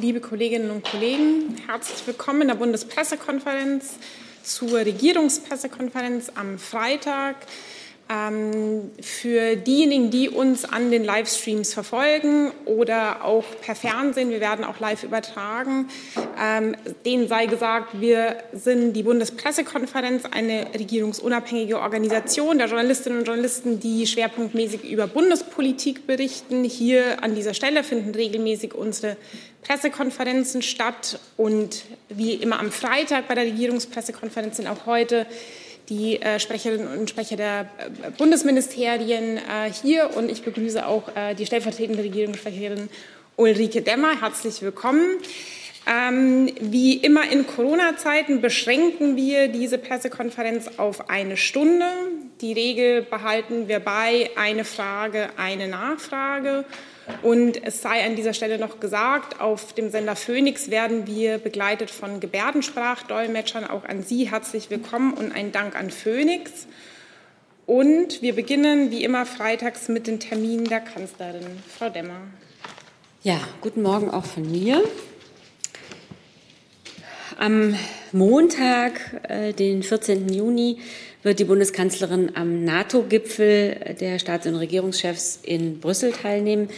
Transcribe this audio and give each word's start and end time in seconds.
liebe 0.00 0.20
Kolleginnen 0.20 0.70
und 0.70 0.84
Kollegen, 0.84 1.56
herzlich 1.66 2.06
willkommen 2.06 2.42
in 2.42 2.48
der 2.48 2.54
Bundespressekonferenz 2.56 3.98
zur 4.42 4.78
Regierungspressekonferenz 4.78 6.32
am 6.34 6.58
Freitag. 6.58 7.36
Ähm, 8.10 8.90
für 9.00 9.56
diejenigen, 9.56 10.10
die 10.10 10.28
uns 10.28 10.66
an 10.66 10.90
den 10.90 11.04
Livestreams 11.04 11.72
verfolgen 11.72 12.52
oder 12.66 13.24
auch 13.24 13.44
per 13.62 13.74
Fernsehen, 13.74 14.28
wir 14.28 14.40
werden 14.40 14.62
auch 14.62 14.78
live 14.78 15.04
übertragen, 15.04 15.88
ähm, 16.38 16.76
denen 17.06 17.28
sei 17.28 17.46
gesagt, 17.46 17.98
wir 17.98 18.36
sind 18.52 18.92
die 18.92 19.04
Bundespressekonferenz, 19.04 20.24
eine 20.30 20.66
regierungsunabhängige 20.74 21.80
Organisation 21.80 22.58
der 22.58 22.66
Journalistinnen 22.66 23.20
und 23.20 23.24
Journalisten, 23.24 23.80
die 23.80 24.06
schwerpunktmäßig 24.06 24.84
über 24.84 25.06
Bundespolitik 25.06 26.06
berichten. 26.06 26.62
Hier 26.62 27.22
an 27.22 27.34
dieser 27.34 27.54
Stelle 27.54 27.84
finden 27.84 28.14
regelmäßig 28.14 28.74
unsere 28.74 29.16
Pressekonferenzen 29.66 30.62
statt 30.62 31.18
und 31.36 31.84
wie 32.08 32.34
immer 32.34 32.60
am 32.60 32.70
Freitag 32.70 33.28
bei 33.28 33.34
der 33.34 33.44
Regierungspressekonferenz 33.44 34.58
sind 34.58 34.68
auch 34.68 34.86
heute 34.86 35.26
die 35.88 36.20
äh, 36.20 36.38
Sprecherinnen 36.38 36.98
und 36.98 37.10
Sprecher 37.10 37.36
der 37.36 37.60
äh, 37.78 38.10
Bundesministerien 38.16 39.38
äh, 39.38 39.70
hier 39.82 40.16
und 40.16 40.30
ich 40.30 40.42
begrüße 40.42 40.86
auch 40.86 41.04
die 41.38 41.46
stellvertretende 41.46 42.02
Regierungssprecherin 42.02 42.88
Ulrike 43.36 43.82
Demmer. 43.82 44.20
Herzlich 44.20 44.62
willkommen. 44.62 45.18
Ähm, 45.86 46.50
wie 46.60 46.94
immer 46.94 47.30
in 47.30 47.46
Corona-Zeiten 47.46 48.40
beschränken 48.40 49.16
wir 49.16 49.48
diese 49.48 49.76
Pressekonferenz 49.76 50.70
auf 50.78 51.10
eine 51.10 51.36
Stunde. 51.36 51.86
Die 52.40 52.54
Regel 52.54 53.02
behalten 53.02 53.68
wir 53.68 53.80
bei, 53.80 54.30
eine 54.36 54.64
Frage, 54.64 55.28
eine 55.36 55.68
Nachfrage. 55.68 56.64
Und 57.22 57.62
es 57.62 57.82
sei 57.82 58.04
an 58.04 58.16
dieser 58.16 58.32
Stelle 58.32 58.58
noch 58.58 58.80
gesagt, 58.80 59.40
auf 59.40 59.72
dem 59.74 59.90
Sender 59.90 60.16
Phoenix 60.16 60.70
werden 60.70 61.06
wir 61.06 61.38
begleitet 61.38 61.90
von 61.90 62.20
Gebärdensprachdolmetschern. 62.20 63.64
Auch 63.64 63.84
an 63.84 64.02
Sie 64.02 64.30
herzlich 64.30 64.70
willkommen 64.70 65.14
und 65.14 65.32
ein 65.32 65.52
Dank 65.52 65.76
an 65.76 65.90
Phoenix. 65.90 66.66
Und 67.66 68.22
wir 68.22 68.34
beginnen 68.34 68.90
wie 68.90 69.04
immer 69.04 69.26
freitags 69.26 69.88
mit 69.88 70.06
den 70.06 70.20
Terminen 70.20 70.64
der 70.64 70.80
Kanzlerin. 70.80 71.46
Frau 71.78 71.88
Demmer. 71.88 72.20
Ja, 73.22 73.40
guten 73.60 73.82
Morgen 73.82 74.10
auch 74.10 74.24
von 74.24 74.50
mir. 74.50 74.82
Am 77.38 77.74
Montag, 78.12 79.22
äh, 79.28 79.52
den 79.52 79.82
14. 79.82 80.28
Juni, 80.28 80.78
wird 81.24 81.38
die 81.38 81.44
Bundeskanzlerin 81.44 82.36
am 82.36 82.64
NATO-Gipfel 82.64 83.96
der 83.98 84.18
Staats- 84.18 84.46
und 84.46 84.56
Regierungschefs 84.56 85.40
in 85.42 85.80
Brüssel 85.80 86.12
teilnehmen. 86.12 86.68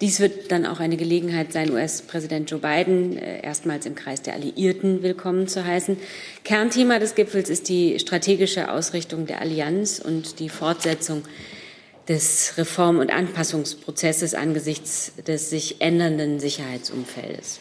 Dies 0.00 0.20
wird 0.20 0.50
dann 0.50 0.64
auch 0.64 0.80
eine 0.80 0.96
Gelegenheit 0.96 1.52
sein, 1.52 1.70
US-Präsident 1.70 2.50
Joe 2.50 2.60
Biden 2.60 3.18
äh, 3.18 3.42
erstmals 3.42 3.84
im 3.84 3.94
Kreis 3.94 4.22
der 4.22 4.32
Alliierten 4.32 5.02
willkommen 5.02 5.46
zu 5.46 5.66
heißen. 5.66 5.98
Kernthema 6.42 6.98
des 6.98 7.14
Gipfels 7.14 7.50
ist 7.50 7.68
die 7.68 7.98
strategische 7.98 8.70
Ausrichtung 8.70 9.26
der 9.26 9.42
Allianz 9.42 9.98
und 9.98 10.38
die 10.38 10.48
Fortsetzung 10.48 11.24
des 12.08 12.54
Reform- 12.56 12.98
und 12.98 13.12
Anpassungsprozesses 13.12 14.34
angesichts 14.34 15.12
des 15.26 15.50
sich 15.50 15.82
ändernden 15.82 16.40
Sicherheitsumfeldes. 16.40 17.60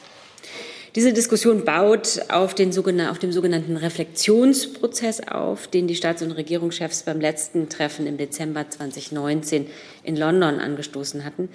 Diese 0.95 1.13
Diskussion 1.13 1.65
baut 1.65 2.19
auf, 2.29 2.55
den, 2.55 2.71
auf 3.01 3.19
dem 3.19 3.31
sogenannten 3.31 3.77
Reflexionsprozess 3.77 5.21
auf, 5.27 5.67
den 5.67 5.87
die 5.87 5.95
Staats- 5.95 6.23
und 6.23 6.31
Regierungschefs 6.31 7.03
beim 7.03 7.21
letzten 7.21 7.69
Treffen 7.69 8.07
im 8.07 8.17
Dezember 8.17 8.67
2019 8.67 9.67
in 10.03 10.15
London 10.15 10.59
angestoßen 10.59 11.25
hatten. 11.25 11.49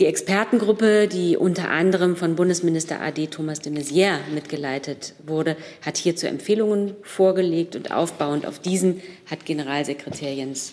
Die 0.00 0.06
Expertengruppe, 0.06 1.08
die 1.08 1.36
unter 1.36 1.70
anderem 1.70 2.16
von 2.16 2.34
Bundesminister 2.34 3.00
AD 3.02 3.26
Thomas 3.26 3.60
de 3.60 3.72
Maizière 3.72 4.18
mitgeleitet 4.34 5.14
wurde, 5.26 5.56
hat 5.82 5.98
hierzu 5.98 6.26
Empfehlungen 6.26 6.96
vorgelegt 7.02 7.76
und 7.76 7.92
aufbauend 7.92 8.46
auf 8.46 8.58
diesen 8.58 9.02
hat 9.30 9.44
Generalsekretär 9.44 10.32
Jens 10.32 10.72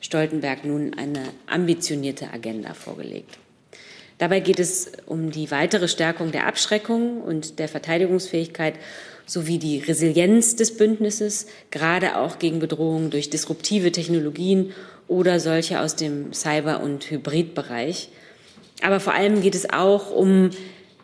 Stoltenberg 0.00 0.64
nun 0.64 0.94
eine 0.94 1.24
ambitionierte 1.46 2.32
Agenda 2.32 2.72
vorgelegt. 2.72 3.38
Dabei 4.18 4.40
geht 4.40 4.58
es 4.58 4.90
um 5.06 5.30
die 5.30 5.50
weitere 5.50 5.86
Stärkung 5.88 6.32
der 6.32 6.46
Abschreckung 6.46 7.20
und 7.22 7.58
der 7.58 7.68
Verteidigungsfähigkeit 7.68 8.74
sowie 9.26 9.58
die 9.58 9.78
Resilienz 9.78 10.56
des 10.56 10.76
Bündnisses, 10.76 11.46
gerade 11.70 12.16
auch 12.16 12.38
gegen 12.38 12.58
Bedrohungen 12.58 13.10
durch 13.10 13.30
disruptive 13.30 13.92
Technologien 13.92 14.72
oder 15.06 15.38
solche 15.38 15.80
aus 15.80 15.96
dem 15.96 16.32
Cyber- 16.32 16.82
und 16.82 17.10
Hybridbereich. 17.10 18.08
Aber 18.82 19.00
vor 19.00 19.14
allem 19.14 19.40
geht 19.40 19.54
es 19.54 19.70
auch 19.70 20.10
um 20.10 20.50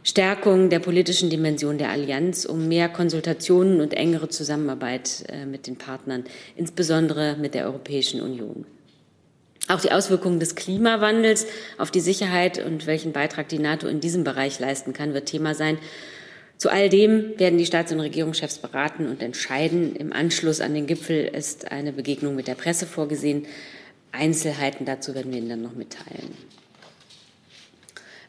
Stärkung 0.03 0.69
der 0.69 0.81
politischen 0.81 1.31
Dimension 1.31 1.79
der 1.79 1.91
Allianz, 1.91 2.45
um 2.45 2.69
mehr 2.69 2.89
Konsultationen 2.89 3.81
und 3.81 3.95
engere 3.95 4.29
Zusammenarbeit 4.29 5.25
äh, 5.29 5.47
mit 5.47 5.67
den 5.67 5.77
Partnern, 5.77 6.25
insbesondere 6.57 7.37
mit 7.41 7.55
der 7.55 7.65
Europäischen 7.65 8.21
Union. 8.21 8.67
Auch 9.69 9.81
die 9.81 9.93
Auswirkungen 9.93 10.41
des 10.41 10.57
Klimawandels 10.57 11.47
auf 11.79 11.91
die 11.91 12.01
Sicherheit 12.01 12.59
und 12.65 12.87
welchen 12.87 13.13
Beitrag 13.13 13.49
die 13.49 13.59
NATO 13.59 13.87
in 13.87 14.01
diesem 14.01 14.23
Bereich 14.23 14.59
leisten 14.59 14.93
kann, 14.93 15.15
wird 15.15 15.27
Thema 15.27 15.55
sein. 15.55 15.79
Zu 16.59 16.71
all 16.71 16.89
dem 16.89 17.39
werden 17.39 17.59
die 17.59 17.67
Staats- 17.67 17.91
und 17.91 18.01
Regierungschefs 18.01 18.59
beraten 18.59 19.09
und 19.09 19.23
entscheiden. 19.23 19.97
Im 19.97 20.13
Anschluss 20.13 20.61
an 20.61 20.75
den 20.75 20.87
Gipfel 20.87 21.27
ist 21.27 21.73
eine 21.73 21.93
Begegnung 21.93 22.37
mit 22.37 22.47
der 22.47 22.55
Presse 22.55 22.87
vorgesehen. 22.87 23.47
Einzelheiten 24.13 24.85
dazu 24.85 25.15
werden 25.15 25.33
wir 25.33 25.39
Ihnen 25.39 25.49
dann 25.49 25.63
noch 25.63 25.75
mitteilen. 25.75 26.37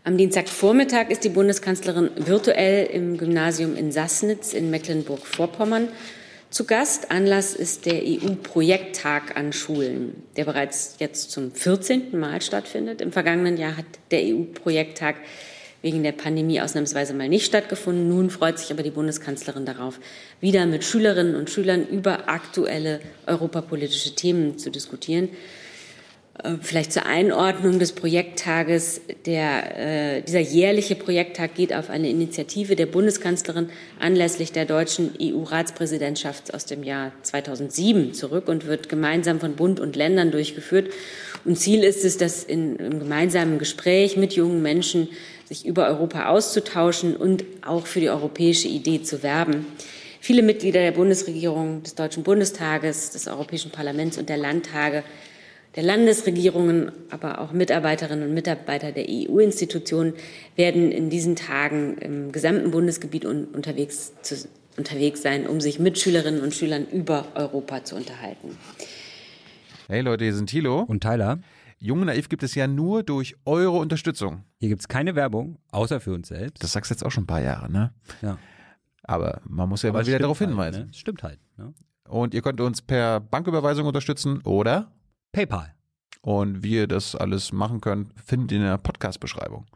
Am 0.06 0.18
Dienstagvormittag 0.18 1.10
ist 1.10 1.24
die 1.24 1.30
Bundeskanzlerin 1.30 2.12
virtuell 2.16 2.86
im 2.88 3.18
Gymnasium 3.18 3.76
in 3.76 3.92
Sassnitz 3.92 4.54
in 4.54 4.70
Mecklenburg-Vorpommern 4.70 5.90
zu 6.56 6.64
Gast. 6.64 7.12
Anlass 7.12 7.54
ist 7.54 7.86
der 7.86 8.02
EU-Projekttag 8.02 9.36
an 9.36 9.52
Schulen, 9.52 10.24
der 10.38 10.46
bereits 10.46 10.96
jetzt 11.00 11.32
zum 11.32 11.52
14. 11.52 12.18
Mal 12.18 12.42
stattfindet. 12.42 13.02
Im 13.02 13.12
vergangenen 13.12 13.58
Jahr 13.58 13.76
hat 13.76 13.86
der 14.10 14.22
EU-Projekttag 14.22 15.16
wegen 15.82 16.02
der 16.02 16.14
Pandemie 16.14 16.62
ausnahmsweise 16.62 17.14
mal 17.14 17.28
nicht 17.28 17.46
stattgefunden. 17.46 18.08
Nun 18.08 18.30
freut 18.30 18.58
sich 18.58 18.72
aber 18.72 18.84
die 18.84 18.92
Bundeskanzlerin 18.92 19.66
darauf, 19.66 20.00
wieder 20.40 20.66
mit 20.66 20.86
Schülerinnen 20.86 21.36
und 21.36 21.50
Schülern 21.50 21.86
über 21.86 22.30
aktuelle 22.30 23.02
europapolitische 23.28 24.16
Themen 24.16 24.58
zu 24.58 24.72
diskutieren. 24.72 25.28
Äh, 26.44 26.56
vielleicht 26.62 26.92
zur 26.92 27.06
Einordnung 27.06 27.80
des 27.80 27.94
Projekttages. 27.94 29.02
Der, 29.26 30.18
äh, 30.18 30.22
dieser 30.22 30.40
jährliche 30.40 30.96
Projekttag 30.96 31.56
geht 31.56 31.74
auf 31.74 31.90
eine 31.90 32.10
Initiative 32.10 32.76
der 32.76 32.88
Bundeskanzlerin 32.88 33.70
anlässlich 34.00 34.52
der 34.52 34.66
deutschen 34.66 35.12
EU-Ratspräsidentschaft 35.22 36.54
aus 36.54 36.66
dem 36.66 36.84
Jahr 36.84 37.12
2007 37.24 38.14
zurück 38.14 38.48
und 38.50 38.66
wird 38.66 38.90
gemeinsam 38.90 39.40
von 39.40 39.56
Bund 39.56 39.80
und 39.80 39.96
Ländern 39.96 40.32
durchgeführt. 40.32 40.92
Und 41.46 41.58
Ziel 41.58 41.84
ist 41.84 42.04
es, 42.04 42.18
dass 42.18 42.44
in, 42.44 42.76
im 42.78 43.00
gemeinsamen 43.00 43.58
Gespräch 43.58 44.18
mit 44.18 44.34
jungen 44.34 44.62
Menschen 44.62 45.08
sich 45.46 45.66
über 45.66 45.88
Europa 45.88 46.28
auszutauschen 46.28 47.16
und 47.16 47.46
auch 47.62 47.86
für 47.86 48.00
die 48.00 48.10
europäische 48.10 48.68
Idee 48.68 49.04
zu 49.04 49.24
werben. 49.24 49.68
Viele 50.20 50.42
Mitglieder 50.42 50.80
der 50.80 50.92
Bundesregierung, 50.92 51.84
des 51.84 51.94
Deutschen 51.94 52.24
Bundestages, 52.24 53.12
des 53.12 53.28
Europäischen 53.28 53.70
Parlaments 53.70 54.18
und 54.18 54.28
der 54.28 54.38
Landtage 54.38 55.04
der 55.76 55.84
Landesregierungen, 55.84 56.92
aber 57.10 57.40
auch 57.42 57.52
Mitarbeiterinnen 57.52 58.30
und 58.30 58.34
Mitarbeiter 58.34 58.92
der 58.92 59.06
EU-Institutionen 59.10 60.14
werden 60.56 60.92
in 60.92 61.10
diesen 61.10 61.36
Tagen 61.36 61.98
im 61.98 62.32
gesamten 62.32 62.72
Bundesgebiet 62.72 63.26
unterwegs, 63.26 64.14
zu, 64.22 64.48
unterwegs 64.78 65.22
sein, 65.22 65.48
um 65.48 65.60
sich 65.60 65.80
mit 65.80 66.00
Schülerinnen 66.00 66.42
und 66.42 66.54
Schülern 66.54 66.86
über 66.92 67.26
Europa 67.36 67.84
zu 67.84 67.96
unterhalten. 67.96 68.58
Hey 69.88 70.02
Leute, 70.02 70.24
hier 70.24 70.34
sind 70.34 70.50
Thilo 70.50 70.82
und 70.82 71.02
Tyler. 71.02 71.40
Jung 71.78 72.00
und 72.00 72.08
Naiv 72.08 72.30
gibt 72.30 72.42
es 72.42 72.56
ja 72.56 72.68
nur 72.68 73.04
durch 73.04 73.36
eure 73.46 73.78
Unterstützung. 73.78 74.44
Hier 74.60 74.70
gibt 74.70 74.82
es 74.82 74.88
keine 74.88 75.16
Werbung, 75.16 75.60
außer 75.72 76.00
für 76.00 76.14
uns 76.14 76.30
selbst. 76.30 76.64
Das 76.64 76.72
sagst 76.72 76.90
du 76.90 76.94
jetzt 76.96 77.06
auch 77.06 77.12
schon 77.12 77.26
ein 77.26 77.28
paar 77.28 77.42
Jahre, 77.42 77.72
ne? 77.72 77.94
Ja. 78.22 78.40
Aber 79.04 79.42
man 79.48 79.70
muss 79.70 79.84
ja 79.84 79.90
Aber 79.90 80.00
mal 80.00 80.08
wieder 80.08 80.20
darauf 80.20 80.40
halt, 80.40 80.50
hinweisen. 80.50 80.86
Ne? 80.86 80.94
Stimmt 80.94 81.22
halt. 81.22 81.40
Ne? 81.58 81.74
Und 82.08 82.34
ihr 82.34 82.42
könnt 82.42 82.62
uns 82.62 82.82
per 82.82 83.20
Banküberweisung 83.20 83.86
unterstützen 83.86 84.42
oder 84.44 84.92
PayPal. 85.32 85.75
Und 86.26 86.62
wie 86.64 86.78
ihr 86.78 86.88
das 86.88 87.16
alles 87.16 87.54
machen 87.54 87.82
könnt, 87.82 88.08
findet 88.26 88.54
ihr 88.54 88.58
in 88.58 88.64
der 88.64 88.80
Podcast-Beschreibung. 88.80 89.68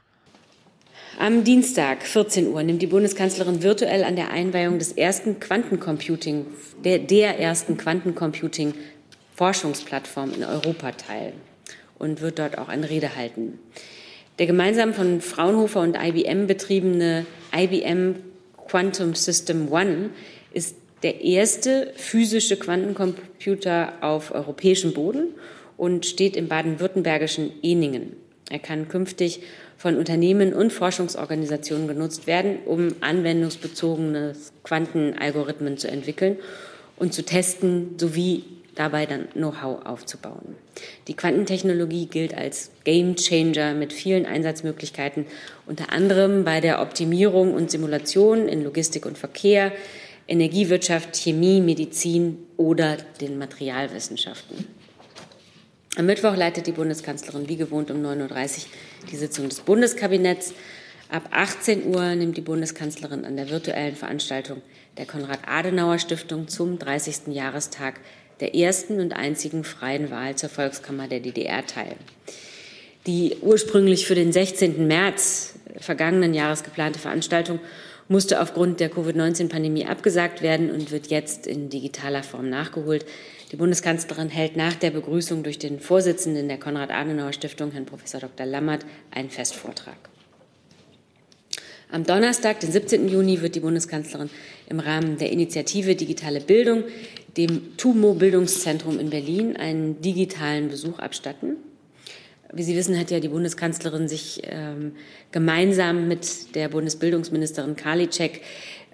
Am 1.19 1.43
Dienstag, 1.43 2.01
14 2.01 2.47
Uhr, 2.47 2.63
nimmt 2.63 2.81
die 2.81 2.87
Bundeskanzlerin 2.87 3.61
virtuell 3.61 4.03
an 4.03 4.15
der 4.15 4.31
Einweihung 4.31 4.79
des 4.79 4.93
ersten 4.93 5.39
Quantencomputing, 5.39 6.47
der, 6.83 6.97
der 6.97 7.39
ersten 7.39 7.77
Quantencomputing-Forschungsplattform 7.77 10.33
in 10.33 10.43
Europa 10.43 10.93
teil 10.93 11.33
und 11.99 12.21
wird 12.21 12.39
dort 12.39 12.57
auch 12.57 12.67
eine 12.67 12.89
Rede 12.89 13.15
halten. 13.15 13.59
Der 14.39 14.47
gemeinsam 14.47 14.95
von 14.95 15.21
Fraunhofer 15.21 15.81
und 15.81 15.95
IBM 16.01 16.47
betriebene 16.47 17.27
IBM 17.55 18.15
Quantum 18.67 19.13
System 19.13 19.71
One 19.71 20.09
ist 20.51 20.77
der 21.03 21.21
erste 21.21 21.93
physische 21.95 22.57
Quantencomputer 22.57 23.93
auf 24.01 24.33
europäischem 24.33 24.93
Boden 24.93 25.35
und 25.79 26.05
steht 26.05 26.35
im 26.35 26.47
baden-württembergischen 26.47 27.51
Eningen. 27.63 28.17
Er 28.51 28.59
kann 28.59 28.89
künftig 28.89 29.41
von 29.77 29.95
Unternehmen 29.95 30.53
und 30.53 30.73
Forschungsorganisationen 30.73 31.87
genutzt 31.87 32.27
werden, 32.27 32.59
um 32.65 32.95
anwendungsbezogene 32.99 34.33
Quantenalgorithmen 34.63 35.77
zu 35.77 35.87
entwickeln 35.87 36.37
und 36.97 37.13
zu 37.13 37.23
testen 37.23 37.95
sowie 37.97 38.43
dabei 38.75 39.05
dann 39.05 39.29
Know-how 39.29 39.85
aufzubauen. 39.85 40.55
Die 41.07 41.13
Quantentechnologie 41.13 42.07
gilt 42.07 42.33
als 42.33 42.71
Game 42.83 43.15
Changer 43.15 43.73
mit 43.73 43.93
vielen 43.93 44.25
Einsatzmöglichkeiten, 44.25 45.25
unter 45.65 45.93
anderem 45.93 46.43
bei 46.43 46.59
der 46.59 46.81
Optimierung 46.81 47.53
und 47.53 47.71
Simulation 47.71 48.49
in 48.49 48.63
Logistik 48.63 49.05
und 49.05 49.17
Verkehr, 49.17 49.71
Energiewirtschaft, 50.27 51.15
Chemie, 51.15 51.61
Medizin 51.61 52.37
oder 52.57 52.97
den 53.21 53.37
Materialwissenschaften. 53.37 54.78
Am 55.97 56.05
Mittwoch 56.05 56.35
leitet 56.35 56.67
die 56.67 56.71
Bundeskanzlerin 56.71 57.49
wie 57.49 57.57
gewohnt 57.57 57.89
um 57.89 57.97
9.30 58.05 58.21
Uhr 58.21 58.65
die 59.11 59.15
Sitzung 59.15 59.49
des 59.49 59.61
Bundeskabinetts. 59.61 60.53
Ab 61.09 61.29
18 61.31 61.87
Uhr 61.87 62.13
nimmt 62.15 62.37
die 62.37 62.41
Bundeskanzlerin 62.41 63.25
an 63.25 63.35
der 63.35 63.49
virtuellen 63.49 63.95
Veranstaltung 63.95 64.61
der 64.97 65.07
Konrad-Adenauer-Stiftung 65.07 66.47
zum 66.47 66.77
30. 66.77 67.33
Jahrestag 67.33 67.99
der 68.39 68.53
ersten 68.53 68.99
und 68.99 69.13
einzigen 69.13 69.63
freien 69.63 70.11
Wahl 70.11 70.35
zur 70.35 70.49
Volkskammer 70.49 71.07
der 71.07 71.21
DDR 71.21 71.65
teil. 71.65 71.95
Die 73.07 73.37
ursprünglich 73.41 74.05
für 74.05 74.15
den 74.15 74.31
16. 74.31 74.85
März 74.85 75.55
vergangenen 75.79 76.35
Jahres 76.35 76.63
geplante 76.63 76.99
Veranstaltung 76.99 77.59
musste 78.09 78.41
aufgrund 78.41 78.79
der 78.79 78.89
Covid-19-Pandemie 78.89 79.85
abgesagt 79.85 80.41
werden 80.41 80.71
und 80.71 80.91
wird 80.91 81.07
jetzt 81.07 81.47
in 81.47 81.69
digitaler 81.69 82.23
Form 82.23 82.49
nachgeholt. 82.49 83.05
Die 83.51 83.55
Bundeskanzlerin 83.55 84.29
hält 84.29 84.57
nach 84.57 84.75
der 84.75 84.91
Begrüßung 84.91 85.43
durch 85.43 85.59
den 85.59 85.79
Vorsitzenden 85.79 86.47
der 86.49 86.59
Konrad-Adenauer-Stiftung, 86.59 87.71
Herrn 87.71 87.85
Prof. 87.85 88.01
Dr. 88.11 88.45
Lammert, 88.45 88.85
einen 89.11 89.29
Festvortrag. 89.29 89.97
Am 91.91 92.03
Donnerstag, 92.03 92.59
den 92.59 92.71
17. 92.71 93.07
Juni, 93.07 93.41
wird 93.41 93.55
die 93.55 93.61
Bundeskanzlerin 93.61 94.29
im 94.67 94.79
Rahmen 94.79 95.17
der 95.17 95.31
Initiative 95.31 95.95
Digitale 95.95 96.41
Bildung 96.41 96.83
dem 97.37 97.77
TUMO 97.77 98.15
Bildungszentrum 98.15 98.99
in 98.99 99.09
Berlin 99.09 99.55
einen 99.55 100.01
digitalen 100.01 100.69
Besuch 100.69 100.99
abstatten. 100.99 101.57
Wie 102.51 102.63
Sie 102.63 102.75
wissen, 102.75 102.97
hat 102.99 103.11
ja 103.11 103.19
die 103.19 103.29
Bundeskanzlerin 103.29 104.07
sich 104.07 104.41
ähm, 104.45 104.93
gemeinsam 105.31 106.07
mit 106.07 106.55
der 106.55 106.69
Bundesbildungsministerin 106.69 107.75
Karliczek 107.75 108.41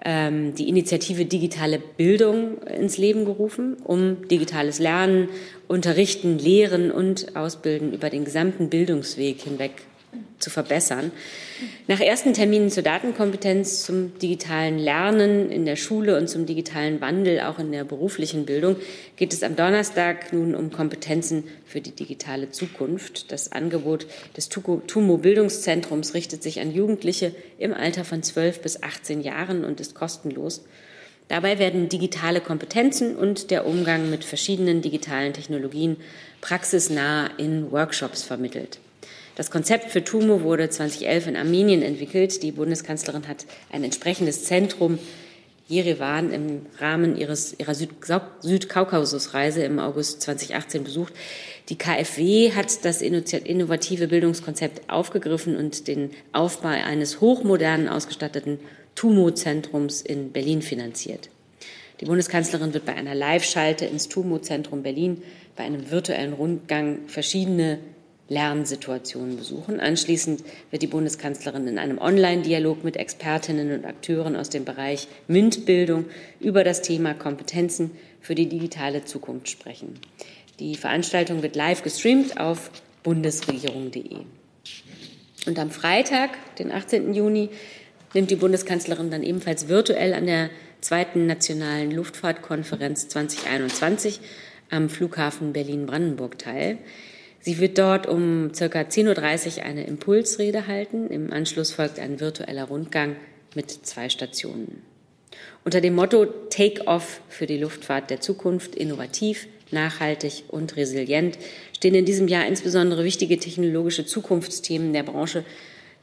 ähm, 0.03 0.53
die 0.55 0.67
Initiative 0.67 1.25
Digitale 1.25 1.79
Bildung 1.79 2.61
ins 2.63 2.97
Leben 2.97 3.23
gerufen, 3.23 3.77
um 3.83 4.27
digitales 4.27 4.79
Lernen, 4.79 5.29
Unterrichten, 5.69 6.37
Lehren 6.37 6.91
und 6.91 7.37
Ausbilden 7.37 7.93
über 7.93 8.09
den 8.09 8.25
gesamten 8.25 8.69
Bildungsweg 8.69 9.41
hinweg 9.41 9.71
zu 10.39 10.49
verbessern. 10.49 11.11
Nach 11.87 11.99
ersten 11.99 12.33
Terminen 12.33 12.69
zur 12.69 12.83
Datenkompetenz, 12.83 13.83
zum 13.83 14.17
digitalen 14.19 14.77
Lernen 14.77 15.49
in 15.51 15.65
der 15.65 15.75
Schule 15.75 16.17
und 16.17 16.27
zum 16.27 16.45
digitalen 16.45 17.01
Wandel 17.01 17.41
auch 17.41 17.59
in 17.59 17.71
der 17.71 17.83
beruflichen 17.83 18.45
Bildung 18.45 18.75
geht 19.15 19.33
es 19.33 19.43
am 19.43 19.55
Donnerstag 19.55 20.33
nun 20.33 20.55
um 20.55 20.71
Kompetenzen 20.71 21.45
für 21.65 21.81
die 21.81 21.91
digitale 21.91 22.51
Zukunft. 22.51 23.31
Das 23.31 23.51
Angebot 23.51 24.07
des 24.35 24.49
TUMO 24.49 25.17
Bildungszentrums 25.17 26.13
richtet 26.13 26.43
sich 26.43 26.59
an 26.59 26.73
Jugendliche 26.73 27.33
im 27.57 27.73
Alter 27.73 28.03
von 28.03 28.23
12 28.23 28.61
bis 28.61 28.83
18 28.83 29.21
Jahren 29.21 29.63
und 29.63 29.79
ist 29.79 29.95
kostenlos. 29.95 30.65
Dabei 31.27 31.57
werden 31.57 31.89
digitale 31.89 32.39
Kompetenzen 32.39 33.15
und 33.15 33.49
der 33.49 33.65
Umgang 33.65 34.11
mit 34.11 34.23
verschiedenen 34.23 34.81
digitalen 34.81 35.33
Technologien 35.33 35.97
praxisnah 36.41 37.31
in 37.37 37.71
Workshops 37.71 38.21
vermittelt. 38.21 38.79
Das 39.35 39.51
Konzept 39.51 39.91
für 39.91 40.01
TUMO 40.01 40.43
wurde 40.43 40.69
2011 40.69 41.27
in 41.27 41.35
Armenien 41.35 41.81
entwickelt. 41.81 42.41
Die 42.41 42.53
Bundeskanzlerin 42.53 43.27
hat 43.27 43.45
ein 43.69 43.83
entsprechendes 43.83 44.45
Zentrum 44.45 44.97
Jerewan 45.67 46.31
im 46.31 46.65
Rahmen 46.77 47.17
ihres, 47.17 47.59
ihrer 47.59 47.73
Südkaukasusreise 47.73 49.63
im 49.63 49.79
August 49.79 50.21
2018 50.21 50.83
besucht. 50.83 51.13
Die 51.69 51.77
KfW 51.77 52.53
hat 52.53 52.85
das 52.85 53.01
innovative 53.01 54.07
Bildungskonzept 54.07 54.89
aufgegriffen 54.89 55.57
und 55.57 55.87
den 55.87 56.11
Aufbau 56.31 56.69
eines 56.69 57.19
hochmodernen 57.19 57.89
ausgestatteten 57.89 58.59
TUMO-Zentrums 58.95 60.01
in 60.01 60.31
Berlin 60.31 60.61
finanziert. 60.61 61.29
Die 61.99 62.05
Bundeskanzlerin 62.05 62.73
wird 62.73 62.85
bei 62.85 62.93
einer 62.93 63.15
Live-Schalte 63.15 63.85
ins 63.85 64.07
TUMO-Zentrum 64.07 64.83
Berlin 64.83 65.23
bei 65.57 65.63
einem 65.63 65.89
virtuellen 65.91 66.33
Rundgang 66.33 66.99
verschiedene 67.07 67.79
Lernsituationen 68.27 69.37
besuchen. 69.37 69.79
Anschließend 69.79 70.43
wird 70.71 70.81
die 70.81 70.87
Bundeskanzlerin 70.87 71.67
in 71.67 71.77
einem 71.77 71.99
Online-Dialog 71.99 72.83
mit 72.83 72.97
Expertinnen 72.97 73.71
und 73.71 73.85
Akteuren 73.85 74.35
aus 74.35 74.49
dem 74.49 74.65
Bereich 74.65 75.07
MINT-Bildung 75.27 76.05
über 76.39 76.63
das 76.63 76.81
Thema 76.81 77.13
Kompetenzen 77.13 77.91
für 78.21 78.33
die 78.33 78.49
digitale 78.49 79.05
Zukunft 79.05 79.49
sprechen. 79.49 79.99
Die 80.59 80.75
Veranstaltung 80.75 81.43
wird 81.43 81.55
live 81.55 81.83
gestreamt 81.83 82.39
auf 82.39 82.71
bundesregierung.de. 83.03 84.17
Und 85.45 85.59
am 85.59 85.69
Freitag, 85.69 86.31
den 86.55 86.71
18. 86.71 87.13
Juni, 87.13 87.49
nimmt 88.15 88.31
die 88.31 88.35
Bundeskanzlerin 88.35 89.11
dann 89.11 89.21
ebenfalls 89.21 89.67
virtuell 89.67 90.13
an 90.15 90.25
der 90.25 90.49
zweiten 90.81 91.27
nationalen 91.27 91.91
Luftfahrtkonferenz 91.91 93.07
2021 93.09 94.21
am 94.71 94.89
Flughafen 94.89 95.53
Berlin-Brandenburg 95.53 96.39
teil. 96.39 96.79
Sie 97.45 97.59
wird 97.59 97.77
dort 97.77 98.07
um 98.07 98.53
ca. 98.57 98.65
10.30 98.65 99.57
Uhr 99.57 99.65
eine 99.65 99.83
Impulsrede 99.85 100.65
halten. 100.65 101.11
Im 101.11 101.31
Anschluss 101.31 101.71
folgt 101.71 101.99
ein 101.99 102.19
virtueller 102.19 102.63
Rundgang 102.63 103.17
mit 103.53 103.69
zwei 103.69 104.09
Stationen. 104.09 104.81
Unter 105.63 105.79
dem 105.79 105.93
Motto 105.93 106.25
Take 106.25 106.87
Off 106.87 107.21
für 107.29 107.45
die 107.45 107.59
Luftfahrt 107.59 108.09
der 108.09 108.19
Zukunft, 108.19 108.73
innovativ, 108.73 109.45
nachhaltig 109.69 110.45
und 110.47 110.75
resilient 110.75 111.37
stehen 111.71 111.93
in 111.93 112.05
diesem 112.05 112.27
Jahr 112.27 112.47
insbesondere 112.47 113.03
wichtige 113.03 113.37
technologische 113.37 114.07
Zukunftsthemen 114.07 114.91
der 114.91 115.03
Branche 115.03 115.45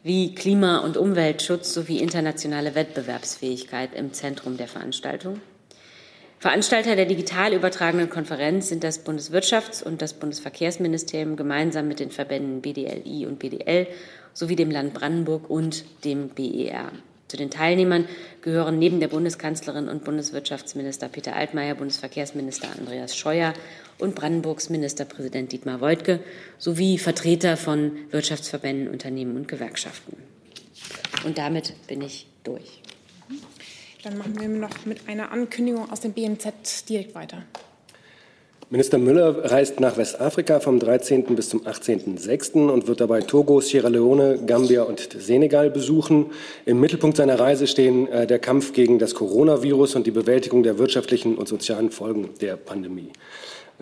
wie 0.05 0.37
Klima- 0.37 0.79
und 0.79 0.97
Umweltschutz 0.97 1.75
sowie 1.75 1.99
internationale 1.99 2.77
Wettbewerbsfähigkeit 2.77 3.97
im 3.97 4.13
Zentrum 4.13 4.59
der 4.59 4.69
Veranstaltung. 4.69 5.41
Veranstalter 6.43 6.97
der 6.97 7.07
digital 7.07 7.55
übertragenen 7.55 8.11
Konferenz 8.11 8.69
sind 8.69 8.83
das 8.83 9.07
Bundeswirtschafts- 9.07 9.81
und 9.85 10.03
das 10.03 10.15
Bundesverkehrsministerium 10.15 11.37
gemeinsam 11.37 11.87
mit 11.87 12.01
den 12.01 12.11
Verbänden 12.11 12.63
BDLI 12.63 13.27
und 13.27 13.39
BDL 13.39 13.87
sowie 14.33 14.57
dem 14.57 14.73
Land 14.73 14.93
Brandenburg 14.93 15.49
und 15.49 15.85
dem 16.05 16.31
BER. 16.31 16.91
Zu 17.29 17.37
den 17.37 17.49
Teilnehmern 17.49 18.09
gehören 18.41 18.81
neben 18.81 18.99
der 18.99 19.07
Bundeskanzlerin 19.07 19.89
und 19.89 20.03
Bundeswirtschaftsminister 20.03 21.09
Peter 21.09 21.37
Altmaier, 21.37 21.77
Bundesverkehrsminister 21.77 22.71
Andreas 22.77 23.17
Scheuer 23.17 23.55
und 24.01 24.17
Brandenburgs 24.17 24.69
Ministerpräsident 24.69 25.53
Dietmar 25.53 25.81
Woidke 25.81 26.19
sowie 26.59 26.99
Vertreter 26.99 27.57
von 27.57 27.93
Wirtschaftsverbänden, 28.11 28.89
Unternehmen 28.89 29.37
und 29.37 29.47
Gewerkschaften. 29.47 30.17
Und 31.25 31.39
damit 31.39 31.75
bin 31.87 32.03
ich 32.03 32.27
durch. 32.43 32.83
Dann 34.03 34.19
machen 34.19 34.41
wir 34.41 34.49
noch 34.49 34.85
mit 34.85 35.09
einer 35.09 35.31
Ankündigung 35.31 35.91
aus 35.91 36.01
dem 36.01 36.13
BMZ 36.13 36.89
direkt 36.89 37.15
weiter. 37.15 37.45
Minister 38.69 38.99
Müller 38.99 39.53
reist 39.53 39.81
nach 39.81 39.97
Westafrika 39.97 40.59
vom 40.59 40.81
13. 40.81 41.25
bis 41.37 41.51
zum 41.51 41.61
18.06. 41.67 42.71
und 42.71 42.89
wird 42.89 43.01
dabei 43.01 43.21
Togo, 43.21 43.61
Sierra 43.61 43.89
Leone, 43.89 44.41
Gambia 44.47 44.83
und 44.85 45.09
Senegal 45.19 45.71
besuchen. 45.71 46.33
Im 46.65 46.81
Mittelpunkt 46.81 47.19
seiner 47.19 47.39
Reise 47.39 47.67
stehen 47.67 48.09
äh, 48.09 48.27
der 48.27 48.39
Kampf 48.39 48.73
gegen 48.73 48.99
das 48.99 49.15
Coronavirus 49.15 49.97
und 49.97 50.07
die 50.07 50.11
Bewältigung 50.11 50.63
der 50.63 50.79
wirtschaftlichen 50.79 51.37
und 51.37 51.49
sozialen 51.49 51.91
Folgen 51.91 52.31
der 52.41 52.57
Pandemie. 52.57 53.13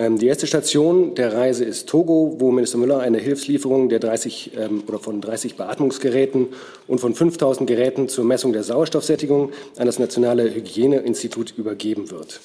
Ähm, 0.00 0.18
die 0.18 0.28
erste 0.28 0.46
Station 0.46 1.14
der 1.14 1.34
Reise 1.34 1.62
ist 1.62 1.86
Togo, 1.86 2.36
wo 2.38 2.50
Minister 2.52 2.78
Müller 2.78 3.00
eine 3.00 3.18
Hilfslieferung 3.18 3.90
der 3.90 3.98
30 3.98 4.52
ähm, 4.56 4.82
oder 4.88 4.98
von 4.98 5.20
30 5.20 5.56
Beatmungsgeräten 5.56 6.48
und 6.86 7.00
von 7.02 7.14
5000 7.14 7.68
Geräten 7.68 8.08
zur 8.08 8.24
Messung 8.24 8.54
der 8.54 8.62
Sauerstoffsättigung 8.62 9.50
an 9.76 9.84
das 9.84 9.98
Nationale 9.98 10.54
Hygieneinstitut 10.54 11.52
übergeben 11.58 12.10
wird. 12.10 12.40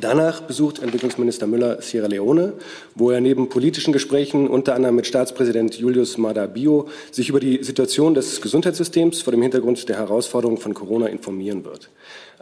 Danach 0.00 0.40
besucht 0.40 0.82
Entwicklungsminister 0.82 1.46
Müller 1.46 1.82
Sierra 1.82 2.06
Leone, 2.06 2.54
wo 2.94 3.10
er 3.10 3.20
neben 3.20 3.50
politischen 3.50 3.92
Gesprächen 3.92 4.48
unter 4.48 4.74
anderem 4.74 4.96
mit 4.96 5.06
Staatspräsident 5.06 5.74
Julius 5.74 6.16
Maada 6.16 6.46
Bio 6.46 6.88
sich 7.10 7.28
über 7.28 7.40
die 7.40 7.62
Situation 7.62 8.14
des 8.14 8.40
Gesundheitssystems 8.40 9.20
vor 9.20 9.32
dem 9.32 9.42
Hintergrund 9.42 9.86
der 9.90 9.98
Herausforderungen 9.98 10.56
von 10.56 10.72
Corona 10.72 11.08
informieren 11.08 11.66
wird. 11.66 11.90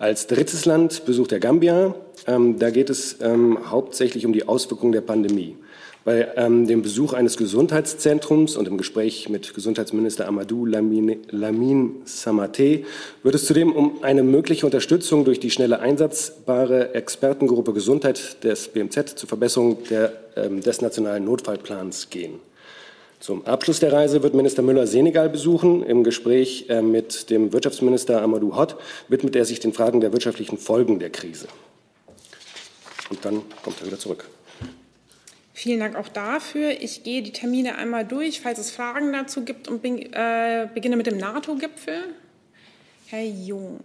Als 0.00 0.26
drittes 0.26 0.64
Land 0.64 1.04
besucht 1.04 1.30
er 1.30 1.40
Gambia. 1.40 1.95
Ähm, 2.26 2.59
da 2.59 2.71
geht 2.71 2.88
es 2.88 3.19
ähm, 3.21 3.71
hauptsächlich 3.71 4.25
um 4.25 4.33
die 4.33 4.49
Auswirkungen 4.49 4.92
der 4.92 5.02
Pandemie. 5.02 5.57
Bei 6.07 6.26
ähm, 6.37 6.66
dem 6.66 6.80
Besuch 6.80 7.12
eines 7.12 7.37
Gesundheitszentrums 7.37 8.57
und 8.57 8.66
im 8.66 8.78
Gespräch 8.78 9.28
mit 9.28 9.52
Gesundheitsminister 9.52 10.26
Amadou 10.26 10.64
Lamine, 10.64 11.19
Lamine 11.28 11.97
Samate 12.07 12.85
wird 13.23 13.35
es 13.35 13.45
zudem 13.45 13.73
um 13.73 14.02
eine 14.02 14.23
mögliche 14.23 14.64
Unterstützung 14.64 15.26
durch 15.26 15.38
die 15.38 15.50
schnelle 15.50 15.80
einsatzbare 15.80 16.95
Expertengruppe 16.95 17.75
Gesundheit 17.75 18.42
des 18.42 18.69
BMZ 18.69 19.19
zur 19.19 19.28
Verbesserung 19.28 19.85
der, 19.90 20.14
ähm, 20.35 20.62
des 20.62 20.80
nationalen 20.80 21.26
Notfallplans 21.26 22.09
gehen. 22.09 22.40
Zum 23.21 23.45
Abschluss 23.45 23.81
der 23.81 23.93
Reise 23.93 24.23
wird 24.23 24.33
Minister 24.33 24.62
Müller 24.62 24.87
Senegal 24.87 25.29
besuchen. 25.29 25.83
Im 25.83 26.05
Gespräch 26.05 26.71
äh, 26.71 26.81
mit 26.81 27.29
dem 27.29 27.53
Wirtschaftsminister 27.53 28.23
Amadou 28.23 28.57
Hott 28.57 28.77
widmet 29.09 29.37
er 29.37 29.45
sich 29.45 29.61
den 29.61 29.75
Fragen 29.75 30.00
der 30.00 30.15
wirtschaftlichen 30.15 30.57
Folgen 30.57 30.99
der 30.99 31.11
Krise. 31.11 31.47
Und 33.11 33.23
dann 33.23 33.43
kommt 33.62 33.79
er 33.83 33.89
wieder 33.89 33.99
zurück. 33.99 34.25
Vielen 35.53 35.81
Dank 35.81 35.97
auch 35.97 36.09
dafür. 36.09 36.71
Ich 36.81 37.03
gehe 37.03 37.21
die 37.21 37.33
Termine 37.33 37.77
einmal 37.77 38.07
durch, 38.07 38.41
falls 38.41 38.59
es 38.59 38.71
Fragen 38.71 39.12
dazu 39.12 39.45
gibt 39.45 39.69
und 39.69 39.83
bin, 39.83 39.99
äh, 40.15 40.69
beginne 40.73 40.97
mit 40.97 41.07
dem 41.07 41.19
NATO-Gipfel. 41.19 42.05
Herr 43.09 43.25
Jung. 43.25 43.81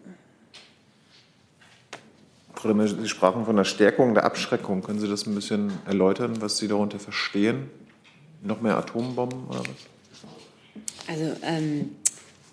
Sie 2.64 3.10
sprachen 3.10 3.46
von 3.46 3.58
der 3.58 3.66
Stärkung 3.66 4.14
der 4.14 4.24
Abschreckung. 4.24 4.82
Können 4.82 5.00
Sie 5.00 5.10
das 5.10 5.28
ein 5.28 5.36
bisschen 5.36 5.74
erläutern, 5.86 6.42
was 6.42 6.58
Sie 6.58 6.70
darunter 6.70 7.00
verstehen? 7.00 7.70
Noch 8.46 8.62
mehr 8.62 8.78
Atombomben 8.78 9.48
oder 9.48 9.60
was? 9.60 9.68
Also 11.08 11.36
ähm, 11.44 11.96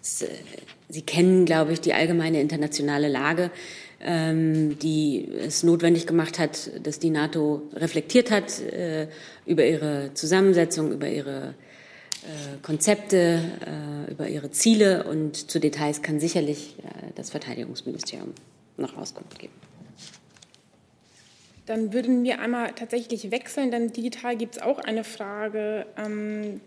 Sie 0.03 1.03
kennen, 1.03 1.47
glaube 1.47 1.73
ich, 1.73 1.81
die 1.81 1.95
allgemeine 1.95 2.41
internationale 2.41 3.09
Lage, 3.09 3.51
ähm, 4.01 4.79
die 4.79 5.29
es 5.39 5.63
notwendig 5.63 6.07
gemacht 6.07 6.39
hat, 6.39 6.71
dass 6.83 6.99
die 6.99 7.11
NATO 7.11 7.63
reflektiert 7.75 8.31
hat 8.31 8.61
äh, 8.61 9.09
über 9.47 9.65
ihre 9.65 10.13
Zusammensetzung, 10.15 10.93
über 10.93 11.09
ihre 11.09 11.55
äh, 12.23 12.59
Konzepte, 12.63 13.41
äh, 13.65 14.11
über 14.11 14.29
ihre 14.29 14.51
Ziele 14.51 15.05
und 15.05 15.51
zu 15.51 15.61
Details 15.61 16.03
kann 16.03 16.21
sicherlich 16.21 16.75
äh, 16.79 17.13
das 17.15 17.31
Verteidigungsministerium 17.31 18.35
noch 18.77 18.97
Auskunft 18.97 19.39
geben. 19.39 19.62
Dann 21.67 21.93
würden 21.93 22.25
wir 22.25 22.41
einmal 22.41 22.73
tatsächlich 22.73 23.31
wechseln, 23.31 23.71
denn 23.71 23.93
digital 23.93 24.37
gibt 24.37 24.57
es 24.57 24.63
auch 24.63 24.79
eine 24.79 25.05
Frage, 25.05 25.87
ähm, 25.97 26.61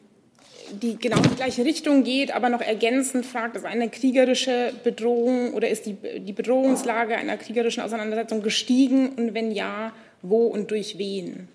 die 0.72 0.98
genau 0.98 1.18
in 1.18 1.30
die 1.30 1.36
gleiche 1.36 1.66
Richtung 1.66 2.04
geht, 2.04 2.34
aber 2.34 2.50
noch 2.50 2.62
ergänzend 2.62 3.26
fragt, 3.26 3.56
ist 3.56 3.66
eine 3.66 3.90
kriegerische 3.90 4.74
Bedrohung 4.84 5.54
oder 5.54 5.68
ist 5.70 5.86
die, 5.86 5.98
die 6.20 6.34
Bedrohungslage 6.34 7.16
einer 7.16 7.38
kriegerischen 7.38 7.84
Auseinandersetzung 7.84 8.42
gestiegen 8.42 9.10
und 9.10 9.34
wenn 9.34 9.52
ja, 9.52 9.92
wo 10.22 10.46
und 10.48 10.72
durch 10.72 10.98
wen? 10.98 11.48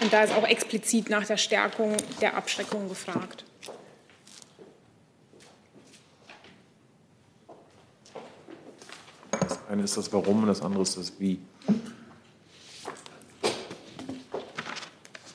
Und 0.00 0.12
da 0.12 0.22
ist 0.22 0.34
auch 0.34 0.46
explizit 0.46 1.10
nach 1.10 1.26
der 1.26 1.36
Stärkung 1.36 1.96
der 2.20 2.36
Abschreckung 2.36 2.88
gefragt. 2.88 3.44
Eine 9.68 9.82
ist 9.82 9.96
das 9.96 10.12
Warum 10.12 10.42
und 10.42 10.48
das 10.48 10.62
andere 10.62 10.82
ist 10.82 10.96
das 10.96 11.12
Wie. 11.18 11.38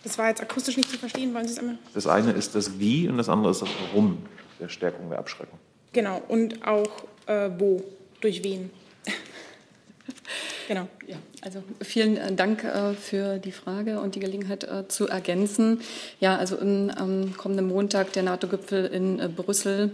Das 0.04 0.18
war 0.18 0.30
jetzt 0.30 0.42
akustisch 0.42 0.76
nicht 0.76 0.90
zu 0.90 0.98
verstehen. 0.98 1.34
Wollen 1.34 1.48
Sie 1.48 1.54
es 1.54 1.60
einmal? 1.60 1.78
Das 1.94 2.08
eine 2.08 2.32
ist 2.32 2.56
das 2.56 2.80
Wie 2.80 3.08
und 3.08 3.18
das 3.18 3.30
andere 3.30 3.52
ist 3.52 3.62
das 3.62 3.70
Warum 3.88 4.18
der 4.60 4.70
Stärkung 4.70 5.10
der 5.10 5.20
Abschreckung. 5.20 5.60
Genau. 5.94 6.22
Und 6.28 6.66
auch 6.66 6.90
äh, 7.28 7.50
wo, 7.58 7.84
durch 8.22 8.44
wen. 8.44 8.72
genau. 10.68 10.88
Ja, 11.08 11.18
also 11.42 11.64
vielen 11.82 12.18
äh, 12.18 12.34
Dank 12.34 12.64
äh, 12.64 12.94
für 12.94 13.38
die 13.38 13.52
Frage 13.52 14.00
und 14.00 14.16
die 14.16 14.20
Gelegenheit 14.20 14.64
äh, 14.64 14.88
zu 14.88 15.08
ergänzen. 15.08 15.82
Ja, 16.20 16.38
also 16.38 16.58
am 16.58 16.92
ähm, 17.00 17.34
kommenden 17.38 17.68
Montag 17.68 18.14
der 18.14 18.24
NATO-Gipfel 18.24 18.86
in 18.86 19.20
äh, 19.20 19.30
Brüssel 19.30 19.92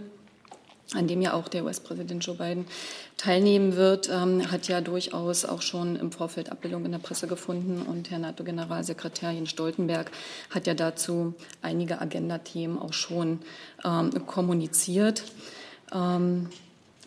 an 0.94 1.06
dem 1.06 1.22
ja 1.22 1.34
auch 1.34 1.48
der 1.48 1.64
US-Präsident 1.64 2.24
Joe 2.24 2.36
Biden 2.36 2.66
teilnehmen 3.16 3.76
wird, 3.76 4.08
ähm, 4.08 4.50
hat 4.50 4.68
ja 4.68 4.80
durchaus 4.80 5.44
auch 5.44 5.62
schon 5.62 5.96
im 5.96 6.10
Vorfeld 6.10 6.50
Abbildung 6.50 6.84
in 6.84 6.92
der 6.92 6.98
Presse 6.98 7.26
gefunden. 7.26 7.82
Und 7.82 8.10
Herr 8.10 8.18
NATO-Generalsekretär 8.18 9.30
Jens 9.30 9.50
Stoltenberg 9.50 10.10
hat 10.50 10.66
ja 10.66 10.74
dazu 10.74 11.34
einige 11.62 12.00
Agenda-Themen 12.00 12.78
auch 12.78 12.92
schon 12.92 13.40
ähm, 13.84 14.26
kommuniziert. 14.26 15.22
Ähm, 15.92 16.48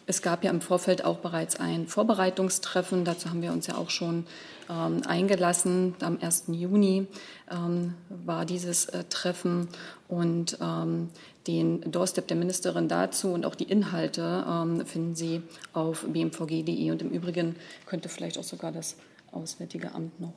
es 0.06 0.22
gab 0.22 0.44
ja 0.44 0.52
im 0.52 0.62
Vorfeld 0.62 1.06
auch 1.06 1.18
bereits 1.18 1.60
ein 1.60 1.88
Vorbereitungstreffen. 1.88 3.06
Dazu 3.06 3.30
haben 3.30 3.42
wir 3.42 3.52
uns 3.52 3.68
ja 3.68 3.76
auch 3.76 3.90
schon 3.90 4.26
eingelassen. 4.68 5.96
Am 6.02 6.18
1. 6.22 6.46
Juni 6.48 7.08
ähm, 7.52 7.96
war 8.10 8.46
dieses 8.46 8.86
äh, 8.86 9.04
Treffen 9.10 9.68
und 10.08 10.58
ähm, 10.62 11.10
den 11.48 11.92
Doorstep 11.92 12.28
der 12.28 12.38
Ministerin 12.38 12.88
dazu 12.88 13.30
und 13.30 13.46
auch 13.46 13.56
die 13.56 13.66
Inhalte 13.66 14.46
ähm, 14.48 14.86
finden 14.86 15.16
Sie 15.16 15.42
auf 15.74 16.06
bmvg.de. 16.08 16.92
Und 16.92 17.02
im 17.02 17.10
Übrigen 17.10 17.56
könnte 17.86 18.10
vielleicht 18.10 18.38
auch 18.38 18.44
sogar 18.44 18.72
das 18.72 18.96
Auswärtige 19.32 19.94
Amt 19.94 20.20
noch 20.22 20.34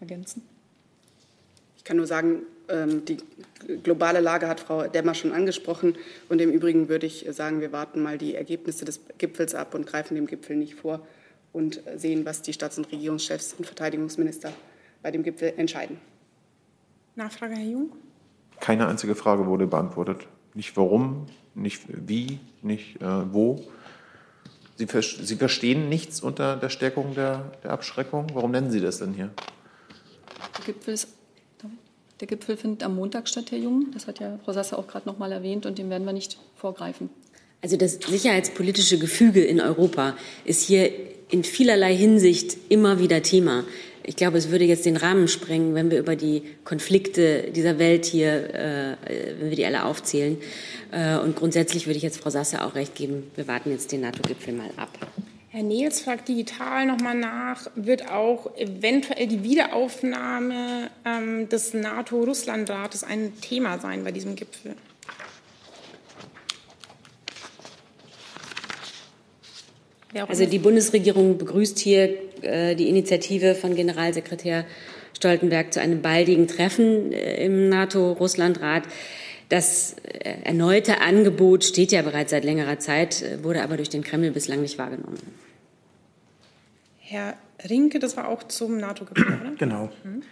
ergänzen. 0.00 0.42
Ich 1.76 1.84
kann 1.84 1.98
nur 1.98 2.06
sagen, 2.06 2.42
ähm, 2.68 3.04
die 3.04 3.18
globale 3.82 4.20
Lage 4.20 4.48
hat 4.48 4.60
Frau 4.60 4.84
Demmer 4.88 5.14
schon 5.14 5.32
angesprochen. 5.32 5.96
Und 6.28 6.40
im 6.40 6.50
Übrigen 6.50 6.88
würde 6.88 7.06
ich 7.06 7.26
sagen, 7.30 7.60
wir 7.60 7.72
warten 7.72 8.02
mal 8.02 8.18
die 8.18 8.34
Ergebnisse 8.34 8.84
des 8.84 9.00
Gipfels 9.18 9.54
ab 9.54 9.74
und 9.74 9.86
greifen 9.86 10.14
dem 10.14 10.26
Gipfel 10.26 10.56
nicht 10.56 10.74
vor 10.74 11.00
und 11.54 11.80
sehen, 11.96 12.26
was 12.26 12.42
die 12.42 12.52
Staats- 12.52 12.76
und 12.76 12.92
Regierungschefs 12.92 13.54
und 13.54 13.64
Verteidigungsminister 13.64 14.52
bei 15.02 15.10
dem 15.10 15.22
Gipfel 15.22 15.54
entscheiden. 15.56 15.98
Nachfrage, 17.14 17.54
Herr 17.54 17.64
Jung? 17.64 17.92
Keine 18.60 18.86
einzige 18.88 19.14
Frage 19.14 19.46
wurde 19.46 19.66
beantwortet. 19.66 20.26
Nicht 20.54 20.76
warum, 20.76 21.26
nicht 21.54 21.82
wie, 21.88 22.40
nicht 22.62 23.00
äh, 23.00 23.32
wo. 23.32 23.64
Sie, 24.76 24.86
Sie, 24.86 25.36
verstehen 25.36 25.88
nichts 25.88 26.20
unter 26.20 26.56
der 26.56 26.68
Stärkung 26.68 27.14
der, 27.14 27.52
der, 27.62 27.70
Abschreckung. 27.70 28.26
Warum 28.34 28.50
nennen 28.50 28.72
Sie 28.72 28.80
das 28.80 28.98
denn 28.98 29.14
hier? 29.14 29.30
Der 30.58 30.64
Gipfel, 30.74 30.94
ist, 30.94 31.08
der 32.18 32.26
Gipfel 32.26 32.56
findet 32.56 32.82
am 32.82 32.96
Montag 32.96 33.28
statt, 33.28 33.52
Herr 33.52 33.58
Jung. 33.58 33.92
Das 33.92 34.08
hat 34.08 34.18
ja 34.18 34.38
Frau 34.44 34.52
Sasse 34.52 34.76
auch 34.76 34.88
gerade 34.88 35.06
noch 35.08 35.18
mal 35.18 35.30
erwähnt 35.30 35.66
und 35.66 35.78
dem 35.78 35.90
werden 35.90 36.04
wir 36.04 36.12
nicht 36.12 36.38
vorgreifen. 36.56 37.10
Also 37.64 37.78
das 37.78 37.94
sicherheitspolitische 37.94 38.98
Gefüge 38.98 39.42
in 39.42 39.58
Europa 39.60 40.16
ist 40.44 40.62
hier 40.62 40.90
in 41.30 41.42
vielerlei 41.42 41.96
Hinsicht 41.96 42.58
immer 42.68 43.00
wieder 43.00 43.22
Thema 43.22 43.64
ich 44.06 44.16
glaube, 44.16 44.36
es 44.36 44.50
würde 44.50 44.64
jetzt 44.64 44.84
den 44.84 44.96
Rahmen 44.96 45.28
sprengen, 45.28 45.74
wenn 45.74 45.90
wir 45.90 45.98
über 45.98 46.14
die 46.14 46.42
Konflikte 46.64 47.50
dieser 47.54 47.78
Welt 47.78 48.04
hier, 48.04 48.54
äh, 48.54 48.96
wenn 49.40 49.50
wir 49.50 49.56
die 49.56 49.64
alle 49.64 49.84
aufzählen. 49.84 50.36
Äh, 50.90 51.16
und 51.16 51.36
grundsätzlich 51.36 51.86
würde 51.86 51.96
ich 51.96 52.02
jetzt 52.02 52.20
Frau 52.20 52.30
Sasse 52.30 52.62
auch 52.64 52.74
recht 52.74 52.94
geben. 52.94 53.30
Wir 53.34 53.48
warten 53.48 53.70
jetzt 53.70 53.92
den 53.92 54.02
NATO-Gipfel 54.02 54.52
mal 54.52 54.70
ab. 54.76 54.90
Herr 55.48 55.62
Nils 55.62 56.00
fragt 56.00 56.28
digital 56.28 56.84
nochmal 56.84 57.16
nach, 57.16 57.70
wird 57.76 58.10
auch 58.10 58.56
eventuell 58.56 59.28
die 59.28 59.42
Wiederaufnahme 59.44 60.90
ähm, 61.04 61.48
des 61.48 61.72
NATO-Russland-Rates 61.72 63.04
ein 63.04 63.32
Thema 63.40 63.78
sein 63.78 64.04
bei 64.04 64.10
diesem 64.10 64.34
Gipfel? 64.34 64.74
Also 70.28 70.46
die 70.46 70.58
Bundesregierung 70.58 71.38
begrüßt 71.38 71.78
hier 71.78 72.10
äh, 72.42 72.74
die 72.76 72.88
Initiative 72.88 73.54
von 73.54 73.74
Generalsekretär 73.74 74.64
Stoltenberg 75.16 75.72
zu 75.72 75.80
einem 75.80 76.02
baldigen 76.02 76.46
Treffen 76.46 77.12
äh, 77.12 77.44
im 77.44 77.68
NATO-Russland-Rat. 77.68 78.84
Das 79.48 79.96
äh, 80.02 80.42
erneute 80.44 81.00
Angebot 81.00 81.64
steht 81.64 81.92
ja 81.92 82.02
bereits 82.02 82.30
seit 82.30 82.44
längerer 82.44 82.78
Zeit, 82.78 83.24
wurde 83.42 83.62
aber 83.62 83.76
durch 83.76 83.90
den 83.90 84.02
Kreml 84.02 84.30
bislang 84.30 84.62
nicht 84.62 84.78
wahrgenommen. 84.78 85.18
Herr 86.98 87.34
Rinke, 87.68 87.98
das 87.98 88.16
war 88.16 88.28
auch 88.28 88.42
zum 88.44 88.78
NATO-Gipfel, 88.78 89.40
oder? 89.40 89.52
Genau. 89.58 89.90
Mhm. 90.02 90.22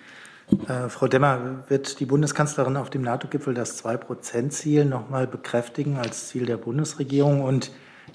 Äh, 0.68 0.88
Frau 0.88 1.08
Demmer, 1.08 1.64
wird 1.68 2.00
die 2.00 2.06
Bundeskanzlerin 2.06 2.76
auf 2.76 2.90
dem 2.90 3.02
NATO-Gipfel 3.02 3.54
das 3.54 3.82
2-Prozent-Ziel 3.84 4.84
noch 4.84 5.08
mal 5.08 5.26
bekräftigen 5.26 5.96
als 5.96 6.28
Ziel 6.28 6.46
der 6.46 6.56
Bundesregierung? 6.56 7.42
Und 7.42 7.70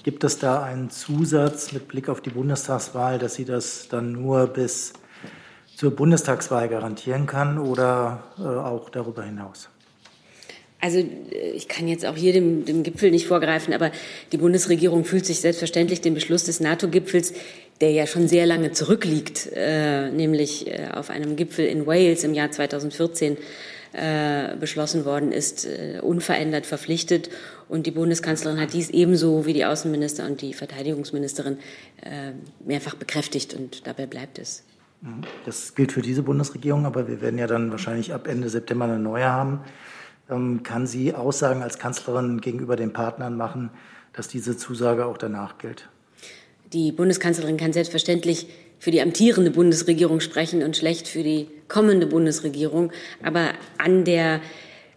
Gibt 0.08 0.24
es 0.24 0.38
da 0.38 0.62
einen 0.62 0.88
Zusatz 0.88 1.72
mit 1.72 1.86
Blick 1.86 2.08
auf 2.08 2.22
die 2.22 2.30
Bundestagswahl, 2.30 3.18
dass 3.18 3.34
sie 3.34 3.44
das 3.44 3.88
dann 3.90 4.12
nur 4.12 4.46
bis 4.46 4.94
zur 5.76 5.90
Bundestagswahl 5.90 6.66
garantieren 6.70 7.26
kann 7.26 7.58
oder 7.58 8.24
äh, 8.38 8.42
auch 8.42 8.88
darüber 8.88 9.22
hinaus? 9.22 9.68
Also 10.80 11.00
äh, 11.00 11.50
ich 11.50 11.68
kann 11.68 11.88
jetzt 11.88 12.06
auch 12.06 12.16
hier 12.16 12.32
dem, 12.32 12.64
dem, 12.64 12.84
Gipfel 12.84 13.10
nicht 13.10 13.26
vorgreifen, 13.26 13.74
aber 13.74 13.92
die 14.32 14.38
Bundesregierung 14.38 15.04
fühlt 15.04 15.26
sich 15.26 15.40
selbstverständlich 15.40 16.00
den 16.00 16.14
Beschluss 16.14 16.44
des 16.44 16.60
NATO-Gipfels, 16.60 17.34
der 17.82 17.90
ja 17.90 18.06
schon 18.06 18.28
sehr 18.28 18.46
lange 18.46 18.72
zurückliegt, 18.72 19.50
äh, 19.54 20.10
nämlich 20.10 20.68
äh, 20.68 20.88
auf 20.94 21.10
einem 21.10 21.36
Gipfel 21.36 21.66
in 21.66 21.86
Wales 21.86 22.24
im 22.24 22.32
Jahr 22.32 22.50
2014 22.50 23.36
äh, 23.92 24.56
beschlossen 24.56 25.04
worden 25.04 25.32
ist, 25.32 25.66
äh, 25.66 26.00
unverändert 26.02 26.66
verpflichtet. 26.66 27.30
Und 27.68 27.86
die 27.86 27.90
Bundeskanzlerin 27.90 28.60
hat 28.60 28.72
dies 28.72 28.90
ebenso 28.90 29.46
wie 29.46 29.52
die 29.52 29.64
Außenminister 29.64 30.26
und 30.26 30.40
die 30.40 30.54
Verteidigungsministerin 30.54 31.58
äh, 32.02 32.32
mehrfach 32.64 32.94
bekräftigt 32.94 33.54
und 33.54 33.86
dabei 33.86 34.06
bleibt 34.06 34.38
es. 34.38 34.64
Das 35.46 35.74
gilt 35.74 35.92
für 35.92 36.02
diese 36.02 36.22
Bundesregierung, 36.22 36.84
aber 36.84 37.06
wir 37.06 37.20
werden 37.20 37.38
ja 37.38 37.46
dann 37.46 37.70
wahrscheinlich 37.70 38.12
ab 38.12 38.26
Ende 38.26 38.48
September 38.48 38.86
eine 38.86 38.98
neue 38.98 39.26
haben. 39.26 39.60
Ähm, 40.28 40.62
kann 40.62 40.86
sie 40.86 41.14
Aussagen 41.14 41.62
als 41.62 41.78
Kanzlerin 41.78 42.40
gegenüber 42.40 42.76
den 42.76 42.92
Partnern 42.92 43.36
machen, 43.36 43.70
dass 44.12 44.28
diese 44.28 44.56
Zusage 44.56 45.06
auch 45.06 45.16
danach 45.16 45.58
gilt? 45.58 45.88
Die 46.72 46.92
Bundeskanzlerin 46.92 47.56
kann 47.56 47.72
selbstverständlich 47.72 48.48
für 48.78 48.90
die 48.90 49.00
amtierende 49.00 49.50
Bundesregierung 49.50 50.20
sprechen 50.20 50.62
und 50.62 50.76
schlecht 50.76 51.08
für 51.08 51.22
die 51.22 51.48
kommende 51.68 52.06
Bundesregierung. 52.06 52.92
Aber 53.22 53.50
an 53.78 54.04
der 54.04 54.40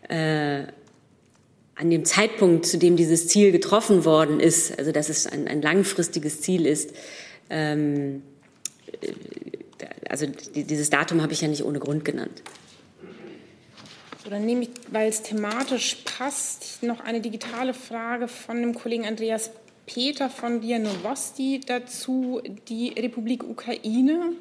äh, 0.09 0.63
an 1.75 1.89
dem 1.89 2.05
Zeitpunkt, 2.05 2.67
zu 2.67 2.77
dem 2.77 2.95
dieses 2.95 3.27
Ziel 3.27 3.51
getroffen 3.51 4.05
worden 4.05 4.39
ist, 4.39 4.77
also 4.77 4.91
dass 4.91 5.09
es 5.09 5.25
ein, 5.25 5.47
ein 5.47 5.63
langfristiges 5.63 6.41
Ziel 6.41 6.67
ist, 6.67 6.93
ähm, 7.49 8.21
äh, 9.01 9.13
also 10.07 10.27
dieses 10.27 10.89
Datum 10.91 11.23
habe 11.23 11.33
ich 11.33 11.41
ja 11.41 11.47
nicht 11.47 11.63
ohne 11.63 11.79
Grund 11.79 12.05
genannt. 12.05 12.43
So, 14.23 14.29
dann 14.29 14.45
nehme 14.45 14.63
ich, 14.63 14.69
weil 14.91 15.09
es 15.09 15.23
thematisch 15.23 15.97
passt, 16.05 16.83
noch 16.83 16.99
eine 16.99 17.21
digitale 17.21 17.73
Frage 17.73 18.27
von 18.27 18.61
dem 18.61 18.75
Kollegen 18.75 19.07
Andreas 19.07 19.49
Peter 19.85 20.29
von 20.29 20.61
Via 20.61 20.79
Novosti 20.79 21.59
dazu, 21.65 22.41
die 22.67 22.89
Republik 22.89 23.43
Ukraine. 23.43 24.33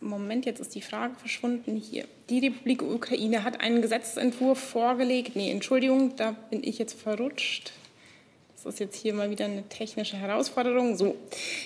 Moment, 0.00 0.46
jetzt 0.46 0.60
ist 0.60 0.74
die 0.74 0.82
Frage 0.82 1.14
verschwunden 1.14 1.76
hier. 1.76 2.06
Die 2.28 2.40
Republik 2.40 2.82
Ukraine 2.82 3.44
hat 3.44 3.60
einen 3.60 3.82
Gesetzentwurf 3.82 4.58
vorgelegt. 4.58 5.36
Nee, 5.36 5.50
Entschuldigung, 5.50 6.16
da 6.16 6.32
bin 6.50 6.64
ich 6.64 6.78
jetzt 6.78 7.00
verrutscht. 7.00 7.72
Das 8.64 8.74
ist 8.74 8.78
jetzt 8.78 8.96
hier 8.96 9.12
mal 9.12 9.28
wieder 9.28 9.46
eine 9.46 9.68
technische 9.68 10.16
Herausforderung. 10.16 10.96
So, 10.96 11.16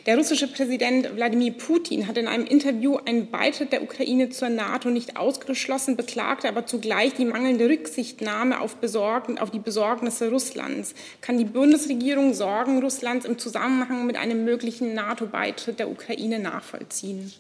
der 0.06 0.16
russische 0.16 0.48
Präsident 0.48 1.14
Wladimir 1.14 1.52
Putin 1.52 2.06
hat 2.06 2.16
in 2.16 2.26
einem 2.26 2.46
Interview 2.46 2.96
einen 3.04 3.30
Beitritt 3.30 3.72
der 3.72 3.82
Ukraine 3.82 4.30
zur 4.30 4.48
NATO 4.48 4.88
nicht 4.88 5.18
ausgeschlossen, 5.18 5.96
beklagte 5.96 6.48
aber 6.48 6.64
zugleich 6.64 7.12
die 7.12 7.26
mangelnde 7.26 7.68
Rücksichtnahme 7.68 8.62
auf, 8.62 8.76
Besorgen, 8.76 9.38
auf 9.38 9.50
die 9.50 9.58
Besorgnisse 9.58 10.30
Russlands. 10.30 10.94
Kann 11.20 11.36
die 11.36 11.44
Bundesregierung 11.44 12.32
Sorgen 12.32 12.82
Russlands 12.82 13.26
im 13.26 13.36
Zusammenhang 13.36 14.06
mit 14.06 14.16
einem 14.16 14.46
möglichen 14.46 14.94
NATO-Beitritt 14.94 15.78
der 15.78 15.90
Ukraine 15.90 16.38
nachvollziehen? 16.38 17.30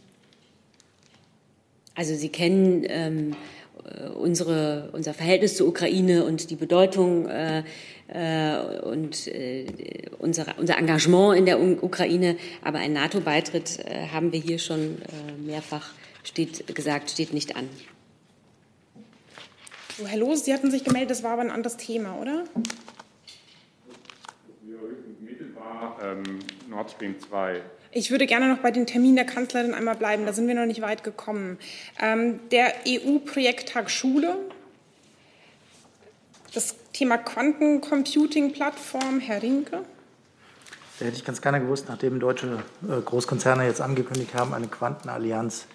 Also 1.94 2.14
Sie 2.14 2.28
kennen 2.28 2.84
ähm, 2.88 3.36
unsere, 4.14 4.90
unser 4.92 5.14
Verhältnis 5.14 5.56
zur 5.56 5.68
Ukraine 5.68 6.24
und 6.24 6.50
die 6.50 6.56
Bedeutung 6.56 7.28
äh, 7.28 7.62
äh, 8.08 8.80
und 8.82 9.26
äh, 9.26 9.66
unser, 10.18 10.46
unser 10.58 10.78
Engagement 10.78 11.36
in 11.36 11.46
der 11.46 11.60
Ukraine. 11.60 12.36
Aber 12.62 12.78
ein 12.78 12.92
NATO-Beitritt 12.92 13.80
äh, 13.80 14.08
haben 14.08 14.32
wir 14.32 14.40
hier 14.40 14.58
schon 14.58 15.02
äh, 15.02 15.40
mehrfach 15.40 15.90
steht, 16.22 16.74
gesagt, 16.74 17.10
steht 17.10 17.32
nicht 17.32 17.56
an. 17.56 17.68
So, 19.96 20.06
Herr 20.06 20.18
Loos, 20.18 20.44
Sie 20.44 20.52
hatten 20.52 20.70
sich 20.70 20.84
gemeldet, 20.84 21.10
das 21.10 21.22
war 21.22 21.32
aber 21.32 21.42
ein 21.42 21.50
anderes 21.50 21.76
Thema, 21.76 22.18
oder? 22.20 22.44
Mittelbar 25.20 25.98
ähm, 26.02 26.38
Nord 26.68 26.90
Stream 26.90 27.18
2 27.18 27.62
ich 27.90 28.10
würde 28.10 28.26
gerne 28.26 28.48
noch 28.48 28.58
bei 28.58 28.70
den 28.70 28.86
Terminen 28.86 29.16
der 29.16 29.26
Kanzlerin 29.26 29.74
einmal 29.74 29.96
bleiben. 29.96 30.24
Da 30.26 30.32
sind 30.32 30.46
wir 30.48 30.54
noch 30.54 30.66
nicht 30.66 30.82
weit 30.82 31.04
gekommen. 31.04 31.58
Ähm, 32.00 32.40
der 32.50 32.74
EU-Projekttag 32.86 33.90
Schule, 33.90 34.36
das 36.52 36.74
Thema 36.92 37.18
Quantencomputing-Plattform, 37.18 39.20
Herr 39.20 39.42
Rinke. 39.42 39.82
Da 40.98 41.04
hätte 41.04 41.16
ich 41.16 41.24
ganz 41.24 41.42
gerne 41.42 41.60
gewusst, 41.60 41.86
nachdem 41.88 42.20
deutsche 42.20 42.62
äh, 42.88 43.00
Großkonzerne 43.02 43.66
jetzt 43.66 43.82
angekündigt 43.82 44.34
haben, 44.34 44.54
eine 44.54 44.66
Quantenallianz 44.66 45.66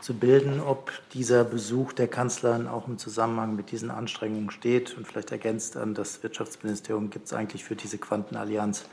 zu 0.00 0.14
bilden, 0.14 0.60
ob 0.60 0.92
dieser 1.14 1.44
Besuch 1.44 1.92
der 1.92 2.08
Kanzlerin 2.08 2.66
auch 2.66 2.88
im 2.88 2.98
Zusammenhang 2.98 3.56
mit 3.56 3.70
diesen 3.70 3.90
Anstrengungen 3.90 4.50
steht 4.50 4.98
und 4.98 5.06
vielleicht 5.06 5.30
ergänzt 5.30 5.78
an 5.78 5.94
das 5.94 6.22
Wirtschaftsministerium, 6.22 7.08
gibt 7.08 7.26
es 7.26 7.32
eigentlich 7.32 7.64
für 7.64 7.76
diese 7.76 7.96
Quantenallianz 7.96 8.84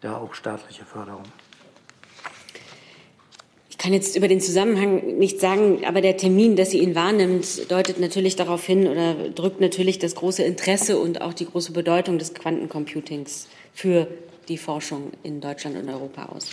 da 0.00 0.16
auch 0.16 0.32
staatliche 0.32 0.84
Förderung? 0.84 1.24
Ich 3.76 3.82
kann 3.84 3.92
jetzt 3.92 4.16
über 4.16 4.26
den 4.26 4.40
Zusammenhang 4.40 5.18
nicht 5.18 5.38
sagen, 5.38 5.84
aber 5.84 6.00
der 6.00 6.16
Termin, 6.16 6.56
dass 6.56 6.70
sie 6.70 6.78
ihn 6.78 6.94
wahrnimmt, 6.94 7.70
deutet 7.70 8.00
natürlich 8.00 8.34
darauf 8.34 8.64
hin 8.64 8.88
oder 8.88 9.28
drückt 9.28 9.60
natürlich 9.60 9.98
das 9.98 10.14
große 10.14 10.42
Interesse 10.42 10.98
und 10.98 11.20
auch 11.20 11.34
die 11.34 11.44
große 11.44 11.72
Bedeutung 11.72 12.18
des 12.18 12.32
Quantencomputings 12.32 13.48
für 13.74 14.08
die 14.48 14.56
Forschung 14.56 15.12
in 15.22 15.42
Deutschland 15.42 15.76
und 15.76 15.90
Europa 15.90 16.24
aus. 16.24 16.48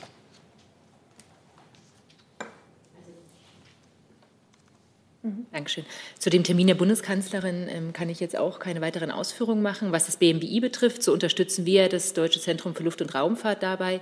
Mhm. 5.21 5.45
Dankeschön. 5.53 5.85
Zu 6.19 6.29
dem 6.29 6.43
Termin 6.43 6.67
der 6.67 6.75
Bundeskanzlerin 6.75 7.67
ähm, 7.69 7.93
kann 7.93 8.09
ich 8.09 8.19
jetzt 8.19 8.37
auch 8.37 8.59
keine 8.59 8.81
weiteren 8.81 9.11
Ausführungen 9.11 9.61
machen. 9.61 9.93
Was 9.93 10.07
das 10.07 10.17
BMBI 10.17 10.59
betrifft, 10.59 11.01
so 11.01 11.13
unterstützen 11.13 11.65
wir 11.65 11.87
das 11.87 12.11
Deutsche 12.11 12.41
Zentrum 12.41 12.75
für 12.75 12.83
Luft- 12.83 13.01
und 13.01 13.15
Raumfahrt 13.15 13.63
dabei 13.63 14.01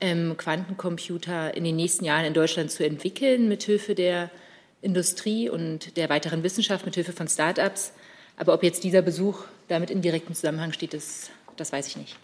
Quantencomputer 0.00 1.54
in 1.54 1.64
den 1.64 1.76
nächsten 1.76 2.04
Jahren 2.04 2.24
in 2.24 2.34
Deutschland 2.34 2.70
zu 2.70 2.84
entwickeln, 2.84 3.48
mithilfe 3.48 3.94
der 3.94 4.30
Industrie 4.82 5.48
und 5.48 5.96
der 5.96 6.08
weiteren 6.08 6.42
Wissenschaft, 6.42 6.86
mithilfe 6.86 7.12
von 7.12 7.28
Start-ups. 7.28 7.92
Aber 8.36 8.54
ob 8.54 8.62
jetzt 8.62 8.84
dieser 8.84 9.02
Besuch 9.02 9.44
damit 9.68 9.90
in 9.90 10.00
direktem 10.00 10.34
Zusammenhang 10.34 10.72
steht, 10.72 10.94
das, 10.94 11.30
das 11.56 11.72
weiß 11.72 11.86
ich 11.86 11.98
nicht. 11.98 12.16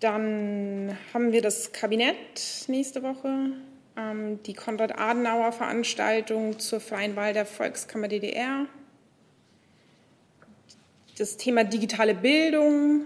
Dann 0.00 0.98
haben 1.14 1.32
wir 1.32 1.40
das 1.40 1.72
Kabinett 1.72 2.64
nächste 2.66 3.02
Woche, 3.02 3.52
ähm, 3.96 4.42
die 4.42 4.52
Konrad-Adenauer-Veranstaltung 4.52 6.58
zur 6.58 6.80
freien 6.80 7.16
Wahl 7.16 7.32
der 7.32 7.46
Volkskammer 7.46 8.08
DDR, 8.08 8.66
das 11.16 11.36
Thema 11.36 11.62
digitale 11.62 12.14
Bildung, 12.14 13.02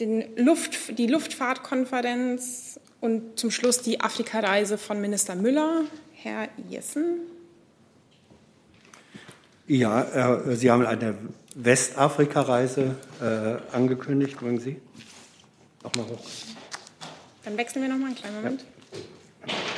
den 0.00 0.36
Luft, 0.36 0.98
die 0.98 1.06
Luftfahrtkonferenz 1.06 2.80
und 3.00 3.38
zum 3.38 3.50
Schluss 3.50 3.82
die 3.82 4.00
Afrikareise 4.00 4.78
von 4.78 5.00
Minister 5.00 5.34
Müller. 5.34 5.82
Herr 6.12 6.48
Jessen. 6.68 7.20
Ja, 9.66 10.38
äh, 10.40 10.56
Sie 10.56 10.70
haben 10.70 10.86
eine 10.86 11.16
Westafrika-Reise 11.54 12.94
äh, 13.20 13.74
angekündigt. 13.74 14.40
Wollen 14.42 14.58
Sie? 14.58 14.80
Nochmal 15.82 16.06
hoch. 16.06 16.26
Dann 17.44 17.56
wechseln 17.56 17.82
wir 17.82 17.88
nochmal 17.88 18.08
einen 18.08 18.16
kleinen 18.16 18.36
Moment. 18.36 18.64
Ja. 19.46 19.75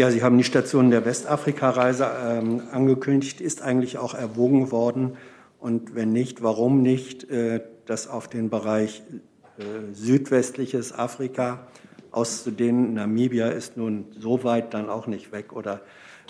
Ja, 0.00 0.10
Sie 0.10 0.22
haben 0.22 0.38
die 0.38 0.44
Station 0.44 0.90
der 0.90 1.04
Westafrika-Reise 1.04 2.10
ähm, 2.24 2.62
angekündigt. 2.72 3.42
Ist 3.42 3.60
eigentlich 3.60 3.98
auch 3.98 4.14
erwogen 4.14 4.70
worden? 4.70 5.18
Und 5.58 5.94
wenn 5.94 6.10
nicht, 6.10 6.42
warum 6.42 6.80
nicht, 6.80 7.28
äh, 7.30 7.60
das 7.84 8.08
auf 8.08 8.26
den 8.26 8.48
Bereich 8.48 9.02
äh, 9.58 9.62
südwestliches 9.92 10.98
Afrika 10.98 11.66
auszudehnen? 12.12 12.94
Namibia 12.94 13.48
ist 13.48 13.76
nun 13.76 14.06
so 14.18 14.42
weit 14.42 14.72
dann 14.72 14.88
auch 14.88 15.06
nicht 15.06 15.32
weg. 15.32 15.52
Oder 15.52 15.82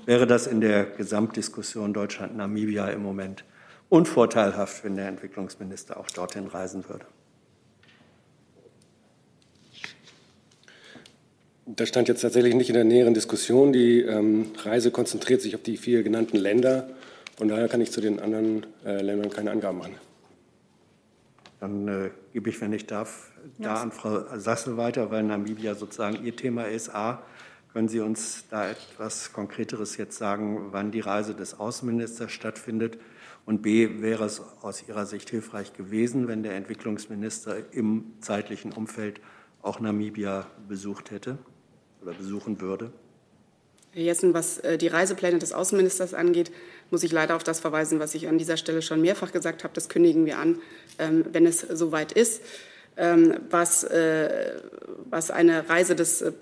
wäre 0.04 0.26
das 0.26 0.48
in 0.48 0.60
der 0.60 0.84
Gesamtdiskussion 0.86 1.92
Deutschland-Namibia 1.92 2.88
im 2.88 3.04
Moment 3.04 3.44
unvorteilhaft, 3.88 4.82
wenn 4.82 4.96
der 4.96 5.06
Entwicklungsminister 5.06 5.96
auch 5.96 6.08
dorthin 6.08 6.48
reisen 6.48 6.88
würde? 6.88 7.06
Das 11.76 11.88
stand 11.88 12.08
jetzt 12.08 12.22
tatsächlich 12.22 12.56
nicht 12.56 12.68
in 12.68 12.74
der 12.74 12.84
näheren 12.84 13.14
Diskussion. 13.14 13.72
Die 13.72 14.00
ähm, 14.00 14.46
Reise 14.64 14.90
konzentriert 14.90 15.40
sich 15.40 15.54
auf 15.54 15.62
die 15.62 15.76
vier 15.76 16.02
genannten 16.02 16.36
Länder. 16.36 16.88
Von 17.36 17.46
daher 17.46 17.68
kann 17.68 17.80
ich 17.80 17.92
zu 17.92 18.00
den 18.00 18.18
anderen 18.18 18.66
äh, 18.84 19.00
Ländern 19.00 19.30
keine 19.30 19.52
Angaben 19.52 19.78
machen. 19.78 19.94
Dann 21.60 21.86
äh, 21.86 22.10
gebe 22.32 22.50
ich, 22.50 22.60
wenn 22.60 22.72
ich 22.72 22.86
darf, 22.86 23.30
ja. 23.58 23.74
da 23.74 23.82
an 23.82 23.92
Frau 23.92 24.36
Sassel 24.36 24.78
weiter, 24.78 25.12
weil 25.12 25.22
Namibia 25.22 25.76
sozusagen 25.76 26.24
Ihr 26.24 26.34
Thema 26.34 26.64
ist. 26.64 26.92
A, 26.92 27.22
können 27.72 27.86
Sie 27.86 28.00
uns 28.00 28.46
da 28.50 28.68
etwas 28.68 29.32
Konkreteres 29.32 29.96
jetzt 29.96 30.18
sagen, 30.18 30.72
wann 30.72 30.90
die 30.90 31.00
Reise 31.00 31.34
des 31.34 31.60
Außenministers 31.60 32.32
stattfindet? 32.32 32.98
Und 33.46 33.62
B, 33.62 34.00
wäre 34.00 34.24
es 34.24 34.42
aus 34.60 34.88
Ihrer 34.88 35.06
Sicht 35.06 35.30
hilfreich 35.30 35.72
gewesen, 35.72 36.26
wenn 36.26 36.42
der 36.42 36.56
Entwicklungsminister 36.56 37.72
im 37.72 38.06
zeitlichen 38.20 38.72
Umfeld 38.72 39.20
auch 39.62 39.78
Namibia 39.78 40.48
besucht 40.66 41.12
hätte? 41.12 41.38
Oder 42.02 42.12
besuchen 42.12 42.60
würde? 42.60 42.92
Herr 43.92 44.02
Jessen, 44.02 44.34
was 44.34 44.58
äh, 44.58 44.78
die 44.78 44.86
Reisepläne 44.86 45.38
des 45.38 45.52
Außenministers 45.52 46.14
angeht, 46.14 46.52
muss 46.90 47.02
ich 47.02 47.12
leider 47.12 47.36
auf 47.36 47.44
das 47.44 47.60
verweisen, 47.60 47.98
was 47.98 48.14
ich 48.14 48.28
an 48.28 48.38
dieser 48.38 48.56
Stelle 48.56 48.82
schon 48.82 49.00
mehrfach 49.00 49.32
gesagt 49.32 49.64
habe. 49.64 49.74
Das 49.74 49.88
kündigen 49.88 50.26
wir 50.26 50.38
an, 50.38 50.60
ähm, 50.98 51.24
wenn 51.32 51.46
es 51.46 51.60
soweit 51.60 52.12
ist. 52.12 52.42
Ähm, 52.96 53.36
was, 53.50 53.84
äh, 53.84 54.60
was 55.08 55.30
eine 55.30 55.68
Reise 55.68 55.96
des 55.96 56.22
äh, 56.22 56.32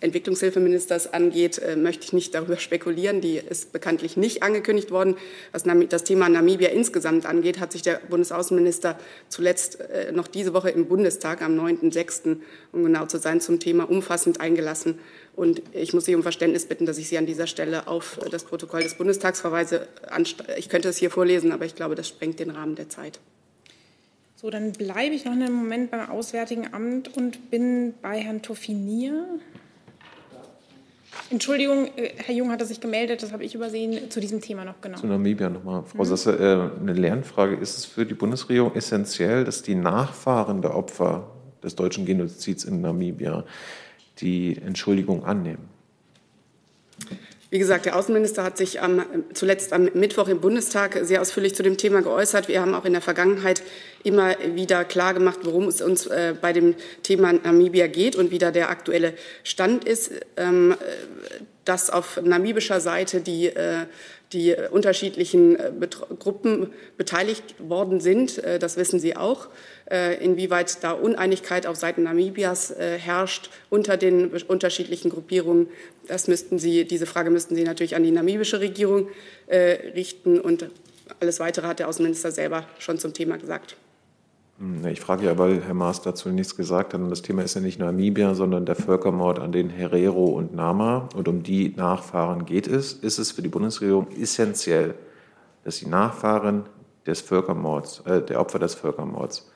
Entwicklungshilfeministers 0.00 1.12
angeht, 1.12 1.58
äh, 1.58 1.76
möchte 1.76 2.04
ich 2.04 2.12
nicht 2.12 2.34
darüber 2.34 2.56
spekulieren. 2.56 3.20
Die 3.20 3.36
ist 3.36 3.72
bekanntlich 3.72 4.16
nicht 4.16 4.42
angekündigt 4.42 4.90
worden. 4.90 5.16
Was 5.52 5.64
das 5.88 6.04
Thema 6.04 6.28
Namibia 6.28 6.70
insgesamt 6.70 7.26
angeht, 7.26 7.60
hat 7.60 7.72
sich 7.72 7.82
der 7.82 8.00
Bundesaußenminister 8.08 8.98
zuletzt 9.28 9.80
äh, 9.80 10.12
noch 10.12 10.28
diese 10.28 10.54
Woche 10.54 10.70
im 10.70 10.86
Bundestag 10.86 11.42
am 11.42 11.58
9.6., 11.58 12.38
um 12.72 12.84
genau 12.84 13.06
zu 13.06 13.18
sein, 13.18 13.40
zum 13.40 13.60
Thema 13.60 13.88
umfassend 13.88 14.40
eingelassen. 14.40 14.98
Und 15.36 15.62
ich 15.72 15.92
muss 15.92 16.06
Sie 16.06 16.14
um 16.14 16.22
Verständnis 16.22 16.66
bitten, 16.66 16.86
dass 16.86 16.98
ich 16.98 17.08
Sie 17.08 17.18
an 17.18 17.26
dieser 17.26 17.46
Stelle 17.46 17.86
auf 17.86 18.18
das 18.30 18.44
Protokoll 18.44 18.82
des 18.82 18.94
Bundestags 18.94 19.40
verweise. 19.40 19.86
Ich 20.56 20.68
könnte 20.68 20.88
es 20.88 20.96
hier 20.96 21.10
vorlesen, 21.10 21.52
aber 21.52 21.64
ich 21.64 21.74
glaube, 21.74 21.94
das 21.94 22.08
sprengt 22.08 22.40
den 22.40 22.50
Rahmen 22.50 22.74
der 22.74 22.88
Zeit. 22.88 23.20
So, 24.36 24.48
dann 24.48 24.72
bleibe 24.72 25.14
ich 25.14 25.26
noch 25.26 25.32
einen 25.32 25.52
Moment 25.52 25.90
beim 25.90 26.08
Auswärtigen 26.08 26.72
Amt 26.72 27.14
und 27.14 27.50
bin 27.50 27.92
bei 28.00 28.18
Herrn 28.18 28.40
Toffinier. 28.40 29.26
Entschuldigung, 31.28 31.88
äh, 31.96 32.12
Herr 32.16 32.34
Jung 32.34 32.50
hatte 32.50 32.64
sich 32.64 32.80
gemeldet, 32.80 33.22
das 33.22 33.32
habe 33.32 33.44
ich 33.44 33.54
übersehen, 33.54 34.10
zu 34.10 34.20
diesem 34.20 34.40
Thema 34.40 34.64
noch 34.64 34.80
genau. 34.80 34.98
Zu 34.98 35.06
Namibia 35.06 35.50
nochmal. 35.50 35.84
Frau 35.84 36.02
mhm. 36.02 36.08
Sasse, 36.08 36.32
äh, 36.32 36.80
eine 36.80 36.92
Lernfrage. 36.92 37.56
Ist 37.56 37.78
es 37.78 37.84
für 37.84 38.06
die 38.06 38.14
Bundesregierung 38.14 38.74
essentiell, 38.74 39.44
dass 39.44 39.62
die 39.62 39.74
Nachfahren 39.74 40.62
der 40.62 40.74
Opfer 40.74 41.30
des 41.62 41.76
deutschen 41.76 42.06
Genozids 42.06 42.64
in 42.64 42.80
Namibia 42.80 43.44
die 44.20 44.56
Entschuldigung 44.56 45.24
annehmen? 45.24 45.68
Wie 47.50 47.58
gesagt, 47.58 47.84
der 47.84 47.96
Außenminister 47.96 48.44
hat 48.44 48.56
sich 48.56 48.80
am, 48.80 49.04
zuletzt 49.34 49.72
am 49.72 49.88
Mittwoch 49.94 50.28
im 50.28 50.40
Bundestag 50.40 50.96
sehr 51.02 51.20
ausführlich 51.20 51.56
zu 51.56 51.64
dem 51.64 51.76
Thema 51.76 52.00
geäußert. 52.00 52.46
Wir 52.46 52.60
haben 52.60 52.76
auch 52.76 52.84
in 52.84 52.92
der 52.92 53.02
Vergangenheit 53.02 53.62
immer 54.04 54.36
wieder 54.54 54.84
klargemacht, 54.84 55.40
worum 55.42 55.66
es 55.66 55.82
uns 55.82 56.06
äh, 56.06 56.34
bei 56.40 56.52
dem 56.52 56.76
Thema 57.02 57.32
Namibia 57.32 57.88
geht 57.88 58.14
und 58.14 58.30
wie 58.30 58.38
da 58.38 58.52
der 58.52 58.70
aktuelle 58.70 59.14
Stand 59.42 59.84
ist. 59.84 60.12
Ähm, 60.36 60.76
dass 61.64 61.90
auf 61.90 62.20
namibischer 62.22 62.80
Seite 62.80 63.20
die 63.20 63.46
äh, 63.46 63.86
die 64.32 64.54
unterschiedlichen 64.70 65.56
äh, 65.56 65.72
Gruppen 66.18 66.72
beteiligt 66.96 67.54
worden 67.58 68.00
sind. 68.00 68.38
Äh, 68.38 68.58
das 68.58 68.76
wissen 68.76 69.00
Sie 69.00 69.16
auch. 69.16 69.48
Äh, 69.90 70.22
inwieweit 70.24 70.82
da 70.84 70.92
Uneinigkeit 70.92 71.66
auf 71.66 71.76
Seiten 71.76 72.04
Namibias 72.04 72.72
herrscht 72.78 73.50
unter 73.70 73.96
den 73.96 74.28
unterschiedlichen 74.28 75.10
Gruppierungen, 75.10 75.68
das 76.06 76.28
müssten 76.28 76.58
Sie, 76.58 76.84
diese 76.84 77.06
Frage 77.06 77.30
müssten 77.30 77.54
Sie 77.54 77.64
natürlich 77.64 77.96
an 77.96 78.02
die 78.02 78.10
namibische 78.10 78.60
Regierung 78.60 79.08
richten. 79.48 80.40
Und 80.40 80.66
alles 81.18 81.40
Weitere 81.40 81.66
hat 81.66 81.78
der 81.78 81.88
Außenminister 81.88 82.30
selber 82.30 82.66
schon 82.78 82.98
zum 82.98 83.14
Thema 83.14 83.36
gesagt. 83.36 83.76
Ich 84.90 85.00
frage 85.00 85.24
ja, 85.24 85.38
weil 85.38 85.62
Herr 85.62 85.72
Maas 85.72 86.02
dazu 86.02 86.28
nichts 86.28 86.54
gesagt 86.54 86.92
hat. 86.92 87.00
Und 87.00 87.08
das 87.08 87.22
Thema 87.22 87.42
ist 87.42 87.54
ja 87.54 87.62
nicht 87.62 87.78
Namibia, 87.78 88.34
sondern 88.34 88.66
der 88.66 88.76
Völkermord 88.76 89.38
an 89.38 89.52
den 89.52 89.70
Herero 89.70 90.26
und 90.26 90.54
Nama. 90.54 91.08
Und 91.14 91.28
um 91.28 91.42
die 91.42 91.72
Nachfahren 91.74 92.44
geht 92.44 92.66
es. 92.66 92.92
Ist 92.92 93.18
es 93.18 93.32
für 93.32 93.40
die 93.40 93.48
Bundesregierung 93.48 94.08
essentiell, 94.10 94.94
dass 95.64 95.78
die 95.78 95.86
Nachfahren 95.86 96.64
des 97.06 97.22
Völkermords, 97.22 98.00
äh, 98.00 98.20
der 98.20 98.38
Opfer 98.38 98.58
des 98.58 98.74
Völkermords, 98.74 99.50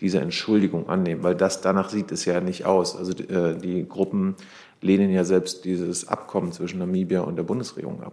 diese 0.00 0.20
Entschuldigung 0.20 0.88
annehmen, 0.88 1.24
weil 1.24 1.34
das 1.34 1.60
danach 1.60 1.90
sieht 1.90 2.12
es 2.12 2.24
ja 2.24 2.40
nicht 2.40 2.64
aus. 2.64 2.96
Also 2.96 3.12
äh, 3.12 3.56
die 3.56 3.86
Gruppen 3.88 4.36
lehnen 4.80 5.10
ja 5.10 5.24
selbst 5.24 5.64
dieses 5.64 6.06
Abkommen 6.06 6.52
zwischen 6.52 6.78
Namibia 6.78 7.22
und 7.22 7.34
der 7.34 7.42
Bundesregierung 7.42 8.00
ab. 8.02 8.12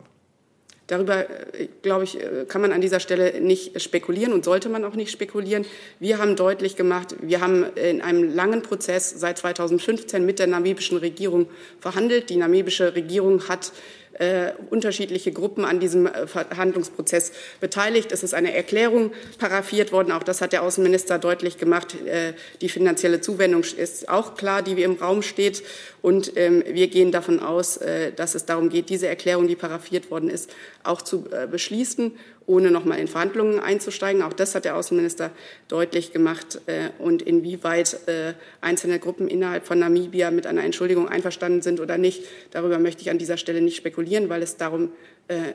Darüber, 0.87 1.29
äh, 1.29 1.67
glaube 1.81 2.05
ich, 2.05 2.21
äh, 2.21 2.45
kann 2.47 2.61
man 2.61 2.71
an 2.71 2.79
dieser 2.79 3.01
Stelle 3.01 3.41
nicht 3.41 3.81
spekulieren 3.81 4.31
und 4.31 4.45
sollte 4.45 4.69
man 4.69 4.85
auch 4.85 4.95
nicht 4.95 5.11
spekulieren. 5.11 5.65
Wir 5.99 6.17
haben 6.17 6.37
deutlich 6.37 6.77
gemacht, 6.77 7.15
wir 7.21 7.41
haben 7.41 7.65
in 7.75 8.01
einem 8.01 8.33
langen 8.33 8.61
Prozess 8.61 9.09
seit 9.09 9.37
2015 9.37 10.25
mit 10.25 10.39
der 10.39 10.47
namibischen 10.47 10.97
Regierung 10.97 11.47
verhandelt. 11.81 12.29
Die 12.29 12.37
namibische 12.37 12.95
Regierung 12.95 13.49
hat 13.49 13.73
äh, 14.19 14.51
unterschiedliche 14.69 15.31
Gruppen 15.31 15.65
an 15.65 15.79
diesem 15.79 16.07
äh, 16.07 16.27
Verhandlungsprozess 16.27 17.31
beteiligt. 17.59 18.11
Es 18.11 18.23
ist 18.23 18.33
eine 18.33 18.53
Erklärung 18.53 19.11
paraffiert 19.37 19.91
worden. 19.91 20.11
Auch 20.11 20.23
das 20.23 20.41
hat 20.41 20.53
der 20.53 20.63
Außenminister 20.63 21.19
deutlich 21.19 21.57
gemacht. 21.57 21.95
Äh, 22.05 22.33
die 22.61 22.69
finanzielle 22.69 23.21
Zuwendung 23.21 23.63
ist 23.63 24.09
auch 24.09 24.35
klar, 24.35 24.61
die 24.61 24.81
im 24.81 24.93
Raum 24.93 25.21
steht. 25.21 25.63
Und 26.01 26.37
ähm, 26.37 26.63
wir 26.67 26.87
gehen 26.87 27.11
davon 27.11 27.39
aus, 27.39 27.77
äh, 27.77 28.11
dass 28.11 28.35
es 28.35 28.45
darum 28.45 28.69
geht, 28.69 28.89
diese 28.89 29.07
Erklärung, 29.07 29.47
die 29.47 29.55
paraffiert 29.55 30.09
worden 30.11 30.29
ist, 30.29 30.49
auch 30.83 31.01
zu 31.01 31.25
äh, 31.31 31.47
beschließen 31.47 32.13
ohne 32.47 32.71
nochmal 32.71 32.97
in 32.99 33.07
Verhandlungen 33.07 33.59
einzusteigen. 33.59 34.23
Auch 34.23 34.33
das 34.33 34.55
hat 34.55 34.65
der 34.65 34.75
Außenminister 34.77 35.31
deutlich 35.67 36.13
gemacht. 36.13 36.61
Äh, 36.65 36.89
und 36.97 37.21
inwieweit 37.21 38.07
äh, 38.07 38.33
einzelne 38.61 38.99
Gruppen 38.99 39.27
innerhalb 39.27 39.67
von 39.67 39.77
Namibia 39.77 40.31
mit 40.31 40.47
einer 40.47 40.63
Entschuldigung 40.63 41.07
einverstanden 41.09 41.61
sind 41.61 41.79
oder 41.79 41.97
nicht, 41.97 42.23
darüber 42.51 42.79
möchte 42.79 43.01
ich 43.01 43.11
an 43.11 43.19
dieser 43.19 43.37
Stelle 43.37 43.61
nicht 43.61 43.75
spekulieren, 43.75 44.29
weil 44.29 44.41
es 44.41 44.55
darum 44.55 44.91
äh, 45.27 45.53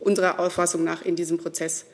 unserer 0.00 0.40
Auffassung 0.40 0.82
nach 0.84 1.04
in 1.04 1.16
diesem 1.16 1.38
Prozess 1.38 1.86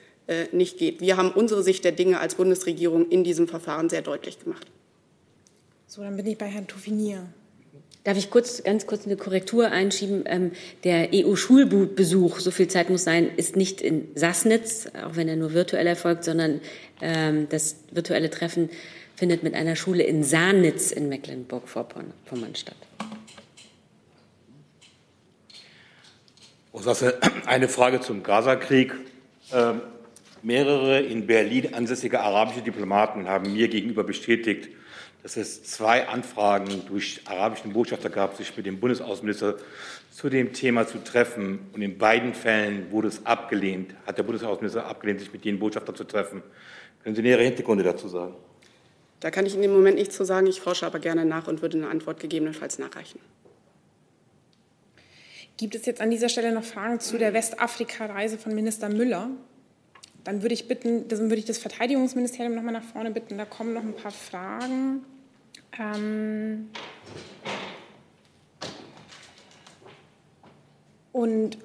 nicht 0.52 0.78
geht. 0.78 1.02
Wir 1.02 1.18
haben 1.18 1.32
unsere 1.32 1.62
Sicht 1.62 1.84
der 1.84 1.92
Dinge 1.92 2.18
als 2.18 2.36
Bundesregierung 2.36 3.10
in 3.10 3.24
diesem 3.24 3.46
Verfahren 3.46 3.90
sehr 3.90 4.00
deutlich 4.00 4.38
gemacht. 4.38 4.66
So, 5.86 6.00
dann 6.02 6.16
bin 6.16 6.24
ich 6.24 6.38
bei 6.38 6.46
Herrn 6.46 6.66
Toufinier. 6.66 7.26
Darf 8.04 8.18
ich 8.18 8.28
kurz, 8.28 8.62
ganz 8.62 8.86
kurz 8.86 9.06
eine 9.06 9.16
Korrektur 9.16 9.70
einschieben? 9.70 10.24
Ähm, 10.26 10.52
der 10.84 11.08
EU-Schulbesuch, 11.14 12.38
so 12.38 12.50
viel 12.50 12.68
Zeit 12.68 12.90
muss 12.90 13.02
sein, 13.02 13.30
ist 13.34 13.56
nicht 13.56 13.80
in 13.80 14.08
Sassnitz, 14.14 14.88
auch 15.06 15.16
wenn 15.16 15.26
er 15.26 15.36
nur 15.36 15.54
virtuell 15.54 15.86
erfolgt, 15.86 16.22
sondern 16.22 16.60
ähm, 17.00 17.48
das 17.48 17.76
virtuelle 17.92 18.28
Treffen 18.28 18.68
findet 19.16 19.42
mit 19.42 19.54
einer 19.54 19.74
Schule 19.74 20.02
in 20.02 20.22
Sahnitz 20.22 20.92
in 20.92 21.08
Mecklenburg-Vorpommern 21.08 22.54
statt. 22.54 22.76
Eine 27.46 27.68
Frage 27.68 28.00
zum 28.00 28.22
Gaza-Krieg. 28.22 28.92
Ähm, 29.50 29.80
mehrere 30.42 31.00
in 31.00 31.26
Berlin 31.26 31.72
ansässige 31.72 32.20
arabische 32.20 32.60
Diplomaten 32.60 33.28
haben 33.28 33.54
mir 33.54 33.68
gegenüber 33.68 34.04
bestätigt, 34.04 34.68
dass 35.24 35.38
es 35.38 35.62
zwei 35.62 36.06
Anfragen 36.06 36.82
durch 36.86 37.22
arabischen 37.24 37.72
Botschafter 37.72 38.10
gab, 38.10 38.36
sich 38.36 38.54
mit 38.58 38.66
dem 38.66 38.78
Bundesaußenminister 38.78 39.56
zu 40.10 40.28
dem 40.28 40.52
Thema 40.52 40.86
zu 40.86 41.02
treffen. 41.02 41.60
Und 41.72 41.80
in 41.80 41.96
beiden 41.96 42.34
Fällen 42.34 42.92
wurde 42.92 43.08
es 43.08 43.24
abgelehnt, 43.24 43.94
hat 44.06 44.18
der 44.18 44.22
Bundesaußenminister 44.22 44.84
abgelehnt, 44.84 45.20
sich 45.20 45.32
mit 45.32 45.46
den 45.46 45.58
Botschaftern 45.58 45.96
zu 45.96 46.04
treffen. 46.04 46.42
Können 47.02 47.16
Sie 47.16 47.22
nähere 47.22 47.42
Hintergründe 47.42 47.82
dazu 47.82 48.06
sagen? 48.06 48.34
Da 49.20 49.30
kann 49.30 49.46
ich 49.46 49.54
in 49.54 49.62
dem 49.62 49.72
Moment 49.72 49.96
nichts 49.96 50.14
zu 50.14 50.24
sagen. 50.24 50.46
Ich 50.46 50.60
forsche 50.60 50.84
aber 50.84 50.98
gerne 50.98 51.24
nach 51.24 51.48
und 51.48 51.62
würde 51.62 51.78
eine 51.78 51.88
Antwort 51.88 52.20
gegebenenfalls 52.20 52.78
nachreichen. 52.78 53.18
Gibt 55.56 55.74
es 55.74 55.86
jetzt 55.86 56.02
an 56.02 56.10
dieser 56.10 56.28
Stelle 56.28 56.52
noch 56.52 56.64
Fragen 56.64 57.00
zu 57.00 57.16
der 57.16 57.32
Westafrika-Reise 57.32 58.36
von 58.36 58.54
Minister 58.54 58.90
Müller? 58.90 59.30
Dann 60.22 60.42
würde 60.42 60.52
ich 60.52 60.68
bitten, 60.68 61.08
dann 61.08 61.20
würde 61.20 61.36
ich 61.36 61.46
das 61.46 61.56
Verteidigungsministerium 61.56 62.54
noch 62.54 62.62
mal 62.62 62.72
nach 62.72 62.84
vorne 62.84 63.10
bitten. 63.10 63.38
Da 63.38 63.46
kommen 63.46 63.72
noch 63.72 63.82
ein 63.82 63.94
paar 63.94 64.10
Fragen. 64.10 65.02
Ähm 65.78 66.70
und 71.12 71.58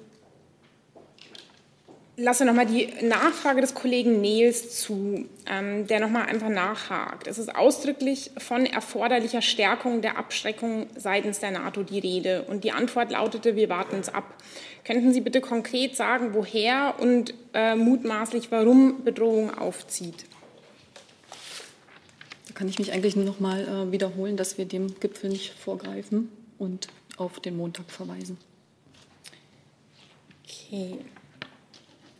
lasse 2.20 2.44
nochmal 2.44 2.66
die 2.66 2.88
Nachfrage 3.02 3.60
des 3.60 3.74
Kollegen 3.74 4.20
Nehls 4.20 4.80
zu, 4.80 5.26
ähm, 5.46 5.86
der 5.86 6.00
nochmal 6.00 6.26
einfach 6.26 6.48
nachhakt. 6.48 7.26
Es 7.26 7.38
ist 7.38 7.54
ausdrücklich 7.54 8.30
von 8.36 8.66
erforderlicher 8.66 9.42
Stärkung 9.42 10.02
der 10.02 10.18
Abschreckung 10.18 10.86
seitens 10.96 11.40
der 11.40 11.52
NATO 11.52 11.82
die 11.82 11.98
Rede. 11.98 12.42
Und 12.42 12.64
die 12.64 12.72
Antwort 12.72 13.10
lautete, 13.10 13.56
wir 13.56 13.68
warten 13.68 13.96
es 14.00 14.12
ab. 14.12 14.24
Könnten 14.84 15.12
Sie 15.12 15.20
bitte 15.20 15.40
konkret 15.40 15.96
sagen, 15.96 16.34
woher 16.34 16.94
und 16.98 17.34
äh, 17.54 17.74
mutmaßlich 17.74 18.50
warum 18.50 19.02
Bedrohung 19.02 19.56
aufzieht? 19.56 20.26
Kann 22.60 22.68
ich 22.68 22.78
mich 22.78 22.92
eigentlich 22.92 23.16
nur 23.16 23.24
noch 23.24 23.40
mal 23.40 23.66
äh, 23.66 23.90
wiederholen, 23.90 24.36
dass 24.36 24.58
wir 24.58 24.66
dem 24.66 25.00
Gipfel 25.00 25.30
nicht 25.30 25.54
vorgreifen 25.54 26.30
und 26.58 26.88
auf 27.16 27.40
den 27.40 27.56
Montag 27.56 27.90
verweisen. 27.90 28.36
Okay. 30.44 30.98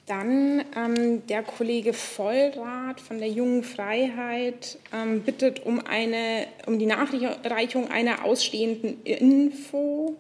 Dann 0.07 0.65
ähm, 0.75 1.27
der 1.27 1.43
Kollege 1.43 1.93
Vollrath 1.93 3.03
von 3.03 3.19
der 3.19 3.29
Jungen 3.29 3.63
Freiheit 3.63 4.79
ähm, 4.95 5.21
bittet 5.21 5.67
um, 5.67 5.79
eine, 5.85 6.47
um 6.65 6.79
die 6.79 6.87
Nachreichung 6.87 7.91
einer 7.91 8.25
ausstehenden 8.25 9.03
Info 9.03 10.17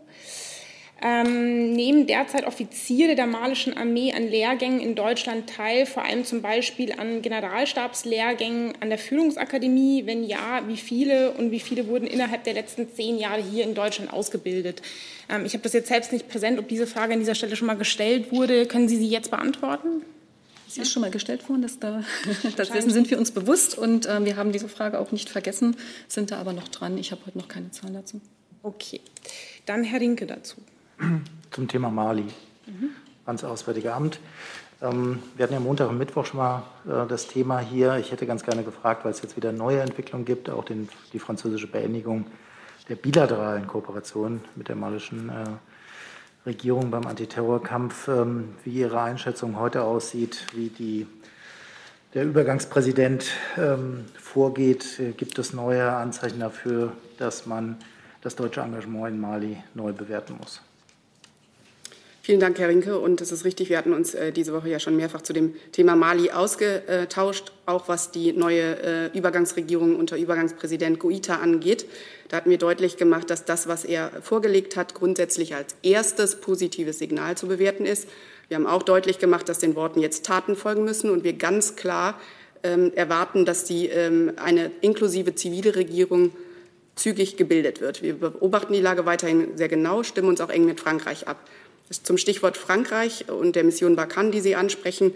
ähm, 1.02 1.72
nehmen 1.72 2.06
derzeit 2.06 2.46
Offiziere 2.46 3.14
der 3.14 3.26
malischen 3.26 3.76
Armee 3.76 4.12
an 4.12 4.28
Lehrgängen 4.28 4.80
in 4.80 4.94
Deutschland 4.94 5.48
teil, 5.48 5.86
vor 5.86 6.04
allem 6.04 6.24
zum 6.24 6.42
Beispiel 6.42 6.92
an 6.92 7.22
Generalstabslehrgängen 7.22 8.74
an 8.80 8.90
der 8.90 8.98
Führungsakademie? 8.98 10.04
Wenn 10.06 10.24
ja, 10.24 10.62
wie 10.66 10.76
viele 10.76 11.32
und 11.32 11.50
wie 11.50 11.60
viele 11.60 11.88
wurden 11.88 12.06
innerhalb 12.06 12.44
der 12.44 12.54
letzten 12.54 12.92
zehn 12.92 13.18
Jahre 13.18 13.42
hier 13.42 13.64
in 13.64 13.74
Deutschland 13.74 14.12
ausgebildet? 14.12 14.82
Ähm, 15.28 15.46
ich 15.46 15.54
habe 15.54 15.62
das 15.62 15.72
jetzt 15.72 15.88
selbst 15.88 16.12
nicht 16.12 16.28
präsent, 16.28 16.58
ob 16.58 16.68
diese 16.68 16.86
Frage 16.86 17.14
an 17.14 17.20
dieser 17.20 17.34
Stelle 17.34 17.56
schon 17.56 17.66
mal 17.66 17.76
gestellt 17.76 18.32
wurde. 18.32 18.66
Können 18.66 18.88
Sie 18.88 18.96
sie 18.96 19.08
jetzt 19.08 19.30
beantworten? 19.30 20.02
Sie 20.70 20.82
ist 20.82 20.92
schon 20.92 21.02
mal 21.02 21.10
gestellt 21.10 21.48
worden, 21.48 21.62
dass 21.62 21.80
da, 21.80 22.04
das 22.56 22.70
dessen 22.70 22.90
sind 22.90 23.10
wir 23.10 23.18
uns 23.18 23.32
bewusst 23.32 23.76
und 23.76 24.06
äh, 24.06 24.24
wir 24.24 24.36
haben 24.36 24.52
diese 24.52 24.68
Frage 24.68 25.00
auch 25.00 25.10
nicht 25.10 25.28
vergessen, 25.28 25.76
sind 26.06 26.30
da 26.30 26.38
aber 26.38 26.52
noch 26.52 26.68
dran. 26.68 26.96
Ich 26.96 27.10
habe 27.10 27.22
heute 27.26 27.38
noch 27.38 27.48
keine 27.48 27.70
Zahlen 27.72 27.94
dazu. 27.94 28.20
Okay, 28.62 29.00
dann 29.66 29.82
Herr 29.82 30.00
Rinke 30.00 30.26
dazu. 30.26 30.56
Zum 31.50 31.68
Thema 31.68 31.90
Mali, 31.90 32.26
mhm. 32.66 32.90
ans 33.26 33.44
Auswärtige 33.44 33.92
Amt. 33.92 34.20
Ähm, 34.82 35.22
wir 35.36 35.42
hatten 35.42 35.54
ja 35.54 35.60
Montag 35.60 35.88
und 35.88 35.98
Mittwoch 35.98 36.24
schon 36.24 36.38
mal 36.38 36.62
äh, 36.86 37.06
das 37.06 37.26
Thema 37.26 37.58
hier. 37.58 37.96
Ich 37.96 38.12
hätte 38.12 38.26
ganz 38.26 38.44
gerne 38.44 38.62
gefragt, 38.62 39.04
weil 39.04 39.12
es 39.12 39.22
jetzt 39.22 39.36
wieder 39.36 39.52
neue 39.52 39.80
Entwicklungen 39.80 40.24
gibt, 40.24 40.48
auch 40.48 40.64
den, 40.64 40.88
die 41.12 41.18
französische 41.18 41.66
Beendigung 41.66 42.26
der 42.88 42.96
bilateralen 42.96 43.66
Kooperation 43.66 44.40
mit 44.56 44.68
der 44.68 44.76
malischen 44.76 45.28
äh, 45.28 45.44
Regierung 46.46 46.90
beim 46.90 47.06
Antiterrorkampf, 47.06 48.08
ähm, 48.08 48.54
wie 48.64 48.70
Ihre 48.70 49.00
Einschätzung 49.00 49.58
heute 49.58 49.82
aussieht, 49.82 50.46
wie 50.54 50.68
die, 50.68 51.06
der 52.14 52.24
Übergangspräsident 52.24 53.26
ähm, 53.58 54.06
vorgeht. 54.18 54.98
Äh, 54.98 55.12
gibt 55.12 55.38
es 55.38 55.52
neue 55.52 55.92
Anzeichen 55.92 56.40
dafür, 56.40 56.92
dass 57.18 57.46
man 57.46 57.76
das 58.22 58.34
deutsche 58.34 58.62
Engagement 58.62 59.14
in 59.14 59.20
Mali 59.20 59.62
neu 59.74 59.92
bewerten 59.92 60.36
muss? 60.38 60.62
Vielen 62.30 62.38
Dank, 62.38 62.60
Herr 62.60 62.68
Rinke. 62.68 62.96
Und 62.96 63.20
es 63.20 63.32
ist 63.32 63.44
richtig, 63.44 63.70
wir 63.70 63.76
hatten 63.76 63.92
uns 63.92 64.14
äh, 64.14 64.30
diese 64.30 64.52
Woche 64.52 64.68
ja 64.68 64.78
schon 64.78 64.94
mehrfach 64.94 65.22
zu 65.22 65.32
dem 65.32 65.56
Thema 65.72 65.96
Mali 65.96 66.30
ausgetauscht, 66.30 67.50
auch 67.66 67.88
was 67.88 68.12
die 68.12 68.32
neue 68.32 69.10
äh, 69.12 69.18
Übergangsregierung 69.18 69.96
unter 69.96 70.16
Übergangspräsident 70.16 71.00
Goita 71.00 71.38
angeht. 71.38 71.86
Da 72.28 72.36
hatten 72.36 72.50
wir 72.50 72.58
deutlich 72.58 72.96
gemacht, 72.96 73.30
dass 73.30 73.46
das, 73.46 73.66
was 73.66 73.84
er 73.84 74.12
vorgelegt 74.22 74.76
hat, 74.76 74.94
grundsätzlich 74.94 75.56
als 75.56 75.74
erstes 75.82 76.36
positives 76.36 77.00
Signal 77.00 77.36
zu 77.36 77.48
bewerten 77.48 77.84
ist. 77.84 78.08
Wir 78.46 78.58
haben 78.58 78.66
auch 78.68 78.84
deutlich 78.84 79.18
gemacht, 79.18 79.48
dass 79.48 79.58
den 79.58 79.74
Worten 79.74 79.98
jetzt 79.98 80.24
Taten 80.24 80.54
folgen 80.54 80.84
müssen 80.84 81.10
und 81.10 81.24
wir 81.24 81.32
ganz 81.32 81.74
klar 81.74 82.16
ähm, 82.62 82.92
erwarten, 82.94 83.44
dass 83.44 83.64
die, 83.64 83.88
ähm, 83.88 84.34
eine 84.36 84.70
inklusive 84.82 85.34
zivile 85.34 85.74
Regierung 85.74 86.30
zügig 86.94 87.36
gebildet 87.36 87.80
wird. 87.80 88.04
Wir 88.04 88.14
beobachten 88.14 88.72
die 88.72 88.80
Lage 88.80 89.04
weiterhin 89.04 89.56
sehr 89.56 89.68
genau, 89.68 90.04
stimmen 90.04 90.28
uns 90.28 90.40
auch 90.40 90.50
eng 90.50 90.64
mit 90.64 90.78
Frankreich 90.78 91.26
ab. 91.26 91.44
Zum 91.90 92.18
Stichwort 92.18 92.56
Frankreich 92.56 93.28
und 93.28 93.56
der 93.56 93.64
Mission 93.64 93.96
Barkhane, 93.96 94.30
die 94.30 94.40
Sie 94.40 94.54
ansprechen, 94.54 95.12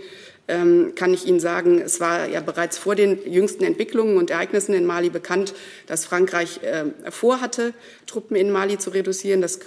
ähm, 0.48 0.92
kann 0.94 1.14
ich 1.14 1.26
Ihnen 1.26 1.40
sagen, 1.40 1.80
es 1.80 2.00
war 2.00 2.28
ja 2.28 2.40
bereits 2.40 2.78
vor 2.78 2.96
den 2.96 3.18
jüngsten 3.30 3.64
Entwicklungen 3.64 4.16
und 4.18 4.30
Ereignissen 4.30 4.74
in 4.74 4.84
Mali 4.84 5.08
bekannt, 5.08 5.54
dass 5.86 6.04
Frankreich 6.04 6.60
äh, 6.62 6.86
vorhatte, 7.10 7.74
Truppen 8.06 8.36
in 8.36 8.50
Mali 8.50 8.76
zu 8.76 8.90
reduzieren. 8.90 9.40
Das 9.40 9.60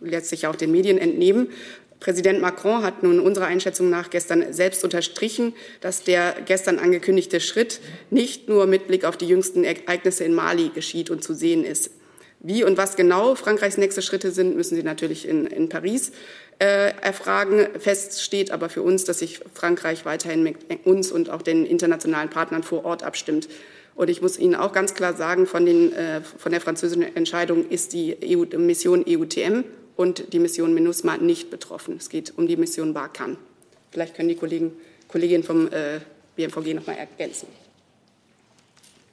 lässt 0.00 0.28
sich 0.28 0.46
auch 0.46 0.56
den 0.56 0.70
Medien 0.70 0.98
entnehmen. 0.98 1.48
Präsident 2.00 2.42
Macron 2.42 2.82
hat 2.82 3.02
nun 3.02 3.18
unserer 3.18 3.46
Einschätzung 3.46 3.88
nach 3.88 4.10
gestern 4.10 4.52
selbst 4.52 4.84
unterstrichen, 4.84 5.54
dass 5.80 6.04
der 6.04 6.36
gestern 6.44 6.78
angekündigte 6.78 7.40
Schritt 7.40 7.80
nicht 8.10 8.48
nur 8.48 8.66
mit 8.66 8.86
Blick 8.86 9.04
auf 9.04 9.16
die 9.16 9.26
jüngsten 9.26 9.64
Ereignisse 9.64 10.24
in 10.24 10.34
Mali 10.34 10.70
geschieht 10.74 11.10
und 11.10 11.24
zu 11.24 11.34
sehen 11.34 11.64
ist. 11.64 11.90
Wie 12.40 12.64
und 12.64 12.76
was 12.76 12.96
genau 12.96 13.34
Frankreichs 13.34 13.76
nächste 13.76 14.02
Schritte 14.02 14.30
sind, 14.30 14.56
müssen 14.56 14.76
Sie 14.76 14.82
natürlich 14.82 15.26
in, 15.26 15.46
in 15.46 15.68
Paris 15.68 16.12
äh, 16.58 16.92
erfragen. 17.00 17.66
Fest 17.78 18.22
steht 18.22 18.50
aber 18.50 18.68
für 18.68 18.82
uns, 18.82 19.04
dass 19.04 19.20
sich 19.20 19.40
Frankreich 19.54 20.04
weiterhin 20.04 20.42
mit 20.42 20.58
uns 20.84 21.10
und 21.10 21.30
auch 21.30 21.42
den 21.42 21.66
internationalen 21.66 22.30
Partnern 22.30 22.62
vor 22.62 22.84
Ort 22.84 23.02
abstimmt. 23.02 23.48
Und 23.94 24.10
ich 24.10 24.20
muss 24.20 24.38
Ihnen 24.38 24.54
auch 24.54 24.72
ganz 24.72 24.94
klar 24.94 25.14
sagen, 25.14 25.46
von, 25.46 25.64
den, 25.64 25.92
äh, 25.92 26.20
von 26.20 26.52
der 26.52 26.60
französischen 26.60 27.16
Entscheidung 27.16 27.68
ist 27.68 27.94
die 27.94 28.16
EU, 28.22 28.44
Mission 28.58 29.04
EUTM 29.06 29.64
und 29.96 30.32
die 30.34 30.38
Mission 30.38 30.74
MINUSMA 30.74 31.16
nicht 31.16 31.50
betroffen. 31.50 31.96
Es 31.98 32.10
geht 32.10 32.34
um 32.36 32.46
die 32.46 32.56
Mission 32.56 32.92
Barkan. 32.92 33.38
Vielleicht 33.90 34.14
können 34.14 34.28
die 34.28 34.34
Kollegen, 34.36 34.72
Kolleginnen 35.08 35.42
vom 35.42 35.68
äh, 35.68 36.00
BMVG 36.36 36.74
noch 36.74 36.86
mal 36.86 36.96
ergänzen. 36.96 37.48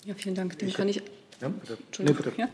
Ja, 0.06 0.14
vielen 0.16 0.36
Dank. 0.36 0.60
Dem 0.60 0.74
kann 0.74 0.90
ich 0.90 1.02
ja. 1.44 2.34
Ja, 2.38 2.50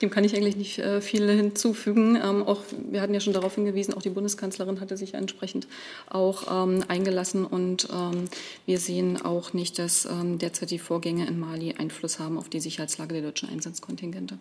dem 0.00 0.10
kann 0.10 0.24
ich 0.24 0.36
eigentlich 0.36 0.56
nicht 0.56 0.78
äh, 0.78 1.00
viel 1.00 1.28
hinzufügen. 1.30 2.16
Ähm, 2.16 2.42
auch, 2.42 2.62
wir 2.90 3.00
hatten 3.00 3.14
ja 3.14 3.20
schon 3.20 3.32
darauf 3.32 3.54
hingewiesen, 3.54 3.94
auch 3.94 4.02
die 4.02 4.10
Bundeskanzlerin 4.10 4.80
hatte 4.80 4.96
sich 4.96 5.14
entsprechend 5.14 5.66
auch 6.08 6.66
ähm, 6.66 6.84
eingelassen 6.88 7.44
und 7.44 7.88
ähm, 7.92 8.26
wir 8.66 8.78
sehen 8.78 9.20
auch 9.22 9.52
nicht, 9.52 9.78
dass 9.78 10.06
ähm, 10.06 10.38
derzeit 10.38 10.70
die 10.70 10.78
Vorgänge 10.78 11.26
in 11.26 11.38
Mali 11.38 11.74
Einfluss 11.78 12.18
haben 12.18 12.38
auf 12.38 12.48
die 12.48 12.60
Sicherheitslage 12.60 13.14
der 13.14 13.22
deutschen 13.22 13.48
Einsatzkontingente. 13.48 14.38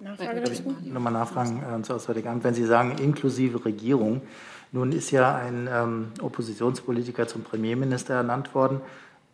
Nachfrage 0.00 0.40
dazu? 0.40 0.76
Nochmal 0.84 1.12
nachfragen 1.12 1.62
äh, 1.62 1.82
zu 1.82 1.94
Auswärtigen 1.94 2.28
Amt. 2.28 2.44
Wenn 2.44 2.54
Sie 2.54 2.64
sagen 2.64 2.96
inklusive 2.98 3.64
Regierung, 3.64 4.22
nun 4.70 4.92
ist 4.92 5.10
ja 5.10 5.34
ein 5.34 5.68
ähm, 5.70 6.12
Oppositionspolitiker 6.20 7.26
zum 7.26 7.42
Premierminister 7.42 8.14
ernannt 8.14 8.54
worden. 8.54 8.80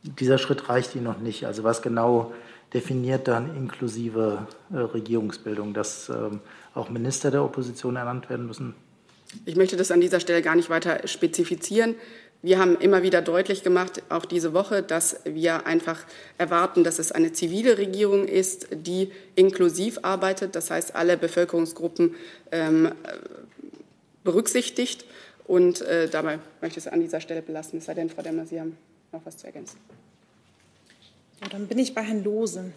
Dieser 0.02 0.38
Schritt 0.38 0.68
reicht 0.68 0.94
Ihnen 0.94 1.04
noch 1.04 1.18
nicht. 1.18 1.46
Also 1.46 1.64
was 1.64 1.82
genau 1.82 2.32
definiert 2.74 3.28
dann 3.28 3.56
inklusive 3.56 4.46
äh, 4.72 4.76
Regierungsbildung, 4.76 5.72
dass 5.72 6.08
ähm, 6.08 6.40
auch 6.74 6.90
Minister 6.90 7.30
der 7.30 7.44
Opposition 7.44 7.96
ernannt 7.96 8.28
werden 8.28 8.46
müssen? 8.46 8.74
Ich 9.46 9.56
möchte 9.56 9.76
das 9.76 9.90
an 9.90 10.00
dieser 10.00 10.20
Stelle 10.20 10.42
gar 10.42 10.56
nicht 10.56 10.70
weiter 10.70 11.06
spezifizieren. 11.06 11.94
Wir 12.42 12.58
haben 12.58 12.76
immer 12.76 13.02
wieder 13.02 13.22
deutlich 13.22 13.62
gemacht, 13.62 14.02
auch 14.10 14.26
diese 14.26 14.52
Woche, 14.52 14.82
dass 14.82 15.20
wir 15.24 15.66
einfach 15.66 16.04
erwarten, 16.36 16.84
dass 16.84 16.98
es 16.98 17.10
eine 17.10 17.32
zivile 17.32 17.78
Regierung 17.78 18.26
ist, 18.26 18.68
die 18.70 19.10
inklusiv 19.34 20.00
arbeitet, 20.02 20.54
das 20.54 20.70
heißt 20.70 20.94
alle 20.94 21.16
Bevölkerungsgruppen 21.16 22.14
ähm, 22.52 22.92
berücksichtigt. 24.24 25.06
Und 25.46 25.80
äh, 25.82 26.08
dabei 26.08 26.38
möchte 26.60 26.80
ich 26.80 26.86
es 26.86 26.92
an 26.92 27.00
dieser 27.00 27.20
Stelle 27.20 27.40
belassen, 27.40 27.78
es 27.78 27.86
sei 27.86 27.94
denn, 27.94 28.10
Frau 28.10 28.20
Demmer, 28.20 28.44
Sie 28.44 28.60
haben 28.60 28.76
noch 29.12 29.24
was 29.24 29.38
zu 29.38 29.46
ergänzen. 29.46 29.78
Ja, 31.40 31.48
dann 31.50 31.66
bin 31.66 31.78
ich 31.78 31.94
bei 31.94 32.02
Herrn 32.02 32.22
Lose. 32.24 32.72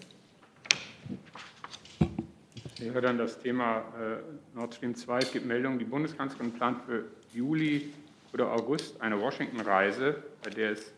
Wäre 2.79 3.01
dann 3.01 3.17
das 3.17 3.39
Thema 3.39 3.79
äh, 3.99 4.55
Nord 4.55 4.75
Stream 4.75 4.95
2. 4.95 5.19
Es 5.19 5.31
gibt 5.31 5.45
Meldungen, 5.45 5.79
die 5.79 5.85
Bundeskanzlerin 5.85 6.51
plant 6.53 6.79
für 6.85 7.05
Juli 7.33 7.93
oder 8.33 8.51
August 8.51 9.01
eine 9.01 9.19
Washington-Reise, 9.19 10.23
bei 10.43 10.49
der 10.49 10.71
es 10.71 10.91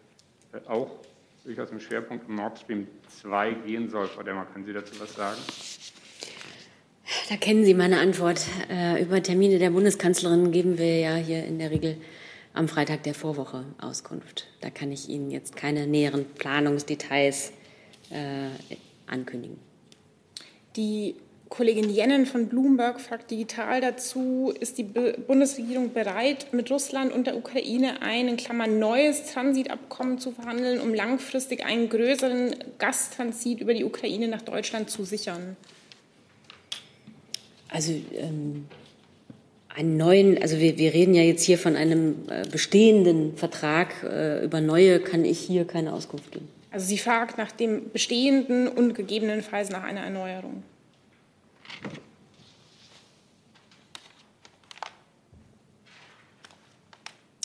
äh, 0.54 0.60
auch 0.68 0.92
durchaus 1.46 1.72
im 1.72 1.80
Schwerpunkt 1.80 2.28
um 2.28 2.36
Nord 2.36 2.60
Stream 2.60 2.88
2 3.22 3.54
gehen 3.66 3.90
soll. 3.90 4.08
Frau 4.08 4.24
Demmer, 4.24 4.46
können 4.46 4.66
Sie 4.66 4.74
dazu 4.74 5.00
was 5.00 5.14
sagen? 5.14 5.40
Da 7.30 7.38
kennen 7.38 7.64
Sie 7.64 7.74
meine 7.74 8.00
Antwort. 8.00 8.46
Äh, 8.70 9.02
über 9.02 9.22
Termine 9.24 9.58
der 9.58 9.70
Bundeskanzlerin 9.70 10.52
geben 10.52 10.78
wir 10.78 11.00
ja 11.00 11.16
hier 11.16 11.46
in 11.46 11.60
der 11.60 11.72
Regel 11.72 11.98
am 12.54 12.68
Freitag 12.68 13.04
der 13.04 13.14
Vorwoche 13.14 13.66
Auskunft. 13.80 14.48
Da 14.62 14.70
kann 14.70 14.92
ich 14.92 15.10
Ihnen 15.10 15.32
jetzt 15.32 15.56
keine 15.56 15.88
näheren 15.88 16.26
Planungsdetails 16.26 17.52
äh, 18.10 18.50
ankündigen. 19.08 19.58
Die 20.76 21.16
Kollegin 21.50 21.90
Jennen 21.90 22.28
von 22.28 22.48
Bloomberg 22.48 23.02
fragt 23.02 23.32
digital 23.32 23.82
dazu, 23.82 24.54
ist 24.60 24.78
die 24.78 24.84
Bundesregierung 24.84 25.94
bereit, 25.94 26.54
mit 26.54 26.70
Russland 26.70 27.12
und 27.12 27.26
der 27.26 27.36
Ukraine 27.36 28.04
ein 28.04 28.28
in 28.28 28.38
Klammern 28.38 28.78
neues 28.78 29.34
Transitabkommen 29.34 30.20
zu 30.20 30.32
verhandeln, 30.32 30.80
um 30.80 30.94
langfristig 30.94 31.66
einen 31.66 31.90
größeren 31.90 32.54
Gastransit 32.78 33.62
über 33.62 33.74
die 33.74 33.84
Ukraine 33.84 34.28
nach 34.28 34.44
Deutschland 34.44 34.92
zu 34.92 35.04
sichern? 35.04 35.58
Also 37.68 37.94
ähm, 38.14 38.68
einen 39.70 39.98
neuen, 39.98 40.42
also 40.42 40.60
wir, 40.60 40.78
wir 40.78 40.94
reden 40.94 41.14
ja 41.14 41.22
jetzt 41.22 41.44
hier 41.44 41.58
von 41.58 41.76
einem 41.76 42.16
äh, 42.30 42.48
bestehenden 42.50 43.38
Vertrag. 43.38 44.04
Äh, 44.04 44.44
über 44.44 44.62
neue 44.62 45.00
kann 45.00 45.26
ich 45.26 45.40
hier 45.40 45.66
keine 45.66 45.94
Auskunft 45.94 46.32
geben. 46.32 46.48
Also 46.72 46.88
sie 46.88 46.98
fragt 46.98 47.38
nach 47.38 47.52
dem 47.52 47.92
bestehenden 47.92 48.68
und 48.68 48.94
gegebenenfalls 48.94 49.70
nach 49.70 49.84
einer 49.84 50.02
Erneuerung. 50.02 50.64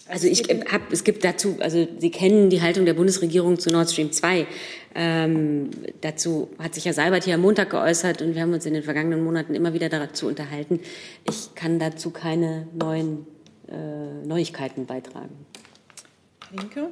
Also 0.08 0.26
ich 0.26 0.42
habe, 0.70 0.84
es 0.90 1.02
gibt 1.02 1.24
dazu, 1.24 1.56
also 1.60 1.88
Sie 1.98 2.10
kennen 2.10 2.50
die 2.50 2.60
Haltung 2.60 2.84
der 2.84 2.92
Bundesregierung 2.92 3.58
zu 3.58 3.70
Nord 3.70 3.90
Stream 3.90 4.12
2. 4.12 4.46
Ähm, 4.94 5.70
dazu 6.02 6.50
hat 6.58 6.74
sich 6.74 6.84
Herr 6.84 6.92
Seibert 6.92 7.24
hier 7.24 7.36
am 7.36 7.40
Montag 7.40 7.70
geäußert 7.70 8.20
und 8.20 8.34
wir 8.34 8.42
haben 8.42 8.52
uns 8.52 8.66
in 8.66 8.74
den 8.74 8.82
vergangenen 8.82 9.24
Monaten 9.24 9.54
immer 9.54 9.72
wieder 9.72 9.88
dazu 9.88 10.26
unterhalten. 10.26 10.80
Ich 11.24 11.54
kann 11.54 11.78
dazu 11.78 12.10
keine 12.10 12.68
neuen 12.74 13.26
äh, 13.68 14.26
Neuigkeiten 14.26 14.84
beitragen. 14.84 15.46
Linke? 16.50 16.90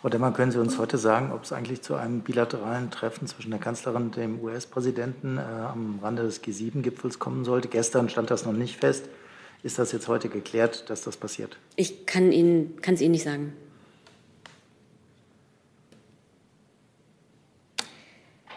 Frau 0.00 0.10
Demmer, 0.10 0.32
können 0.32 0.52
Sie 0.52 0.60
uns 0.60 0.76
heute 0.76 0.98
sagen, 0.98 1.32
ob 1.32 1.44
es 1.44 1.52
eigentlich 1.54 1.80
zu 1.80 1.94
einem 1.94 2.20
bilateralen 2.20 2.90
Treffen 2.90 3.26
zwischen 3.26 3.50
der 3.50 3.60
Kanzlerin 3.60 4.02
und 4.02 4.16
dem 4.16 4.38
US-Präsidenten 4.44 5.38
äh, 5.38 5.40
am 5.40 6.00
Rande 6.02 6.24
des 6.24 6.44
G7-Gipfels 6.44 7.18
kommen 7.18 7.46
sollte? 7.46 7.68
Gestern 7.68 8.10
stand 8.10 8.30
das 8.30 8.44
noch 8.44 8.52
nicht 8.52 8.76
fest. 8.76 9.06
Ist 9.64 9.78
das 9.78 9.92
jetzt 9.92 10.08
heute 10.08 10.28
geklärt, 10.28 10.90
dass 10.90 11.02
das 11.02 11.16
passiert? 11.16 11.56
Ich 11.74 12.04
kann 12.04 12.32
Ihnen, 12.32 12.82
kann 12.82 12.94
es 12.94 13.00
Ihnen 13.00 13.12
nicht 13.12 13.24
sagen. 13.24 13.54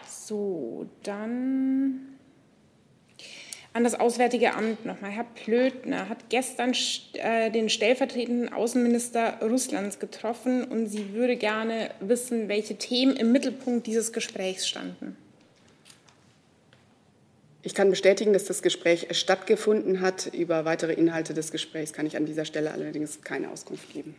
So, 0.06 0.86
dann 1.02 2.18
an 3.72 3.84
das 3.84 3.98
Auswärtige 3.98 4.52
Amt 4.52 4.84
nochmal. 4.84 5.10
Herr 5.10 5.24
Plötner 5.24 6.10
hat 6.10 6.28
gestern 6.28 6.74
äh, 7.14 7.50
den 7.50 7.70
stellvertretenden 7.70 8.52
Außenminister 8.52 9.40
Russlands 9.40 10.00
getroffen 10.00 10.62
und 10.64 10.88
sie 10.88 11.14
würde 11.14 11.36
gerne 11.36 11.90
wissen, 12.00 12.48
welche 12.48 12.76
Themen 12.76 13.16
im 13.16 13.32
Mittelpunkt 13.32 13.86
dieses 13.86 14.12
Gesprächs 14.12 14.68
standen. 14.68 15.16
Ich 17.62 17.74
kann 17.74 17.90
bestätigen, 17.90 18.32
dass 18.32 18.44
das 18.44 18.62
Gespräch 18.62 19.08
stattgefunden 19.10 20.00
hat. 20.00 20.32
Über 20.32 20.64
weitere 20.64 20.92
Inhalte 20.92 21.34
des 21.34 21.50
Gesprächs 21.50 21.92
kann 21.92 22.06
ich 22.06 22.16
an 22.16 22.24
dieser 22.24 22.44
Stelle 22.44 22.70
allerdings 22.70 23.22
keine 23.22 23.50
Auskunft 23.50 23.92
geben. 23.92 24.14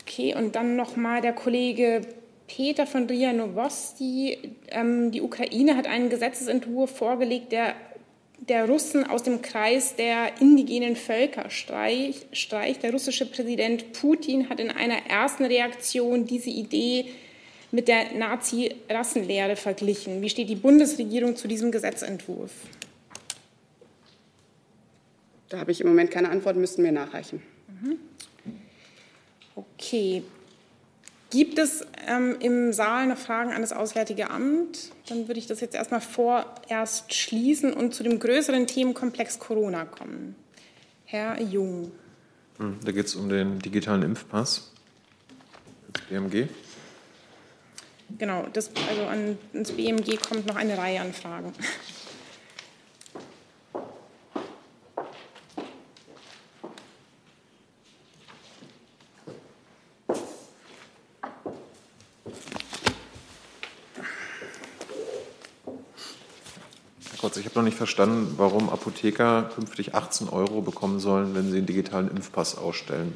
Okay, 0.00 0.34
und 0.34 0.56
dann 0.56 0.76
noch 0.76 0.96
mal 0.96 1.20
der 1.20 1.32
Kollege 1.32 2.00
Peter 2.48 2.86
von 2.86 3.06
Ria 3.06 3.32
Novosti. 3.32 4.56
Ähm, 4.68 5.12
die 5.12 5.22
Ukraine 5.22 5.76
hat 5.76 5.86
einen 5.86 6.10
Gesetzesentwurf 6.10 6.96
vorgelegt, 6.96 7.52
der 7.52 7.74
der 8.48 8.68
Russen 8.68 9.08
aus 9.08 9.22
dem 9.22 9.42
Kreis 9.42 9.96
der 9.96 10.40
indigenen 10.40 10.96
Völker 10.96 11.48
streicht. 11.50 12.82
Der 12.82 12.92
russische 12.92 13.26
Präsident 13.26 13.92
Putin 13.92 14.48
hat 14.48 14.60
in 14.60 14.70
einer 14.70 15.06
ersten 15.08 15.44
Reaktion 15.44 16.26
diese 16.26 16.50
Idee 16.50 17.06
mit 17.74 17.88
der 17.88 18.14
Nazi-Rassenlehre 18.14 19.56
verglichen. 19.56 20.22
Wie 20.22 20.30
steht 20.30 20.48
die 20.48 20.54
Bundesregierung 20.54 21.34
zu 21.34 21.48
diesem 21.48 21.72
Gesetzentwurf? 21.72 22.52
Da 25.48 25.58
habe 25.58 25.72
ich 25.72 25.80
im 25.80 25.88
Moment 25.88 26.12
keine 26.12 26.30
Antwort, 26.30 26.56
müssten 26.56 26.84
wir 26.84 26.92
nachreichen. 26.92 27.42
Mhm. 27.66 27.98
Okay. 29.56 30.22
Gibt 31.30 31.58
es 31.58 31.84
ähm, 32.06 32.36
im 32.38 32.72
Saal 32.72 33.08
noch 33.08 33.18
Fragen 33.18 33.52
an 33.52 33.60
das 33.60 33.72
Auswärtige 33.72 34.30
Amt? 34.30 34.92
Dann 35.08 35.26
würde 35.26 35.40
ich 35.40 35.48
das 35.48 35.60
jetzt 35.60 35.74
erstmal 35.74 36.00
vorerst 36.00 37.12
schließen 37.12 37.72
und 37.72 37.92
zu 37.92 38.04
dem 38.04 38.20
größeren 38.20 38.68
Themenkomplex 38.68 39.40
Corona 39.40 39.84
kommen. 39.84 40.36
Herr 41.06 41.42
Jung. 41.42 41.90
Hm, 42.58 42.78
da 42.84 42.92
geht 42.92 43.06
es 43.06 43.16
um 43.16 43.28
den 43.28 43.58
digitalen 43.58 44.02
Impfpass. 44.04 44.70
Das 45.92 46.02
BMG. 46.04 46.48
Genau, 48.18 48.46
das, 48.52 48.70
also 48.88 49.06
an, 49.06 49.38
ins 49.52 49.72
BMG 49.72 50.16
kommt 50.16 50.46
noch 50.46 50.56
eine 50.56 50.78
Reihe 50.78 51.00
an 51.00 51.12
Fragen. 51.12 51.52
Ich 67.36 67.46
habe 67.46 67.58
noch 67.58 67.64
nicht 67.64 67.76
verstanden, 67.76 68.34
warum 68.36 68.68
Apotheker 68.68 69.50
künftig 69.54 69.94
18 69.94 70.28
Euro 70.28 70.60
bekommen 70.60 70.98
sollen, 70.98 71.34
wenn 71.34 71.50
sie 71.50 71.58
einen 71.58 71.66
digitalen 71.66 72.08
Impfpass 72.08 72.56
ausstellen. 72.56 73.14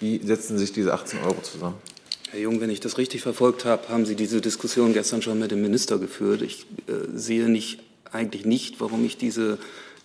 Wie 0.00 0.18
setzen 0.18 0.58
sich 0.58 0.72
diese 0.72 0.94
18 0.94 1.20
Euro 1.22 1.40
zusammen? 1.42 1.76
Herr 2.30 2.40
Jung, 2.40 2.60
wenn 2.60 2.68
ich 2.68 2.80
das 2.80 2.98
richtig 2.98 3.22
verfolgt 3.22 3.64
habe, 3.64 3.88
haben 3.88 4.04
Sie 4.04 4.14
diese 4.14 4.42
Diskussion 4.42 4.92
gestern 4.92 5.22
schon 5.22 5.38
mit 5.38 5.50
dem 5.50 5.62
Minister 5.62 5.98
geführt. 5.98 6.42
Ich 6.42 6.66
äh, 6.86 6.92
sehe 7.14 7.48
nicht, 7.48 7.80
eigentlich 8.12 8.44
nicht, 8.44 8.80
warum 8.80 9.02
ich 9.06 9.16
diese 9.16 9.58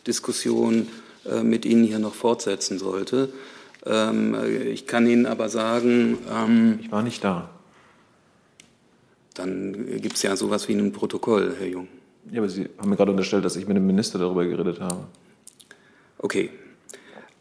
Diskussion 0.07 0.88
äh, 1.29 1.43
mit 1.43 1.65
Ihnen 1.65 1.83
hier 1.83 1.99
noch 1.99 2.13
fortsetzen 2.13 2.79
sollte. 2.79 3.27
Ähm, 3.86 4.36
äh, 4.36 4.69
ich 4.69 4.88
kann 4.88 5.05
Ihnen 5.05 5.25
aber 5.25 5.49
sagen. 5.49 6.17
Ähm, 6.31 6.79
ich 6.81 6.91
war 6.93 7.03
nicht 7.03 7.21
da. 7.25 7.49
Dann 9.33 9.99
gibt 9.99 10.15
es 10.15 10.23
ja 10.23 10.38
sowas 10.38 10.69
wie 10.69 10.73
ein 10.73 10.93
Protokoll, 10.93 11.55
Herr 11.59 11.67
Jung. 11.67 11.89
Ja, 12.31 12.39
aber 12.39 12.47
Sie 12.47 12.69
haben 12.77 12.89
mir 12.89 12.95
gerade 12.95 13.12
unterstellt, 13.12 13.43
dass 13.43 13.57
ich 13.57 13.67
mit 13.67 13.75
dem 13.75 13.86
Minister 13.86 14.17
darüber 14.17 14.45
geredet 14.45 14.79
habe. 14.79 15.07
Okay. 16.19 16.51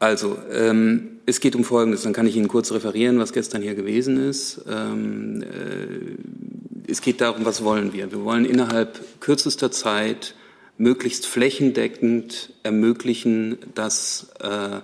Also, 0.00 0.38
ähm, 0.50 1.11
es 1.26 1.40
geht 1.40 1.54
um 1.54 1.64
Folgendes, 1.64 2.02
dann 2.02 2.12
kann 2.12 2.26
ich 2.26 2.36
Ihnen 2.36 2.48
kurz 2.48 2.72
referieren, 2.72 3.18
was 3.18 3.32
gestern 3.32 3.62
hier 3.62 3.74
gewesen 3.74 4.28
ist. 4.28 4.62
Ähm, 4.68 5.42
äh, 5.42 6.90
es 6.90 7.00
geht 7.00 7.20
darum, 7.20 7.44
was 7.44 7.62
wollen 7.62 7.92
wir? 7.92 8.10
Wir 8.10 8.24
wollen 8.24 8.44
innerhalb 8.44 9.20
kürzester 9.20 9.70
Zeit 9.70 10.34
möglichst 10.78 11.26
flächendeckend 11.26 12.50
ermöglichen, 12.62 13.58
dass 13.74 14.28
äh, 14.40 14.80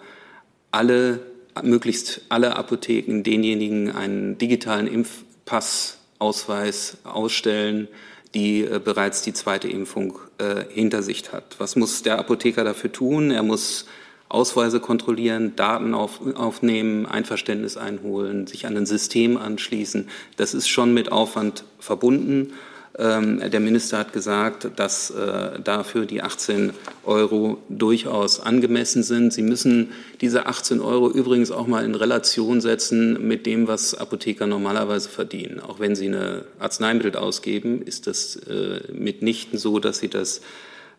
alle, 0.70 1.20
möglichst 1.62 2.22
alle 2.29 2.57
Apotheken 2.57 3.22
denjenigen 3.22 3.90
einen 3.90 4.38
digitalen 4.38 4.87
Impfpassausweis 4.87 6.98
ausstellen, 7.05 7.88
die 8.35 8.62
äh, 8.62 8.81
bereits 8.83 9.22
die 9.22 9.33
zweite 9.33 9.68
Impfung 9.68 10.18
äh, 10.38 10.64
hinter 10.68 11.03
sich 11.03 11.33
hat. 11.33 11.57
Was 11.59 11.74
muss 11.74 12.03
der 12.03 12.18
Apotheker 12.18 12.64
dafür 12.64 12.92
tun? 12.92 13.31
Er 13.31 13.42
muss 13.42 13.87
Ausweise 14.28 14.80
kontrollieren, 14.80 15.56
Daten 15.56 15.94
auf, 15.94 16.20
aufnehmen, 16.36 17.06
Einverständnis 17.06 17.76
einholen, 17.76 18.46
sich 18.46 18.66
an 18.66 18.76
ein 18.76 18.86
System 18.86 19.36
anschließen. 19.36 20.08
Das 20.36 20.54
ist 20.54 20.68
schon 20.68 20.92
mit 20.92 21.10
Aufwand 21.12 21.64
verbunden. 21.78 22.52
Ähm, 22.98 23.40
der 23.50 23.60
Minister 23.60 23.98
hat 23.98 24.12
gesagt, 24.12 24.70
dass 24.76 25.10
äh, 25.10 25.60
dafür 25.60 26.04
die 26.04 26.20
18 26.20 26.72
Euro 27.04 27.58
durchaus 27.68 28.40
angemessen 28.40 29.04
sind. 29.04 29.32
Sie 29.32 29.42
müssen 29.42 29.92
diese 30.20 30.46
18 30.46 30.80
Euro 30.80 31.08
übrigens 31.08 31.52
auch 31.52 31.68
mal 31.68 31.84
in 31.84 31.94
Relation 31.94 32.60
setzen 32.60 33.28
mit 33.28 33.46
dem, 33.46 33.68
was 33.68 33.94
Apotheker 33.94 34.48
normalerweise 34.48 35.08
verdienen. 35.08 35.60
Auch 35.60 35.78
wenn 35.78 35.94
sie 35.94 36.08
eine 36.08 36.44
Arzneimittel 36.58 37.14
ausgeben, 37.16 37.82
ist 37.82 38.08
das 38.08 38.34
äh, 38.34 38.80
mitnichten 38.92 39.58
so, 39.58 39.78
dass 39.78 39.98
sie 39.98 40.08
das 40.08 40.40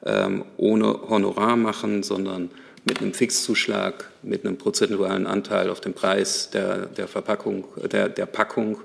ähm, 0.06 0.46
ohne 0.56 1.10
Honorar 1.10 1.58
machen, 1.58 2.04
sondern 2.04 2.50
mit 2.90 3.00
einem 3.02 3.14
Fixzuschlag, 3.14 4.10
mit 4.24 4.46
einem 4.46 4.58
prozentualen 4.58 5.26
Anteil 5.28 5.70
auf 5.70 5.80
dem 5.80 5.94
Preis 5.94 6.50
der, 6.50 6.88
der 6.88 7.08
Verpackung, 7.08 7.66
der, 7.92 8.10
der 8.10 8.26
Packung 8.26 8.82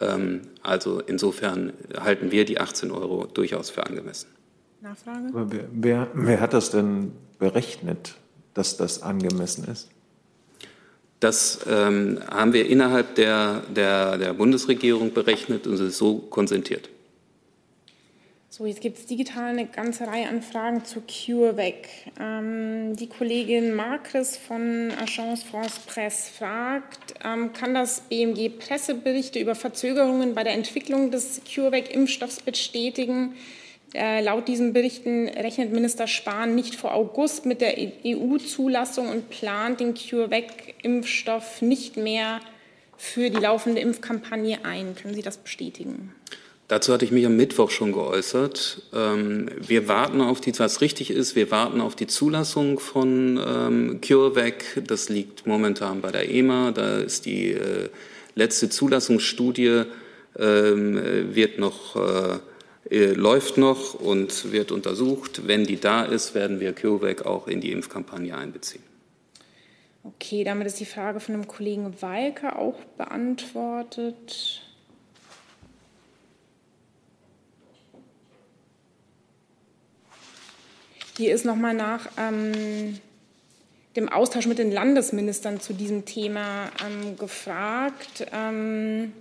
ähm, 0.00 0.42
also 0.62 1.00
insofern 1.00 1.72
halten 1.98 2.30
wir 2.30 2.44
die 2.44 2.58
18 2.58 2.90
Euro 2.90 3.26
durchaus 3.26 3.70
für 3.70 3.86
angemessen. 3.86 4.28
Nachfrage? 4.80 5.28
Wer, 5.32 5.68
wer, 5.72 6.08
wer, 6.14 6.40
hat 6.40 6.54
das 6.54 6.70
denn 6.70 7.12
berechnet, 7.38 8.14
dass 8.54 8.76
das 8.76 9.02
angemessen 9.02 9.64
ist? 9.70 9.90
Das 11.20 11.60
ähm, 11.68 12.18
haben 12.30 12.52
wir 12.52 12.68
innerhalb 12.68 13.14
der, 13.14 13.62
der, 13.74 14.18
der 14.18 14.32
Bundesregierung 14.32 15.12
berechnet 15.12 15.66
und 15.66 15.74
es 15.74 15.80
ist 15.80 15.98
so 15.98 16.18
konsentiert. 16.18 16.88
So, 18.54 18.66
jetzt 18.66 18.82
gibt 18.82 18.98
es 18.98 19.06
digital 19.06 19.46
eine 19.46 19.64
ganze 19.64 20.06
Reihe 20.06 20.28
an 20.28 20.42
Fragen 20.42 20.84
zu 20.84 21.00
CureVac. 21.00 21.88
Ähm, 22.20 22.94
die 22.96 23.06
Kollegin 23.06 23.72
Markres 23.72 24.36
von 24.36 24.90
Agence 25.00 25.42
France 25.42 25.80
Presse 25.86 26.30
fragt, 26.30 27.14
ähm, 27.24 27.54
kann 27.54 27.72
das 27.72 28.00
BMG 28.10 28.50
Presseberichte 28.50 29.38
über 29.38 29.54
Verzögerungen 29.54 30.34
bei 30.34 30.44
der 30.44 30.52
Entwicklung 30.52 31.10
des 31.10 31.40
CureVac-Impfstoffs 31.46 32.40
bestätigen? 32.40 33.36
Äh, 33.94 34.22
laut 34.22 34.48
diesen 34.48 34.74
Berichten 34.74 35.28
rechnet 35.28 35.72
Minister 35.72 36.06
Spahn 36.06 36.54
nicht 36.54 36.74
vor 36.74 36.92
August 36.92 37.46
mit 37.46 37.62
der 37.62 37.78
EU-Zulassung 38.04 39.08
und 39.08 39.30
plant 39.30 39.80
den 39.80 39.94
CureVac-Impfstoff 39.94 41.62
nicht 41.62 41.96
mehr 41.96 42.40
für 42.98 43.30
die 43.30 43.40
laufende 43.40 43.80
Impfkampagne 43.80 44.62
ein. 44.62 44.94
Können 44.94 45.14
Sie 45.14 45.22
das 45.22 45.38
bestätigen? 45.38 46.12
Dazu 46.72 46.94
hatte 46.94 47.04
ich 47.04 47.10
mich 47.10 47.26
am 47.26 47.36
Mittwoch 47.36 47.70
schon 47.70 47.92
geäußert. 47.92 48.80
Ähm, 48.94 49.50
wir 49.58 49.88
warten 49.88 50.22
auf 50.22 50.40
die, 50.40 50.58
was 50.58 50.80
richtig 50.80 51.10
ist, 51.10 51.36
wir 51.36 51.50
warten 51.50 51.82
auf 51.82 51.94
die 51.94 52.06
Zulassung 52.06 52.80
von 52.80 53.38
ähm, 53.46 54.00
CureVac. 54.00 54.80
Das 54.86 55.10
liegt 55.10 55.46
momentan 55.46 56.00
bei 56.00 56.10
der 56.10 56.30
EMA. 56.30 56.70
Da 56.70 56.96
ist 57.00 57.26
die 57.26 57.50
äh, 57.50 57.90
letzte 58.34 58.70
Zulassungsstudie, 58.70 59.82
ähm, 60.38 61.34
wird 61.34 61.58
noch, 61.58 61.94
äh, 61.94 62.38
äh, 62.90 63.12
läuft 63.12 63.58
noch 63.58 63.92
und 63.92 64.50
wird 64.50 64.72
untersucht. 64.72 65.46
Wenn 65.46 65.66
die 65.66 65.78
da 65.78 66.04
ist, 66.04 66.34
werden 66.34 66.58
wir 66.58 66.72
CureVac 66.72 67.26
auch 67.26 67.48
in 67.48 67.60
die 67.60 67.70
Impfkampagne 67.70 68.34
einbeziehen. 68.34 68.82
Okay, 70.04 70.42
damit 70.42 70.68
ist 70.68 70.80
die 70.80 70.86
Frage 70.86 71.20
von 71.20 71.34
dem 71.34 71.46
Kollegen 71.46 72.00
Walke 72.00 72.56
auch 72.56 72.82
beantwortet. 72.96 74.62
Hier 81.16 81.34
ist 81.34 81.44
nochmal 81.44 81.74
nach 81.74 82.08
ähm, 82.16 82.98
dem 83.96 84.08
Austausch 84.08 84.46
mit 84.46 84.58
den 84.58 84.72
Landesministern 84.72 85.60
zu 85.60 85.74
diesem 85.74 86.06
Thema 86.06 86.70
ähm, 86.86 87.18
gefragt. 87.18 88.26
Ähm, 88.32 89.12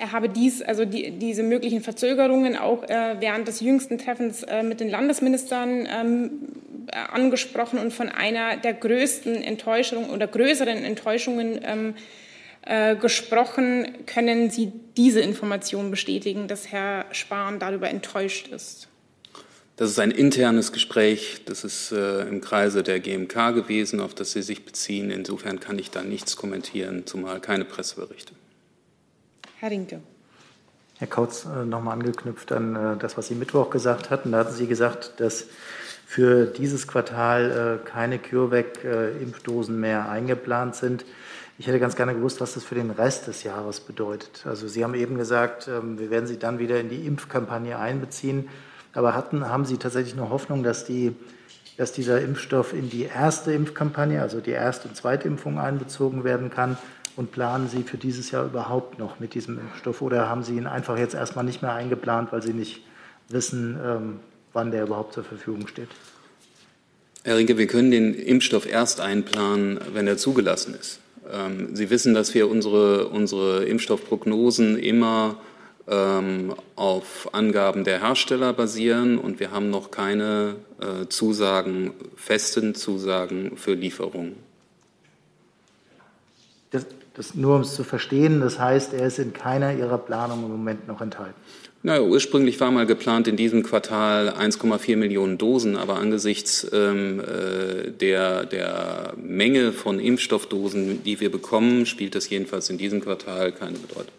er 0.00 0.10
habe 0.10 0.28
dies, 0.28 0.60
also 0.62 0.84
die, 0.84 1.12
diese 1.12 1.44
möglichen 1.44 1.82
Verzögerungen 1.82 2.56
auch 2.56 2.82
äh, 2.84 3.16
während 3.20 3.46
des 3.46 3.60
jüngsten 3.60 3.98
Treffens 3.98 4.42
äh, 4.42 4.64
mit 4.64 4.80
den 4.80 4.88
Landesministern 4.88 5.86
ähm, 5.88 6.30
angesprochen 6.90 7.78
und 7.78 7.92
von 7.92 8.08
einer 8.08 8.56
der 8.56 8.74
größten 8.74 9.42
Enttäuschungen 9.42 10.10
oder 10.10 10.26
größeren 10.26 10.82
Enttäuschungen 10.84 11.60
ähm, 11.62 11.94
äh, 12.66 12.96
gesprochen. 12.96 14.04
Können 14.06 14.50
Sie 14.50 14.72
diese 14.96 15.20
Information 15.20 15.92
bestätigen, 15.92 16.48
dass 16.48 16.72
Herr 16.72 17.06
Spahn 17.12 17.60
darüber 17.60 17.88
enttäuscht 17.88 18.48
ist? 18.48 18.88
Das 19.78 19.90
ist 19.90 20.00
ein 20.00 20.10
internes 20.10 20.72
Gespräch, 20.72 21.42
das 21.46 21.62
ist 21.62 21.92
äh, 21.92 22.22
im 22.22 22.40
Kreise 22.40 22.82
der 22.82 22.98
GMK 22.98 23.54
gewesen, 23.54 24.00
auf 24.00 24.12
das 24.12 24.32
Sie 24.32 24.42
sich 24.42 24.64
beziehen. 24.64 25.12
Insofern 25.12 25.60
kann 25.60 25.78
ich 25.78 25.92
da 25.92 26.02
nichts 26.02 26.36
kommentieren, 26.36 27.06
zumal 27.06 27.38
keine 27.38 27.64
Presseberichte. 27.64 28.32
Herr 29.60 29.70
Rinke. 29.70 30.00
Herr 30.98 31.06
Kautz, 31.06 31.44
äh, 31.44 31.64
nochmal 31.64 31.94
angeknüpft 31.94 32.50
an 32.50 32.74
äh, 32.74 32.96
das, 32.96 33.16
was 33.16 33.28
Sie 33.28 33.36
Mittwoch 33.36 33.70
gesagt 33.70 34.10
hatten. 34.10 34.32
Da 34.32 34.38
hatten 34.38 34.52
Sie 34.52 34.66
gesagt, 34.66 35.12
dass 35.18 35.44
für 36.04 36.46
dieses 36.46 36.88
Quartal 36.88 37.80
äh, 37.84 37.88
keine 37.88 38.18
CureVac-Impfdosen 38.18 39.78
mehr 39.78 40.08
eingeplant 40.08 40.74
sind. 40.74 41.04
Ich 41.56 41.68
hätte 41.68 41.78
ganz 41.78 41.94
gerne 41.94 42.14
gewusst, 42.14 42.40
was 42.40 42.54
das 42.54 42.64
für 42.64 42.74
den 42.74 42.90
Rest 42.90 43.28
des 43.28 43.44
Jahres 43.44 43.78
bedeutet. 43.78 44.44
Also 44.44 44.66
Sie 44.66 44.82
haben 44.82 44.94
eben 44.94 45.18
gesagt, 45.18 45.68
ähm, 45.68 46.00
wir 46.00 46.10
werden 46.10 46.26
Sie 46.26 46.40
dann 46.40 46.58
wieder 46.58 46.80
in 46.80 46.88
die 46.88 47.06
Impfkampagne 47.06 47.78
einbeziehen. 47.78 48.48
Aber 48.98 49.14
hatten, 49.14 49.48
haben 49.48 49.64
Sie 49.64 49.76
tatsächlich 49.76 50.16
noch 50.16 50.30
Hoffnung, 50.30 50.64
dass, 50.64 50.84
die, 50.84 51.14
dass 51.76 51.92
dieser 51.92 52.20
Impfstoff 52.20 52.72
in 52.72 52.90
die 52.90 53.04
erste 53.04 53.52
Impfkampagne, 53.52 54.20
also 54.20 54.40
die 54.40 54.50
erste 54.50 54.88
und 54.88 54.96
zweite 54.96 55.28
Impfung 55.28 55.60
einbezogen 55.60 56.24
werden 56.24 56.50
kann? 56.50 56.76
Und 57.14 57.30
planen 57.30 57.68
Sie 57.68 57.84
für 57.84 57.96
dieses 57.96 58.32
Jahr 58.32 58.44
überhaupt 58.46 58.98
noch 58.98 59.20
mit 59.20 59.34
diesem 59.34 59.60
Impfstoff 59.60 60.02
oder 60.02 60.28
haben 60.28 60.42
Sie 60.42 60.56
ihn 60.56 60.66
einfach 60.66 60.98
jetzt 60.98 61.14
erstmal 61.14 61.44
nicht 61.44 61.62
mehr 61.62 61.74
eingeplant, 61.74 62.32
weil 62.32 62.42
Sie 62.42 62.52
nicht 62.52 62.82
wissen, 63.28 63.78
ähm, 63.84 64.20
wann 64.52 64.72
der 64.72 64.82
überhaupt 64.82 65.14
zur 65.14 65.22
Verfügung 65.22 65.68
steht? 65.68 65.90
Herr 67.22 67.36
Rinke, 67.36 67.56
wir 67.56 67.68
können 67.68 67.92
den 67.92 68.14
Impfstoff 68.14 68.66
erst 68.66 69.00
einplanen, 69.00 69.78
wenn 69.94 70.08
er 70.08 70.16
zugelassen 70.16 70.74
ist. 70.74 70.98
Ähm, 71.32 71.76
Sie 71.76 71.88
wissen, 71.90 72.14
dass 72.14 72.34
wir 72.34 72.50
unsere, 72.50 73.06
unsere 73.10 73.64
Impfstoffprognosen 73.64 74.76
immer 74.76 75.36
auf 75.88 77.28
Angaben 77.32 77.84
der 77.84 78.00
Hersteller 78.00 78.52
basieren 78.52 79.18
und 79.18 79.40
wir 79.40 79.50
haben 79.50 79.70
noch 79.70 79.90
keine 79.90 80.56
äh, 80.80 81.08
Zusagen, 81.08 81.92
festen 82.14 82.74
Zusagen 82.74 83.56
für 83.56 83.72
Lieferungen. 83.72 84.36
Das, 86.70 86.84
das 87.14 87.34
nur 87.34 87.56
um 87.56 87.62
es 87.62 87.74
zu 87.74 87.84
verstehen, 87.84 88.40
das 88.40 88.58
heißt, 88.58 88.92
er 88.92 89.06
ist 89.06 89.18
in 89.18 89.32
keiner 89.32 89.72
Ihrer 89.72 89.96
Planung 89.96 90.44
im 90.44 90.50
Moment 90.50 90.86
noch 90.86 91.00
enthalten. 91.00 91.40
Naja, 91.82 92.02
ursprünglich 92.02 92.60
war 92.60 92.72
mal 92.72 92.86
geplant 92.86 93.28
in 93.28 93.36
diesem 93.36 93.62
Quartal 93.62 94.30
1,4 94.30 94.96
Millionen 94.96 95.38
Dosen, 95.38 95.76
aber 95.76 95.96
angesichts 95.96 96.66
ähm, 96.72 97.20
äh, 97.20 97.92
der, 97.92 98.44
der 98.44 99.14
Menge 99.16 99.72
von 99.72 100.00
Impfstoffdosen, 100.00 101.04
die 101.04 101.20
wir 101.20 101.30
bekommen, 101.30 101.86
spielt 101.86 102.16
das 102.16 102.28
jedenfalls 102.28 102.68
in 102.68 102.78
diesem 102.78 103.00
Quartal 103.00 103.52
keine 103.52 103.78
Bedeutung. 103.78 104.17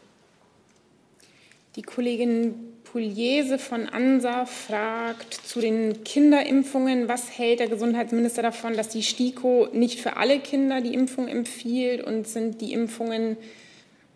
Die 1.76 1.84
Kollegin 1.84 2.56
Pugliese 2.84 3.60
von 3.60 3.88
ANSA 3.88 4.46
fragt 4.46 5.34
zu 5.34 5.62
den 5.62 6.04
Kinderimpfungen, 6.04 7.08
was 7.08 7.38
hält 7.38 7.60
der 7.60 7.68
Gesundheitsminister 7.68 8.42
davon, 8.42 8.76
dass 8.76 8.90
die 8.90 9.04
STIKO 9.04 9.68
nicht 9.74 10.00
für 10.00 10.18
alle 10.18 10.40
Kinder 10.40 10.82
die 10.82 10.96
Impfung 10.96 11.28
empfiehlt 11.28 12.04
und 12.04 12.28
sind 12.28 12.62
die 12.62 12.74
Impfungen 12.74 13.38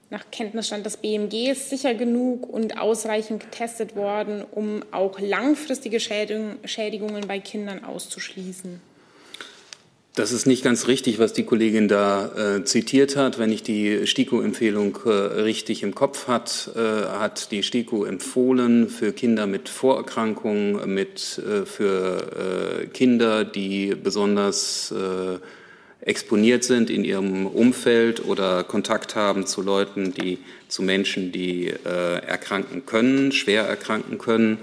nach 0.10 0.26
Kenntnisstand 0.32 0.86
des 0.86 0.98
BMGs 0.98 1.70
sicher 1.70 1.94
genug 1.94 2.48
und 2.48 2.80
ausreichend 2.80 3.42
getestet 3.42 3.96
worden, 3.96 4.44
um 4.50 4.84
auch 4.92 5.20
langfristige 5.20 6.00
Schädigungen 6.00 7.28
bei 7.28 7.40
Kindern 7.40 7.84
auszuschließen. 7.84 8.82
Das 10.16 10.32
ist 10.32 10.46
nicht 10.46 10.64
ganz 10.64 10.88
richtig, 10.88 11.18
was 11.18 11.34
die 11.34 11.44
Kollegin 11.44 11.88
da 11.88 12.58
äh, 12.58 12.64
zitiert 12.64 13.16
hat. 13.16 13.40
Wenn 13.40 13.52
ich 13.52 13.64
die 13.64 14.06
STIKO-Empfehlung 14.06 15.00
äh, 15.06 15.10
richtig 15.10 15.82
im 15.82 15.96
Kopf 15.96 16.28
hat, 16.28 16.70
äh, 16.76 17.08
hat 17.08 17.50
die 17.50 17.64
STIKO 17.64 18.06
empfohlen 18.06 18.90
für 18.90 19.12
Kinder 19.12 19.48
mit 19.48 19.70
Vorerkrankungen, 19.70 20.94
mit, 20.94 21.40
äh, 21.40 21.66
für 21.66 22.84
äh, 22.84 22.86
Kinder, 22.90 23.44
die 23.44 23.96
besonders 23.96 24.92
äh, 24.92 25.40
exponiert 26.06 26.64
sind 26.64 26.92
in 26.92 27.06
ihrem 27.06 27.48
Umfeld 27.48 28.24
oder 28.24 28.64
Kontakt 28.64 29.16
haben 29.16 29.48
zu 29.48 29.64
Leuten, 29.64 30.14
die 30.14 30.38
zu 30.68 30.84
Menschen, 30.84 31.32
die 31.32 31.70
erkranken 31.70 32.86
können, 32.86 33.32
schwer 33.32 33.64
erkranken 33.64 34.18
können. 34.18 34.58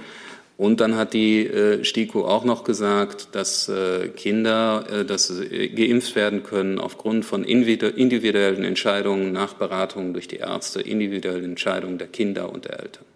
Und 0.60 0.80
dann 0.80 0.94
hat 0.94 1.14
die 1.14 1.46
äh, 1.46 1.82
STIKO 1.82 2.26
auch 2.26 2.44
noch 2.44 2.64
gesagt, 2.64 3.28
dass 3.32 3.70
äh, 3.70 4.08
Kinder 4.08 4.84
äh, 4.92 5.04
dass, 5.06 5.30
äh, 5.30 5.68
geimpft 5.68 6.14
werden 6.14 6.42
können 6.42 6.78
aufgrund 6.78 7.24
von 7.24 7.44
individuellen 7.44 8.64
Entscheidungen 8.64 9.32
nach 9.32 9.54
Beratungen 9.54 10.12
durch 10.12 10.28
die 10.28 10.36
Ärzte, 10.36 10.82
individuellen 10.82 11.46
Entscheidungen 11.46 11.96
der 11.96 12.08
Kinder 12.08 12.52
und 12.52 12.66
der 12.66 12.78
Eltern. 12.78 13.06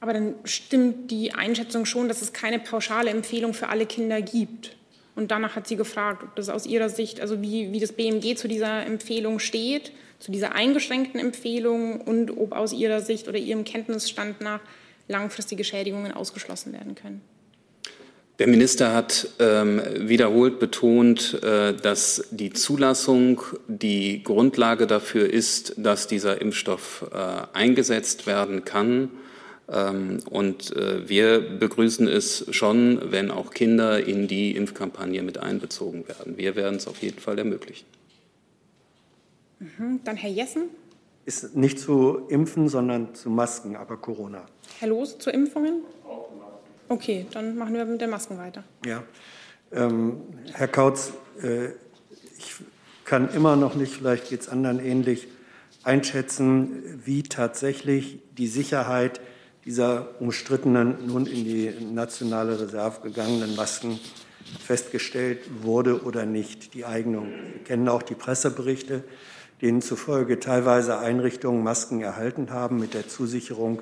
Aber 0.00 0.12
dann 0.12 0.34
stimmt 0.44 1.10
die 1.10 1.32
Einschätzung 1.32 1.86
schon, 1.86 2.08
dass 2.08 2.20
es 2.20 2.34
keine 2.34 2.58
pauschale 2.58 3.08
Empfehlung 3.08 3.54
für 3.54 3.70
alle 3.70 3.86
Kinder 3.86 4.20
gibt. 4.20 4.76
Und 5.14 5.30
danach 5.30 5.56
hat 5.56 5.66
sie 5.66 5.76
gefragt, 5.76 6.24
ob 6.24 6.36
das 6.36 6.50
aus 6.50 6.66
ihrer 6.66 6.90
Sicht, 6.90 7.22
also 7.22 7.40
wie, 7.40 7.72
wie 7.72 7.80
das 7.80 7.92
BMG 7.92 8.36
zu 8.36 8.48
dieser 8.48 8.84
Empfehlung 8.84 9.38
steht, 9.38 9.92
zu 10.18 10.30
dieser 10.30 10.54
eingeschränkten 10.54 11.18
Empfehlung 11.18 12.02
und 12.02 12.36
ob 12.36 12.52
aus 12.52 12.74
ihrer 12.74 13.00
Sicht 13.00 13.28
oder 13.28 13.38
ihrem 13.38 13.64
Kenntnisstand 13.64 14.42
nach 14.42 14.60
langfristige 15.08 15.64
Schädigungen 15.64 16.12
ausgeschlossen 16.12 16.72
werden 16.72 16.94
können. 16.94 17.22
Der 18.38 18.48
Minister 18.48 18.92
hat 18.92 19.28
ähm, 19.38 19.80
wiederholt 19.96 20.58
betont, 20.58 21.42
äh, 21.42 21.72
dass 21.72 22.28
die 22.30 22.52
Zulassung 22.52 23.40
die 23.66 24.22
Grundlage 24.22 24.86
dafür 24.86 25.30
ist, 25.30 25.72
dass 25.78 26.06
dieser 26.06 26.40
Impfstoff 26.42 27.06
äh, 27.12 27.16
eingesetzt 27.56 28.26
werden 28.26 28.66
kann. 28.66 29.10
Ähm, 29.72 30.20
und 30.28 30.76
äh, 30.76 31.08
wir 31.08 31.40
begrüßen 31.40 32.06
es 32.08 32.44
schon, 32.50 33.10
wenn 33.10 33.30
auch 33.30 33.52
Kinder 33.52 34.06
in 34.06 34.28
die 34.28 34.54
Impfkampagne 34.54 35.22
mit 35.22 35.38
einbezogen 35.38 36.06
werden. 36.06 36.36
Wir 36.36 36.56
werden 36.56 36.76
es 36.76 36.86
auf 36.86 37.00
jeden 37.02 37.18
Fall 37.18 37.38
ermöglichen. 37.38 37.86
Mhm. 39.60 40.00
Dann 40.04 40.16
Herr 40.16 40.30
Jessen. 40.30 40.64
Ist 41.26 41.56
nicht 41.56 41.80
zu 41.80 42.26
Impfen, 42.28 42.68
sondern 42.68 43.14
zu 43.14 43.30
Masken, 43.30 43.76
aber 43.76 43.96
Corona. 43.96 44.46
Herr 44.78 44.88
Loos 44.88 45.18
zu 45.18 45.30
Impfungen? 45.30 45.82
Okay, 46.88 47.26
dann 47.32 47.58
machen 47.58 47.74
wir 47.74 47.84
mit 47.84 48.00
den 48.00 48.10
Masken 48.10 48.38
weiter. 48.38 48.62
Ja. 48.84 49.02
Ähm, 49.72 50.20
Herr 50.52 50.68
Kautz, 50.68 51.12
äh, 51.42 51.66
ich 52.38 52.54
kann 53.04 53.28
immer 53.34 53.56
noch 53.56 53.74
nicht, 53.74 53.92
vielleicht 53.92 54.28
geht 54.28 54.42
es 54.42 54.48
anderen 54.48 54.78
ähnlich, 54.78 55.26
einschätzen, 55.82 57.00
wie 57.04 57.24
tatsächlich 57.24 58.20
die 58.38 58.46
Sicherheit 58.46 59.20
dieser 59.64 60.20
umstrittenen, 60.20 61.06
nun 61.06 61.26
in 61.26 61.44
die 61.44 61.72
nationale 61.92 62.60
Reserve 62.60 63.00
gegangenen 63.02 63.56
Masken 63.56 63.98
festgestellt 64.64 65.40
wurde 65.62 66.02
oder 66.04 66.24
nicht, 66.24 66.74
die 66.74 66.84
Eignung. 66.84 67.28
Wir 67.52 67.64
kennen 67.64 67.88
auch 67.88 68.02
die 68.02 68.14
Presseberichte, 68.14 69.02
denen 69.62 69.80
zufolge 69.80 70.38
teilweise 70.38 70.98
Einrichtungen 70.98 71.62
Masken 71.62 72.02
erhalten 72.02 72.50
haben 72.50 72.78
mit 72.78 72.94
der 72.94 73.08
Zusicherung, 73.08 73.80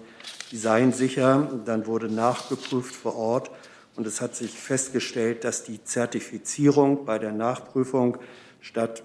die 0.50 0.56
seien 0.56 0.92
sicher. 0.92 1.60
Dann 1.64 1.86
wurde 1.86 2.08
nachgeprüft 2.08 2.94
vor 2.94 3.16
Ort 3.16 3.50
und 3.96 4.06
es 4.06 4.20
hat 4.20 4.36
sich 4.36 4.52
festgestellt, 4.52 5.44
dass 5.44 5.64
die 5.64 5.82
Zertifizierung 5.82 7.04
bei 7.04 7.18
der 7.18 7.32
Nachprüfung 7.32 8.18
statt 8.60 9.02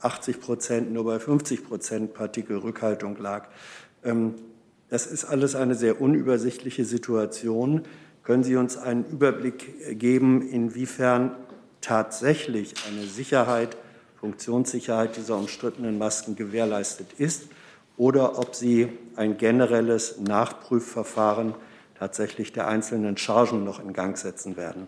80 0.00 0.40
Prozent 0.40 0.92
nur 0.92 1.04
bei 1.04 1.18
50 1.18 1.64
Prozent 1.64 2.14
Partikelrückhaltung 2.14 3.16
lag. 3.18 3.48
Ähm, 4.04 4.34
das 4.88 5.06
ist 5.06 5.24
alles 5.24 5.54
eine 5.54 5.74
sehr 5.74 6.00
unübersichtliche 6.00 6.84
Situation. 6.84 7.82
Können 8.22 8.44
Sie 8.44 8.56
uns 8.56 8.76
einen 8.76 9.04
Überblick 9.06 9.98
geben, 9.98 10.46
inwiefern 10.46 11.34
tatsächlich 11.80 12.74
eine 12.86 13.06
Sicherheit, 13.06 13.76
Funktionssicherheit 14.22 15.16
dieser 15.16 15.36
umstrittenen 15.36 15.98
Masken 15.98 16.36
gewährleistet 16.36 17.08
ist 17.18 17.48
oder 17.96 18.38
ob 18.38 18.54
Sie 18.54 18.88
ein 19.16 19.36
generelles 19.36 20.20
Nachprüfverfahren 20.20 21.56
tatsächlich 21.98 22.52
der 22.52 22.68
einzelnen 22.68 23.16
Chargen 23.16 23.64
noch 23.64 23.80
in 23.80 23.92
Gang 23.92 24.16
setzen 24.16 24.56
werden? 24.56 24.86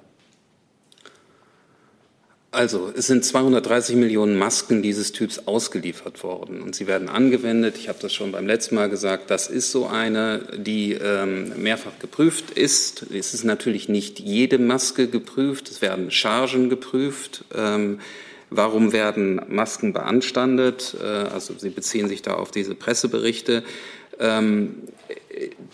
Also, 2.53 2.93
es 2.97 3.09
sind 3.09 3.25
230 3.25 3.97
Millionen 3.97 4.39
Masken 4.39 4.83
dieses 4.83 5.11
Typs 5.11 5.49
ausgeliefert 5.49 6.23
worden 6.23 6.63
und 6.63 6.77
sie 6.77 6.87
werden 6.87 7.09
angewendet. 7.09 7.77
Ich 7.77 7.89
habe 7.89 7.99
das 8.01 8.15
schon 8.15 8.31
beim 8.31 8.47
letzten 8.47 8.77
Mal 8.77 8.89
gesagt. 8.89 9.33
Das 9.33 9.49
ist 9.49 9.73
so 9.73 9.89
eine, 9.89 10.47
die 10.57 10.93
ähm, 10.93 11.61
mehrfach 11.61 11.99
geprüft 11.99 12.53
ist. 12.53 13.07
Es 13.11 13.35
ist 13.35 13.43
natürlich 13.43 13.89
nicht 13.89 14.21
jede 14.21 14.59
Maske 14.59 15.09
geprüft. 15.09 15.69
Es 15.69 15.83
werden 15.83 16.13
Chargen 16.13 16.71
geprüft. 16.71 17.45
Ähm, 17.53 17.99
warum 18.57 18.93
werden 18.93 19.41
Masken 19.49 19.93
beanstandet? 19.93 20.97
Äh, 21.01 21.07
also, 21.07 21.55
Sie 21.57 21.71
beziehen 21.71 22.09
sich 22.09 22.23
da 22.23 22.35
auf 22.35 22.51
diese 22.51 22.75
Presseberichte. 22.75 23.63
Ähm, 24.19 24.83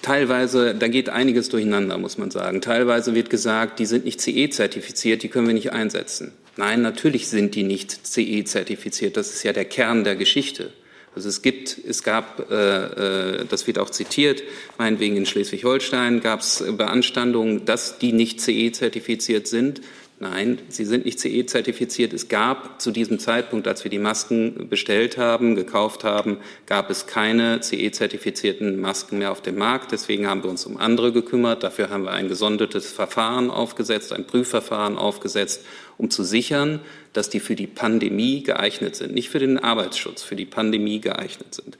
teilweise, 0.02 0.74
da 0.74 0.88
geht 0.88 1.08
einiges 1.08 1.48
durcheinander, 1.48 1.98
muss 1.98 2.18
man 2.18 2.30
sagen. 2.30 2.60
Teilweise 2.60 3.14
wird 3.14 3.30
gesagt, 3.30 3.78
die 3.78 3.86
sind 3.86 4.04
nicht 4.04 4.20
CE-zertifiziert, 4.20 5.22
die 5.22 5.28
können 5.28 5.46
wir 5.46 5.54
nicht 5.54 5.72
einsetzen. 5.72 6.32
Nein, 6.56 6.82
natürlich 6.82 7.28
sind 7.28 7.54
die 7.54 7.62
nicht 7.62 8.06
CE-zertifiziert. 8.06 9.16
Das 9.16 9.32
ist 9.32 9.42
ja 9.42 9.52
der 9.52 9.64
Kern 9.64 10.04
der 10.04 10.16
Geschichte. 10.16 10.72
Also 11.14 11.28
es 11.28 11.42
gibt, 11.42 11.76
es 11.76 12.02
gab, 12.02 12.50
äh, 12.50 13.40
äh 13.40 13.44
das 13.48 13.66
wird 13.66 13.78
auch 13.78 13.90
zitiert, 13.90 14.42
meinetwegen 14.78 15.16
in 15.16 15.26
Schleswig-Holstein 15.26 16.20
gab 16.20 16.40
es 16.40 16.62
Beanstandungen, 16.76 17.64
dass 17.64 17.98
die 17.98 18.12
nicht 18.12 18.40
CE-zertifiziert 18.40 19.48
sind. 19.48 19.80
Nein, 20.22 20.58
sie 20.68 20.84
sind 20.84 21.06
nicht 21.06 21.18
CE-zertifiziert. 21.18 22.12
Es 22.12 22.28
gab 22.28 22.78
zu 22.78 22.90
diesem 22.90 23.18
Zeitpunkt, 23.18 23.66
als 23.66 23.84
wir 23.84 23.90
die 23.90 23.98
Masken 23.98 24.68
bestellt 24.68 25.16
haben, 25.16 25.54
gekauft 25.54 26.04
haben, 26.04 26.36
gab 26.66 26.90
es 26.90 27.06
keine 27.06 27.60
CE-zertifizierten 27.62 28.78
Masken 28.78 29.16
mehr 29.16 29.32
auf 29.32 29.40
dem 29.40 29.56
Markt. 29.56 29.92
Deswegen 29.92 30.26
haben 30.26 30.42
wir 30.42 30.50
uns 30.50 30.66
um 30.66 30.76
andere 30.76 31.12
gekümmert. 31.12 31.62
Dafür 31.62 31.88
haben 31.88 32.04
wir 32.04 32.12
ein 32.12 32.28
gesondertes 32.28 32.92
Verfahren 32.92 33.48
aufgesetzt, 33.48 34.12
ein 34.12 34.26
Prüfverfahren 34.26 34.98
aufgesetzt, 34.98 35.64
um 35.96 36.10
zu 36.10 36.22
sichern, 36.22 36.80
dass 37.14 37.30
die 37.30 37.40
für 37.40 37.56
die 37.56 37.66
Pandemie 37.66 38.42
geeignet 38.42 38.96
sind, 38.96 39.14
nicht 39.14 39.30
für 39.30 39.38
den 39.38 39.58
Arbeitsschutz, 39.58 40.22
für 40.22 40.36
die 40.36 40.44
Pandemie 40.44 41.00
geeignet 41.00 41.54
sind. 41.54 41.78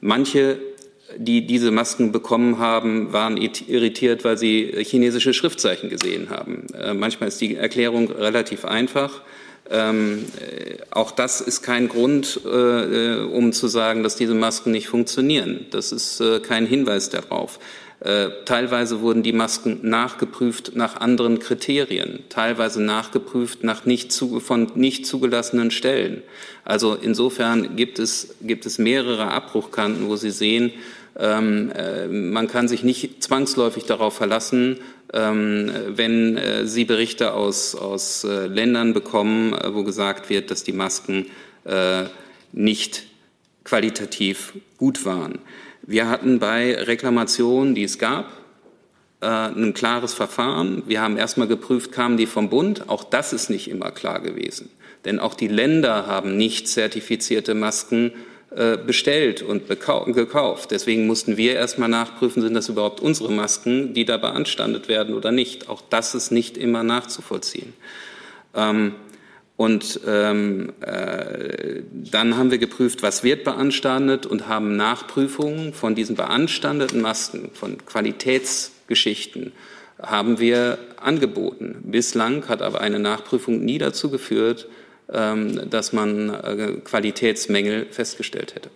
Manche 0.00 0.60
die 1.16 1.46
diese 1.46 1.70
Masken 1.70 2.12
bekommen 2.12 2.58
haben, 2.58 3.12
waren 3.12 3.36
irritiert, 3.36 4.24
weil 4.24 4.38
sie 4.38 4.72
chinesische 4.84 5.34
Schriftzeichen 5.34 5.90
gesehen 5.90 6.30
haben. 6.30 6.66
Äh, 6.74 6.94
manchmal 6.94 7.28
ist 7.28 7.40
die 7.40 7.56
Erklärung 7.56 8.10
relativ 8.10 8.64
einfach. 8.64 9.22
Ähm, 9.70 10.26
äh, 10.40 10.76
auch 10.90 11.10
das 11.10 11.40
ist 11.40 11.62
kein 11.62 11.88
Grund, 11.88 12.40
äh, 12.44 13.16
um 13.20 13.52
zu 13.52 13.66
sagen, 13.66 14.02
dass 14.02 14.16
diese 14.16 14.34
Masken 14.34 14.72
nicht 14.72 14.88
funktionieren. 14.88 15.66
Das 15.70 15.90
ist 15.92 16.20
äh, 16.20 16.40
kein 16.40 16.66
Hinweis 16.66 17.08
darauf. 17.08 17.58
Äh, 18.04 18.44
teilweise 18.44 19.00
wurden 19.00 19.22
die 19.22 19.32
Masken 19.32 19.80
nachgeprüft 19.82 20.76
nach 20.76 21.00
anderen 21.00 21.38
Kriterien, 21.38 22.18
teilweise 22.28 22.82
nachgeprüft 22.82 23.64
nach 23.64 23.86
nicht 23.86 24.12
zu, 24.12 24.40
von 24.40 24.70
nicht 24.74 25.06
zugelassenen 25.06 25.70
Stellen. 25.70 26.22
Also 26.64 26.94
insofern 26.94 27.76
gibt 27.76 27.98
es, 27.98 28.34
gibt 28.42 28.66
es 28.66 28.76
mehrere 28.76 29.30
Abbruchkanten, 29.30 30.06
wo 30.06 30.16
Sie 30.16 30.30
sehen, 30.30 30.72
ähm, 31.16 31.72
äh, 31.74 32.06
man 32.06 32.46
kann 32.46 32.68
sich 32.68 32.82
nicht 32.82 33.22
zwangsläufig 33.22 33.84
darauf 33.84 34.14
verlassen, 34.14 34.80
ähm, 35.14 35.70
wenn 35.88 36.36
äh, 36.36 36.66
Sie 36.66 36.84
Berichte 36.84 37.32
aus, 37.32 37.74
aus 37.74 38.24
äh, 38.24 38.48
Ländern 38.48 38.92
bekommen, 38.92 39.54
äh, 39.54 39.72
wo 39.72 39.82
gesagt 39.82 40.28
wird, 40.28 40.50
dass 40.50 40.62
die 40.62 40.72
Masken 40.72 41.26
nicht 42.52 43.04
qualitativ 43.64 44.52
gut 44.76 45.06
waren. 45.06 45.38
Wir 45.86 46.08
hatten 46.08 46.38
bei 46.38 46.74
Reklamationen, 46.74 47.74
die 47.74 47.84
es 47.84 47.98
gab, 47.98 48.30
äh, 49.20 49.26
ein 49.26 49.74
klares 49.74 50.14
Verfahren. 50.14 50.82
Wir 50.86 51.02
haben 51.02 51.16
erstmal 51.16 51.46
geprüft, 51.46 51.92
kamen 51.92 52.16
die 52.16 52.26
vom 52.26 52.48
Bund. 52.48 52.88
Auch 52.88 53.04
das 53.04 53.32
ist 53.32 53.50
nicht 53.50 53.68
immer 53.68 53.90
klar 53.90 54.20
gewesen. 54.20 54.70
Denn 55.04 55.18
auch 55.18 55.34
die 55.34 55.48
Länder 55.48 56.06
haben 56.06 56.36
nicht 56.36 56.68
zertifizierte 56.68 57.54
Masken 57.54 58.12
äh, 58.56 58.78
bestellt 58.78 59.42
und 59.42 59.68
gekauft. 59.68 60.70
Deswegen 60.70 61.06
mussten 61.06 61.36
wir 61.36 61.54
erstmal 61.54 61.88
nachprüfen, 61.88 62.40
sind 62.40 62.54
das 62.54 62.68
überhaupt 62.68 63.00
unsere 63.00 63.32
Masken, 63.32 63.94
die 63.94 64.04
da 64.04 64.16
beanstandet 64.16 64.88
werden 64.88 65.14
oder 65.14 65.32
nicht. 65.32 65.68
Auch 65.68 65.82
das 65.90 66.14
ist 66.14 66.30
nicht 66.30 66.56
immer 66.56 66.82
nachzuvollziehen. 66.82 67.74
Ähm, 68.54 68.94
und 69.56 70.00
ähm, 70.06 70.72
äh, 70.80 71.82
dann 71.90 72.36
haben 72.36 72.50
wir 72.50 72.58
geprüft, 72.58 73.02
was 73.02 73.22
wird 73.22 73.44
beanstandet 73.44 74.26
und 74.26 74.48
haben 74.48 74.76
Nachprüfungen 74.76 75.72
von 75.72 75.94
diesen 75.94 76.16
beanstandeten 76.16 77.00
Masken, 77.00 77.50
von 77.52 77.78
Qualitätsgeschichten, 77.86 79.52
haben 80.02 80.40
wir 80.40 80.78
angeboten. 80.96 81.82
Bislang 81.84 82.48
hat 82.48 82.62
aber 82.62 82.80
eine 82.80 82.98
Nachprüfung 82.98 83.64
nie 83.64 83.78
dazu 83.78 84.10
geführt, 84.10 84.66
ähm, 85.12 85.70
dass 85.70 85.92
man 85.92 86.30
äh, 86.30 86.72
Qualitätsmängel 86.82 87.86
festgestellt 87.90 88.56
hätte. 88.56 88.70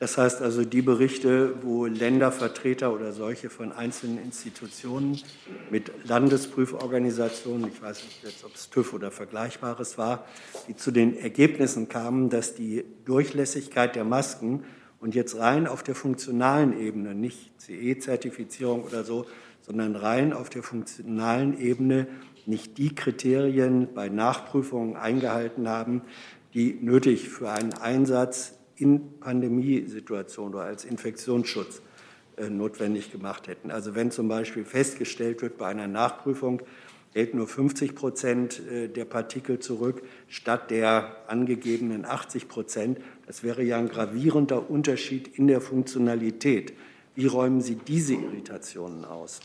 Das 0.00 0.16
heißt 0.16 0.40
also, 0.40 0.64
die 0.64 0.80
Berichte, 0.80 1.62
wo 1.62 1.84
Ländervertreter 1.84 2.90
oder 2.90 3.12
solche 3.12 3.50
von 3.50 3.70
einzelnen 3.70 4.16
Institutionen 4.16 5.20
mit 5.70 5.92
Landesprüforganisationen, 6.08 7.68
ich 7.68 7.82
weiß 7.82 8.02
nicht 8.04 8.24
jetzt, 8.24 8.42
ob 8.46 8.54
es 8.54 8.70
TÜV 8.70 8.94
oder 8.94 9.10
Vergleichbares 9.10 9.98
war, 9.98 10.24
die 10.66 10.74
zu 10.74 10.90
den 10.90 11.18
Ergebnissen 11.18 11.90
kamen, 11.90 12.30
dass 12.30 12.54
die 12.54 12.82
Durchlässigkeit 13.04 13.94
der 13.94 14.04
Masken 14.04 14.64
und 15.00 15.14
jetzt 15.14 15.38
rein 15.38 15.66
auf 15.66 15.82
der 15.82 15.94
funktionalen 15.94 16.80
Ebene, 16.80 17.14
nicht 17.14 17.60
CE-Zertifizierung 17.60 18.84
oder 18.84 19.04
so, 19.04 19.26
sondern 19.60 19.96
rein 19.96 20.32
auf 20.32 20.48
der 20.48 20.62
funktionalen 20.62 21.60
Ebene 21.60 22.06
nicht 22.46 22.78
die 22.78 22.94
Kriterien 22.94 23.92
bei 23.94 24.08
Nachprüfungen 24.08 24.96
eingehalten 24.96 25.68
haben, 25.68 26.00
die 26.54 26.78
nötig 26.80 27.28
für 27.28 27.50
einen 27.50 27.74
Einsatz 27.74 28.54
in 28.80 29.18
Pandemiesituationen 29.20 30.54
oder 30.54 30.64
als 30.64 30.84
Infektionsschutz 30.84 31.82
äh, 32.36 32.48
notwendig 32.48 33.12
gemacht 33.12 33.48
hätten. 33.48 33.70
Also 33.70 33.94
wenn 33.94 34.10
zum 34.10 34.28
Beispiel 34.28 34.64
festgestellt 34.64 35.42
wird 35.42 35.58
bei 35.58 35.66
einer 35.66 35.88
Nachprüfung, 35.88 36.62
hält 37.12 37.34
nur 37.34 37.46
50 37.46 37.94
Prozent 37.94 38.62
äh, 38.70 38.88
der 38.88 39.04
Partikel 39.04 39.58
zurück 39.58 40.02
statt 40.28 40.70
der 40.70 41.16
angegebenen 41.26 42.04
80 42.04 42.48
Prozent. 42.48 42.98
Das 43.26 43.42
wäre 43.42 43.62
ja 43.62 43.78
ein 43.78 43.88
gravierender 43.88 44.70
Unterschied 44.70 45.28
in 45.28 45.46
der 45.46 45.60
Funktionalität. 45.60 46.72
Wie 47.14 47.26
räumen 47.26 47.60
Sie 47.60 47.74
diese 47.74 48.14
Irritationen 48.14 49.04
aus? 49.04 49.40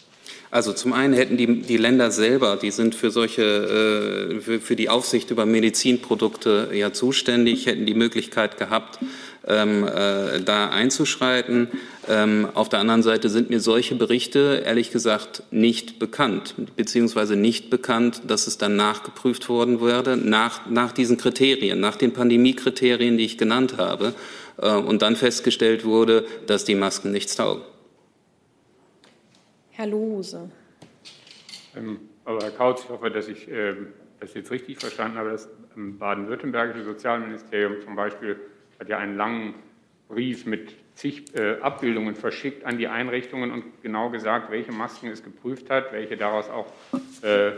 Also 0.51 0.71
zum 0.71 0.93
einen 0.93 1.13
hätten 1.13 1.37
die, 1.37 1.61
die 1.61 1.77
Länder 1.77 2.11
selber, 2.11 2.55
die 2.55 2.71
sind 2.71 2.95
für 2.95 3.11
solche, 3.11 3.43
äh, 3.43 4.39
für, 4.39 4.61
für, 4.61 4.75
die 4.75 4.89
Aufsicht 4.89 5.31
über 5.31 5.45
Medizinprodukte 5.45 6.69
ja 6.73 6.93
zuständig, 6.93 7.65
hätten 7.65 7.85
die 7.85 7.93
Möglichkeit 7.93 8.57
gehabt, 8.57 8.99
ähm, 9.47 9.83
äh, 9.83 10.41
da 10.41 10.69
einzuschreiten. 10.69 11.67
Ähm, 12.07 12.47
auf 12.53 12.69
der 12.69 12.79
anderen 12.79 13.03
Seite 13.03 13.29
sind 13.29 13.49
mir 13.49 13.59
solche 13.59 13.95
Berichte 13.95 14.63
ehrlich 14.65 14.91
gesagt 14.91 15.43
nicht 15.51 15.99
bekannt, 15.99 16.55
beziehungsweise 16.77 17.35
nicht 17.35 17.69
bekannt, 17.69 18.21
dass 18.27 18.47
es 18.47 18.57
dann 18.57 18.75
nachgeprüft 18.75 19.49
worden 19.49 19.81
würde, 19.81 20.15
nach, 20.15 20.69
nach 20.69 20.91
diesen 20.91 21.17
Kriterien, 21.17 21.79
nach 21.79 21.95
den 21.95 22.13
Pandemiekriterien, 22.13 23.17
die 23.17 23.25
ich 23.25 23.37
genannt 23.37 23.75
habe, 23.77 24.13
äh, 24.57 24.69
und 24.69 25.01
dann 25.01 25.15
festgestellt 25.15 25.83
wurde, 25.83 26.25
dass 26.47 26.63
die 26.63 26.75
Masken 26.75 27.11
nichts 27.11 27.35
taugen. 27.35 27.63
Herr 29.75 29.87
Lohse. 29.87 30.49
Ähm, 31.75 31.99
aber 32.23 32.41
Herr 32.41 32.51
Kautz, 32.51 32.83
ich 32.83 32.89
hoffe, 32.89 33.11
dass 33.11 33.27
ich 33.27 33.49
äh, 33.49 33.75
das 34.19 34.33
jetzt 34.33 34.49
richtig 34.51 34.79
verstanden 34.79 35.17
habe. 35.17 35.31
Das 35.31 35.49
ähm, 35.75 35.99
baden-württembergische 35.99 36.83
Sozialministerium 36.83 37.81
zum 37.81 37.95
Beispiel 37.95 38.37
hat 38.79 38.87
ja 38.87 38.97
einen 38.97 39.17
langen 39.17 39.55
Brief 40.07 40.45
mit 40.45 40.75
zig 40.95 41.35
äh, 41.35 41.59
Abbildungen 41.59 42.15
verschickt 42.15 42.63
an 42.63 42.77
die 42.77 42.87
Einrichtungen 42.87 43.51
und 43.51 43.81
genau 43.81 44.09
gesagt, 44.09 44.49
welche 44.49 44.71
Masken 44.71 45.09
es 45.09 45.23
geprüft 45.23 45.69
hat, 45.69 45.91
welche 45.91 46.15
daraus 46.15 46.49
auch 46.49 46.67
äh, 47.21 47.51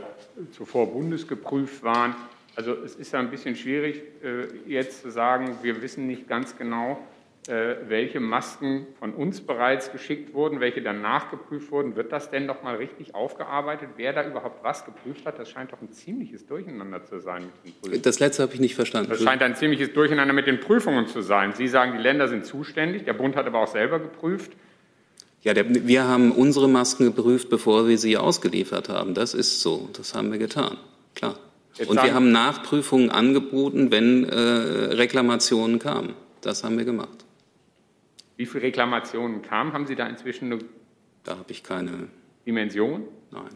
zuvor 0.51 0.91
bundesgeprüft 0.91 1.83
waren. 1.83 2.15
Also 2.55 2.73
es 2.73 2.95
ist 2.95 3.13
ja 3.13 3.19
ein 3.19 3.29
bisschen 3.29 3.55
schwierig, 3.55 4.01
äh, 4.23 4.47
jetzt 4.65 5.03
zu 5.03 5.11
sagen, 5.11 5.59
wir 5.61 5.83
wissen 5.83 6.07
nicht 6.07 6.27
ganz 6.27 6.57
genau, 6.57 6.99
welche 7.47 8.19
Masken 8.19 8.87
von 8.99 9.13
uns 9.13 9.41
bereits 9.41 9.91
geschickt 9.91 10.33
wurden, 10.33 10.59
welche 10.59 10.81
dann 10.81 11.01
nachgeprüft 11.01 11.71
wurden. 11.71 11.95
Wird 11.95 12.11
das 12.11 12.29
denn 12.29 12.45
noch 12.45 12.63
mal 12.63 12.75
richtig 12.75 13.15
aufgearbeitet, 13.15 13.89
wer 13.95 14.13
da 14.13 14.27
überhaupt 14.27 14.63
was 14.63 14.85
geprüft 14.85 15.25
hat? 15.25 15.39
Das 15.39 15.49
scheint 15.49 15.71
doch 15.71 15.81
ein 15.81 15.91
ziemliches 15.91 16.45
Durcheinander 16.45 17.05
zu 17.05 17.19
sein 17.19 17.43
mit 17.43 17.51
den 17.63 17.73
Prüfungen. 17.79 18.01
Das 18.01 18.19
letzte 18.19 18.43
habe 18.43 18.53
ich 18.53 18.59
nicht 18.59 18.75
verstanden. 18.75 19.09
Das 19.09 19.21
scheint 19.21 19.41
ein 19.41 19.55
ziemliches 19.55 19.93
Durcheinander 19.93 20.33
mit 20.33 20.47
den 20.47 20.59
Prüfungen 20.59 21.07
zu 21.07 21.21
sein. 21.21 21.53
Sie 21.53 21.67
sagen, 21.67 21.93
die 21.93 22.03
Länder 22.03 22.27
sind 22.27 22.45
zuständig, 22.45 23.05
der 23.05 23.13
Bund 23.13 23.35
hat 23.35 23.45
aber 23.45 23.59
auch 23.59 23.67
selber 23.67 23.99
geprüft. 23.99 24.51
Ja, 25.43 25.53
der, 25.53 25.87
wir 25.87 26.03
haben 26.03 26.31
unsere 26.31 26.67
Masken 26.67 27.05
geprüft, 27.05 27.49
bevor 27.49 27.87
wir 27.87 27.97
sie 27.97 28.17
ausgeliefert 28.17 28.89
haben. 28.89 29.13
Das 29.13 29.33
ist 29.33 29.61
so. 29.61 29.89
Das 29.93 30.13
haben 30.13 30.31
wir 30.31 30.39
getan. 30.39 30.77
Klar. 31.15 31.37
Jetzt 31.77 31.89
Und 31.89 32.01
wir 32.01 32.13
haben 32.13 32.31
Nachprüfungen 32.31 33.11
angeboten, 33.11 33.91
wenn 33.91 34.23
äh, 34.25 34.35
Reklamationen 34.35 35.79
kamen. 35.79 36.13
Das 36.41 36.63
haben 36.63 36.77
wir 36.77 36.85
gemacht. 36.85 37.26
Wie 38.37 38.45
viele 38.45 38.63
Reklamationen 38.63 39.41
kamen? 39.41 39.73
Haben 39.73 39.87
Sie 39.87 39.95
da 39.95 40.07
inzwischen 40.07 40.51
eine 40.51 40.61
da 41.27 41.37
habe 41.37 41.51
ich 41.51 41.61
keine 41.61 42.07
Dimension? 42.45 43.03
Nein. 43.31 43.49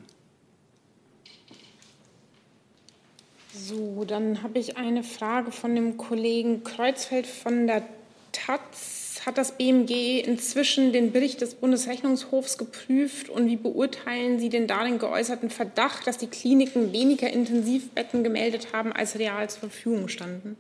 So, 3.54 4.04
dann 4.04 4.44
habe 4.44 4.60
ich 4.60 4.76
eine 4.76 5.04
Frage 5.04 5.52
von 5.52 5.74
dem 5.74 5.96
Kollegen 5.96 6.66
Kreuzfeld 6.66 7.26
von 7.26 7.68
der 7.68 7.84
Taz. 8.34 9.22
Hat 9.26 9.38
das 9.38 9.54
BMG 9.54 10.20
inzwischen 10.20 10.92
den 10.92 11.14
Bericht 11.14 11.42
des 11.42 11.56
Bundesrechnungshofs 11.56 12.58
geprüft 12.58 13.30
und 13.30 13.48
wie 13.48 13.56
beurteilen 13.56 14.40
Sie 14.40 14.50
den 14.50 14.68
darin 14.68 15.00
geäußerten 15.00 15.50
Verdacht, 15.50 16.08
dass 16.08 16.18
die 16.18 16.28
Kliniken 16.28 16.92
weniger 16.92 17.30
Intensivbetten 17.30 18.24
gemeldet 18.24 18.74
haben, 18.74 18.92
als 18.92 19.18
real 19.18 19.50
zur 19.50 19.70
Verfügung 19.70 20.10
standen? 20.10 20.58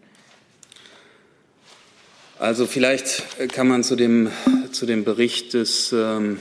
Also 2.42 2.66
vielleicht 2.66 3.24
kann 3.54 3.68
man 3.68 3.84
zu 3.84 3.96
dem, 3.96 4.32
zu 4.72 4.88
dem 4.88 5.04
Bericht 5.04 5.54
des 5.54 5.94
ähm, 5.94 6.40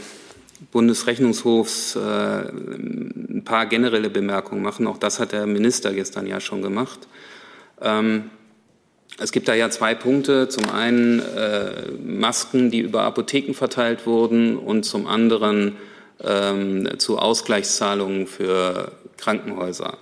Bundesrechnungshofs 0.73 1.95
äh, 1.95 1.99
ein 2.01 3.43
paar 3.45 3.67
generelle 3.67 4.09
Bemerkungen 4.09 4.63
machen. 4.63 4.87
Auch 4.87 4.97
das 4.97 5.21
hat 5.21 5.33
der 5.33 5.45
Minister 5.45 5.93
gestern 5.93 6.27
ja 6.27 6.41
schon 6.41 6.63
gemacht. 6.63 7.01
Ähm, 7.83 8.31
es 9.19 9.31
gibt 9.31 9.47
da 9.47 9.53
ja 9.53 9.69
zwei 9.69 9.95
Punkte. 9.95 10.49
Zum 10.49 10.71
einen 10.71 11.21
äh, 11.21 11.91
Masken, 12.03 12.71
die 12.71 12.81
über 12.81 13.03
Apotheken 13.03 13.53
verteilt 13.53 14.07
wurden 14.07 14.57
und 14.57 14.85
zum 14.85 15.07
anderen 15.07 15.77
ähm, 16.25 16.89
zu 16.97 17.19
Ausgleichszahlungen 17.19 18.27
für 18.27 18.93
Krankenhäuser. 19.19 19.99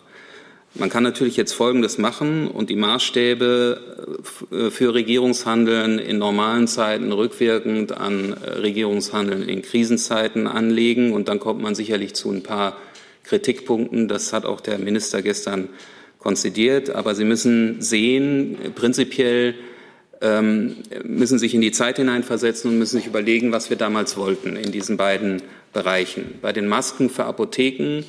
Man 0.74 0.90
kann 0.90 1.02
natürlich 1.02 1.36
jetzt 1.36 1.52
Folgendes 1.52 1.98
machen 1.98 2.46
und 2.46 2.70
die 2.70 2.76
Maßstäbe 2.76 3.80
äh, 4.50 4.70
für 4.70 4.94
Regierungshandeln 4.94 5.98
in 5.98 6.18
normalen 6.18 6.68
Zeiten 6.68 7.10
rückwirkend 7.10 7.92
an 7.92 8.34
äh, 8.34 8.50
Regierungshandeln 8.50 9.48
in 9.48 9.62
Krisenzeiten 9.62 10.46
anlegen. 10.46 11.12
Und 11.12 11.28
dann 11.28 11.40
kommt 11.40 11.62
man 11.62 11.74
sicherlich 11.74 12.14
zu 12.14 12.30
ein 12.30 12.42
paar 12.42 12.76
Kritikpunkten. 13.24 14.08
Das 14.08 14.32
hat 14.32 14.44
auch 14.44 14.60
der 14.60 14.78
Minister 14.78 15.22
gestern 15.22 15.68
konzidiert. 16.18 16.90
Aber 16.90 17.14
Sie 17.14 17.24
müssen 17.24 17.80
sehen, 17.80 18.58
prinzipiell 18.74 19.54
ähm, 20.20 20.76
müssen 21.02 21.38
sich 21.38 21.54
in 21.54 21.60
die 21.60 21.72
Zeit 21.72 21.96
hineinversetzen 21.96 22.70
und 22.70 22.78
müssen 22.78 22.98
sich 22.98 23.06
überlegen, 23.06 23.52
was 23.52 23.70
wir 23.70 23.76
damals 23.76 24.16
wollten 24.16 24.56
in 24.56 24.70
diesen 24.72 24.96
beiden 24.96 25.42
Bereichen. 25.72 26.34
Bei 26.42 26.52
den 26.52 26.68
Masken 26.68 27.08
für 27.08 27.24
Apotheken 27.24 28.04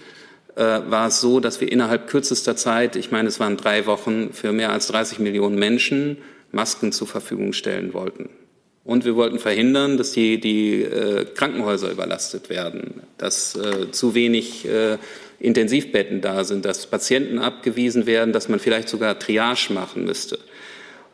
war 0.55 1.07
es 1.07 1.21
so, 1.21 1.39
dass 1.39 1.61
wir 1.61 1.71
innerhalb 1.71 2.07
kürzester 2.07 2.55
Zeit, 2.55 2.95
ich 2.95 3.11
meine, 3.11 3.29
es 3.29 3.39
waren 3.39 3.55
drei 3.55 3.85
Wochen, 3.85 4.33
für 4.33 4.51
mehr 4.51 4.71
als 4.71 4.87
30 4.87 5.19
Millionen 5.19 5.57
Menschen 5.57 6.17
Masken 6.51 6.91
zur 6.91 7.07
Verfügung 7.07 7.53
stellen 7.53 7.93
wollten. 7.93 8.29
Und 8.83 9.05
wir 9.05 9.15
wollten 9.15 9.37
verhindern, 9.37 9.97
dass 9.97 10.13
die, 10.13 10.39
die 10.39 10.81
äh, 10.81 11.25
Krankenhäuser 11.25 11.91
überlastet 11.91 12.49
werden, 12.49 13.01
dass 13.17 13.55
äh, 13.55 13.91
zu 13.91 14.15
wenig 14.15 14.67
äh, 14.67 14.97
Intensivbetten 15.39 16.21
da 16.21 16.43
sind, 16.43 16.65
dass 16.65 16.87
Patienten 16.87 17.39
abgewiesen 17.39 18.07
werden, 18.07 18.33
dass 18.33 18.49
man 18.49 18.59
vielleicht 18.59 18.89
sogar 18.89 19.19
Triage 19.19 19.73
machen 19.73 20.05
müsste. 20.05 20.39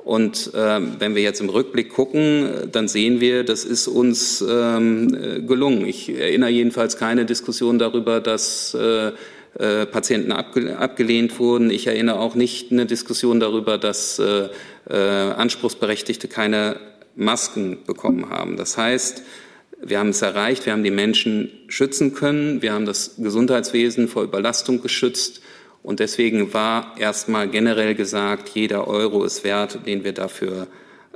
Und 0.05 0.51
ähm, 0.55 0.97
wenn 0.99 1.15
wir 1.15 1.23
jetzt 1.23 1.41
im 1.41 1.49
Rückblick 1.49 1.89
gucken, 1.89 2.69
dann 2.71 2.87
sehen 2.87 3.19
wir, 3.19 3.43
das 3.43 3.65
ist 3.65 3.87
uns 3.87 4.39
ähm, 4.47 5.47
gelungen. 5.47 5.83
Ich 5.87 6.09
erinnere 6.09 6.51
jedenfalls 6.51 6.97
keine 6.97 7.25
Diskussion 7.25 7.79
darüber, 7.79 8.21
dass 8.21 8.75
äh, 8.75 9.13
äh, 9.57 9.87
Patienten 9.87 10.31
abge 10.31 10.77
abgelehnt 10.77 11.39
wurden. 11.39 11.71
Ich 11.71 11.87
erinnere 11.87 12.19
auch 12.19 12.35
nicht 12.35 12.71
eine 12.71 12.85
Diskussion 12.85 13.39
darüber, 13.39 13.79
dass 13.79 14.19
äh, 14.19 14.49
äh, 14.87 14.95
Anspruchsberechtigte 14.95 16.27
keine 16.27 16.79
Masken 17.15 17.79
bekommen 17.87 18.29
haben. 18.29 18.57
Das 18.57 18.77
heißt, 18.77 19.23
wir 19.81 19.97
haben 19.97 20.09
es 20.09 20.21
erreicht, 20.21 20.67
wir 20.67 20.73
haben 20.73 20.83
die 20.83 20.91
Menschen 20.91 21.49
schützen 21.67 22.13
können, 22.13 22.61
wir 22.61 22.73
haben 22.73 22.85
das 22.85 23.15
Gesundheitswesen 23.17 24.07
vor 24.07 24.21
Überlastung 24.21 24.83
geschützt 24.83 25.41
und 25.85 25.99
deswegen 25.99 26.51
war 26.51 26.95
erstmal 26.97 27.47
generell 27.47 27.93
gesagt, 27.93 28.49
jeder 28.49 28.87
Euro 28.87 29.23
ist 29.23 29.43
wert, 29.43 29.85
den 29.85 30.03
wir 30.03 30.13
dafür 30.13 30.65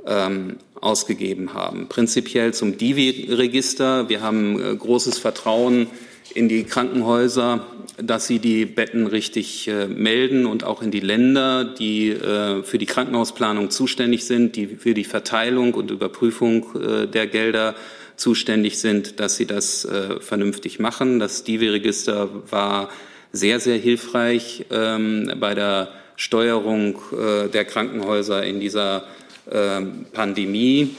ähm, 0.06 0.58
ausgegeben 0.80 1.54
haben. 1.54 1.88
Prinzipiell 1.88 2.54
zum 2.54 2.78
Divi-Register. 2.78 4.08
Wir 4.08 4.22
haben 4.22 4.62
äh, 4.62 4.76
großes 4.76 5.18
Vertrauen 5.18 5.88
in 6.34 6.48
die 6.48 6.62
Krankenhäuser, 6.62 7.66
dass 8.00 8.28
sie 8.28 8.38
die 8.38 8.64
Betten 8.64 9.08
richtig 9.08 9.66
äh, 9.66 9.88
melden 9.88 10.46
und 10.46 10.62
auch 10.62 10.82
in 10.82 10.92
die 10.92 11.00
Länder, 11.00 11.64
die 11.64 12.10
äh, 12.10 12.62
für 12.62 12.78
die 12.78 12.86
Krankenhausplanung 12.86 13.70
zuständig 13.70 14.24
sind, 14.24 14.54
die 14.54 14.68
für 14.68 14.94
die 14.94 15.02
Verteilung 15.02 15.74
und 15.74 15.90
Überprüfung 15.90 16.64
äh, 16.80 17.06
der 17.08 17.26
Gelder 17.26 17.74
zuständig 18.14 18.78
sind, 18.78 19.18
dass 19.18 19.34
sie 19.34 19.46
das 19.46 19.84
äh, 19.84 20.20
vernünftig 20.20 20.78
machen. 20.78 21.18
Das 21.18 21.42
Divi-Register 21.42 22.28
war 22.48 22.88
sehr, 23.32 23.60
sehr 23.60 23.78
hilfreich 23.78 24.66
ähm, 24.70 25.32
bei 25.38 25.54
der 25.54 25.92
Steuerung 26.16 26.98
äh, 27.12 27.48
der 27.48 27.64
Krankenhäuser 27.64 28.44
in 28.44 28.60
dieser 28.60 29.04
äh, 29.50 29.80
Pandemie. 30.12 30.94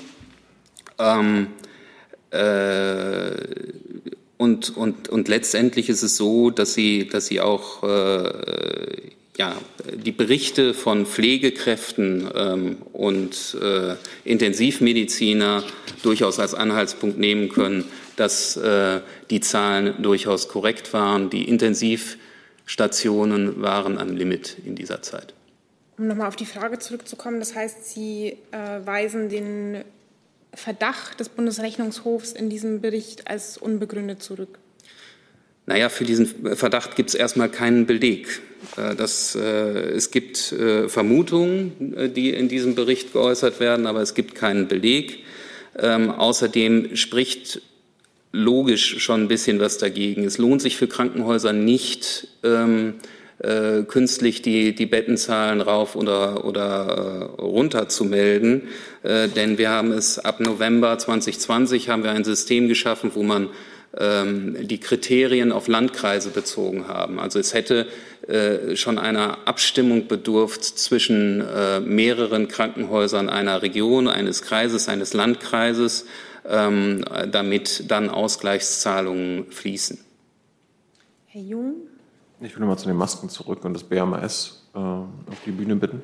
Ähm, 0.98 1.48
äh, 2.32 3.32
und, 4.38 4.76
und, 4.76 5.10
und 5.10 5.28
letztendlich 5.28 5.90
ist 5.90 6.02
es 6.02 6.18
so, 6.18 6.50
dass 6.50 6.74
sie, 6.74 7.08
dass 7.08 7.28
sie 7.28 7.42
auch 7.42 7.84
äh, 7.84 8.32
ja, 9.38 9.56
die 9.94 10.12
Berichte 10.12 10.74
von 10.74 11.06
Pflegekräften 11.06 12.30
ähm, 12.36 12.78
und 12.94 13.58
äh, 13.62 13.96
Intensivmediziner 14.24 15.64
durchaus 16.04 16.40
als 16.40 16.54
Anhaltspunkt 16.54 17.20
nehmen 17.20 17.50
können, 17.50 17.86
dass 18.16 18.58
äh, 18.58 19.02
die 19.30 19.42
Zahlen 19.42 20.02
durchaus 20.02 20.48
korrekt 20.48 20.94
waren. 20.94 21.30
Die 21.30 21.48
Intensivstationen 21.48 23.62
waren 23.62 23.98
am 23.98 24.16
Limit 24.16 24.58
in 24.66 24.76
dieser 24.76 25.02
Zeit. 25.02 25.34
Um 25.98 26.08
nochmal 26.08 26.28
auf 26.28 26.36
die 26.36 26.46
Frage 26.46 26.80
zurückzukommen, 26.80 27.40
das 27.40 27.56
heißt, 27.56 27.90
Sie 27.90 28.38
äh, 28.52 28.86
weisen 28.86 29.30
den 29.30 29.84
Verdacht 30.54 31.20
des 31.20 31.30
Bundesrechnungshofs 31.30 32.34
in 32.34 32.50
diesem 32.50 32.82
Bericht 32.82 33.28
als 33.28 33.58
unbegründet 33.58 34.22
zurück. 34.22 34.60
Naja, 35.66 35.90
für 35.90 36.06
diesen 36.06 36.56
Verdacht 36.56 36.96
gibt 36.96 37.10
es 37.10 37.16
erstmal 37.16 37.50
keinen 37.50 37.86
Beleg. 37.86 38.42
Äh, 38.78 38.96
das, 38.96 39.36
äh, 39.36 39.40
es 39.40 40.12
gibt 40.12 40.52
äh, 40.52 40.90
Vermutungen, 40.90 42.14
die 42.16 42.32
in 42.32 42.50
diesem 42.50 42.76
Bericht 42.76 43.14
geäußert 43.14 43.60
werden, 43.60 43.88
aber 43.88 44.02
es 44.02 44.14
gibt 44.14 44.36
keinen 44.36 44.68
Beleg. 44.68 45.24
Ähm, 45.78 46.10
außerdem 46.10 46.96
spricht 46.96 47.62
logisch 48.32 49.00
schon 49.00 49.24
ein 49.24 49.28
bisschen 49.28 49.60
was 49.60 49.78
dagegen. 49.78 50.24
Es 50.24 50.38
lohnt 50.38 50.62
sich 50.62 50.78
für 50.78 50.88
Krankenhäuser 50.88 51.54
nicht, 51.54 52.28
ähm, 52.44 52.96
äh, 53.40 53.84
künstlich 53.84 54.42
die, 54.42 54.76
die 54.76 54.86
Bettenzahlen 54.86 55.62
rauf 55.62 55.96
oder, 55.96 56.46
oder 56.46 57.32
äh, 57.38 57.42
runter 57.42 57.90
zu 57.90 58.06
melden. 58.06 58.68
Äh, 59.04 59.30
denn 59.30 59.58
wir 59.58 59.70
haben 59.70 59.92
es 59.92 60.20
ab 60.20 60.40
November 60.40 60.98
2020 60.98 61.90
haben 61.90 62.04
wir 62.04 62.12
ein 62.12 62.24
System 62.24 62.68
geschaffen, 62.68 63.12
wo 63.16 63.24
man 63.24 63.50
ähm, 63.98 64.56
die 64.62 64.80
Kriterien 64.80 65.52
auf 65.52 65.68
Landkreise 65.68 66.30
bezogen 66.30 66.88
haben. 66.88 67.20
Also 67.20 67.40
es 67.40 67.54
hätte 67.54 67.88
äh, 68.28 68.76
schon 68.76 68.98
einer 68.98 69.40
Abstimmung 69.46 70.08
bedurft 70.08 70.64
zwischen 70.64 71.42
äh, 71.42 71.80
mehreren 71.80 72.48
Krankenhäusern 72.48 73.28
einer 73.28 73.62
Region, 73.62 74.08
eines 74.08 74.44
Kreises, 74.44 74.88
eines 74.88 75.14
Landkreises, 75.14 76.06
ähm, 76.46 77.04
damit 77.32 77.90
dann 77.90 78.10
Ausgleichszahlungen 78.10 79.52
fließen. 79.52 80.00
Herr 81.28 81.42
Jung? 81.42 81.76
Ich 82.40 82.54
will 82.54 82.62
nochmal 82.62 82.78
zu 82.78 82.88
den 82.88 82.98
Masken 82.98 83.30
zurück 83.30 83.64
und 83.64 83.74
das 83.74 83.84
BMAS 83.84 84.68
äh, 84.74 84.78
auf 84.78 85.08
die 85.46 85.52
Bühne 85.52 85.76
bitten. 85.76 86.02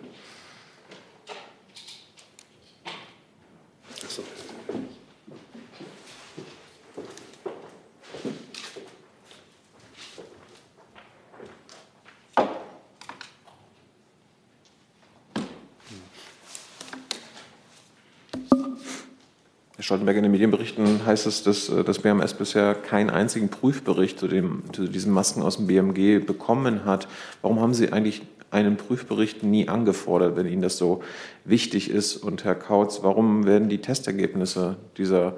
Stoltenberg, 19.87 20.17
in 20.17 20.23
den 20.23 20.33
Medienberichten 20.33 21.05
heißt 21.05 21.27
es, 21.27 21.43
dass 21.43 21.69
äh, 21.69 21.81
das 21.81 21.99
BMS 21.99 22.33
bisher 22.33 22.75
keinen 22.75 23.09
einzigen 23.09 23.47
Prüfbericht 23.47 24.19
zu, 24.19 24.27
dem, 24.27 24.63
zu 24.73 24.85
diesen 24.85 25.13
Masken 25.13 25.41
aus 25.41 25.55
dem 25.55 25.67
BMG 25.67 26.19
bekommen 26.19 26.83
hat. 26.83 27.07
Warum 27.41 27.61
haben 27.61 27.73
Sie 27.73 27.93
eigentlich 27.93 28.23
einen 28.51 28.75
Prüfbericht 28.75 29.43
nie 29.43 29.69
angefordert, 29.69 30.35
wenn 30.35 30.45
Ihnen 30.45 30.61
das 30.61 30.75
so 30.75 31.03
wichtig 31.45 31.89
ist? 31.89 32.17
Und 32.17 32.43
Herr 32.43 32.55
Kautz, 32.55 32.99
warum 33.01 33.45
werden 33.45 33.69
die 33.69 33.77
Testergebnisse 33.77 34.75
dieser 34.97 35.37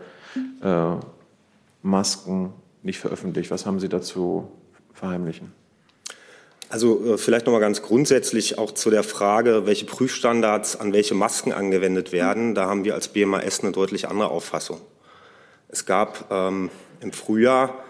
äh, 0.64 0.95
Masken 1.84 2.50
nicht 2.82 2.97
veröffentlicht? 2.97 3.52
Was 3.52 3.68
haben 3.68 3.80
Sie 3.80 3.88
dazu 3.88 4.52
verheimlichen? 4.93 5.59
Also 6.70 7.13
äh, 7.13 7.17
vielleicht 7.17 7.47
noch 7.47 7.53
mal 7.53 7.59
ganz 7.59 7.82
grundsätzlich 7.82 8.59
auch 8.59 8.72
zu 8.72 8.91
der 8.91 9.03
Frage, 9.03 9.65
welche 9.65 9.86
Prüfstandards 9.86 10.80
an 10.80 10.93
welche 10.93 11.15
Masken 11.15 11.51
angewendet 11.51 12.11
werden. 12.11 12.53
Da 12.53 12.67
haben 12.67 12.86
wir 12.86 12.93
als 12.93 13.07
BMAS 13.07 13.61
eine 13.61 13.72
deutlich 13.72 14.07
andere 14.07 14.30
Auffassung. 14.30 14.80
Es 15.67 15.86
gab 15.86 16.32
ähm, 16.32 16.70
im 17.01 17.11
Frühjahr 17.11 17.84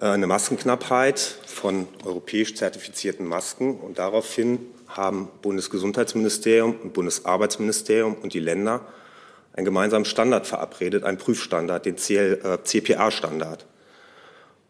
äh, 0.00 0.06
eine 0.06 0.26
Maskenknappheit 0.26 1.20
von 1.46 1.86
europäisch 2.04 2.56
zertifizierten 2.56 3.24
Masken 3.24 3.78
und 3.78 3.98
daraufhin 4.00 4.58
haben 4.88 5.28
Bundesgesundheitsministerium 5.42 6.74
und 6.82 6.94
Bundesarbeitsministerium 6.94 8.16
und 8.20 8.34
die 8.34 8.40
Länder 8.40 8.80
einen 9.52 9.64
gemeinsamen 9.64 10.04
Standard 10.04 10.46
verabredet, 10.46 11.04
einen 11.04 11.18
Prüfstandard, 11.18 11.86
den 11.86 11.96
äh, 11.96 12.58
CPA-Standard. 12.64 13.66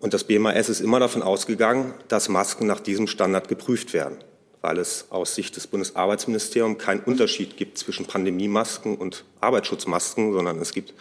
Und 0.01 0.14
das 0.14 0.24
BMAS 0.24 0.68
ist 0.68 0.80
immer 0.80 1.01
davon 1.01 1.22
ausgegangen, 1.22 1.92
dass 2.07 2.28
Masken 2.28 2.66
nach 2.66 2.80
diesem 2.80 3.09
Standard 3.09 3.49
geprüft 3.49 3.92
werden, 3.92 4.18
weil 4.61 4.78
es 4.78 5.07
aus 5.11 5.34
Sicht 5.34 5.57
des 5.57 5.66
Bundesarbeitsministeriums 5.66 6.78
keinen 6.78 7.01
Unterschied 7.01 7.57
gibt 7.57 7.78
zwischen 7.78 8.07
Pandemiemasken 8.07 8.96
und 8.96 9.24
Arbeitsschutzmasken, 9.40 10.32
sondern 10.32 10.59
es 10.61 10.72
gibt 10.72 10.94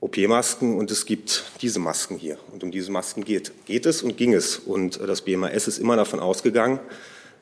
OP-Masken 0.00 0.76
und 0.76 0.90
es 0.90 1.06
gibt 1.06 1.44
diese 1.62 1.78
Masken 1.78 2.18
hier. 2.18 2.36
Und 2.52 2.62
um 2.62 2.70
diese 2.70 2.92
Masken 2.92 3.24
geht, 3.24 3.52
geht 3.64 3.86
es 3.86 4.02
und 4.02 4.18
ging 4.18 4.34
es. 4.34 4.58
Und 4.58 5.00
das 5.00 5.22
BMAS 5.22 5.66
ist 5.66 5.78
immer 5.78 5.96
davon 5.96 6.20
ausgegangen, 6.20 6.80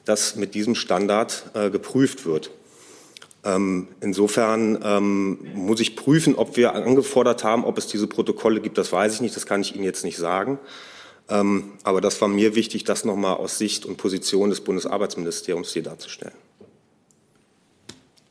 dass 0.05 0.37
mit 0.37 0.55
diesem 0.55 0.77
Standard 0.77 1.51
äh, 1.55 1.71
geprüft 1.71 2.25
wird. 2.25 2.51
Ähm, 3.45 3.89
insofern 4.01 4.79
ähm, 4.85 5.39
muss 5.55 5.81
ich 5.81 5.97
prüfen, 5.97 6.37
ob 6.37 6.57
wir 6.57 6.75
angefordert 6.75 7.43
haben, 7.43 7.65
ob 7.65 7.77
es 7.77 7.89
diese 7.89 8.07
Protokolle 8.07 8.61
gibt. 8.61 8.79
Das 8.79 8.93
weiß 8.93 9.15
ich 9.15 9.21
nicht, 9.21 9.35
das 9.35 9.47
kann 9.47 9.63
ich 9.63 9.75
Ihnen 9.75 9.85
jetzt 9.85 10.05
nicht 10.05 10.17
sagen. 10.17 10.59
Ähm, 11.29 11.73
aber 11.83 12.01
das 12.01 12.21
war 12.21 12.29
mir 12.29 12.55
wichtig, 12.55 12.85
das 12.85 13.05
nochmal 13.05 13.37
aus 13.37 13.59
Sicht 13.59 13.85
und 13.85 13.97
Position 13.97 14.51
des 14.51 14.61
Bundesarbeitsministeriums 14.61 15.73
hier 15.73 15.83
darzustellen. 15.83 16.35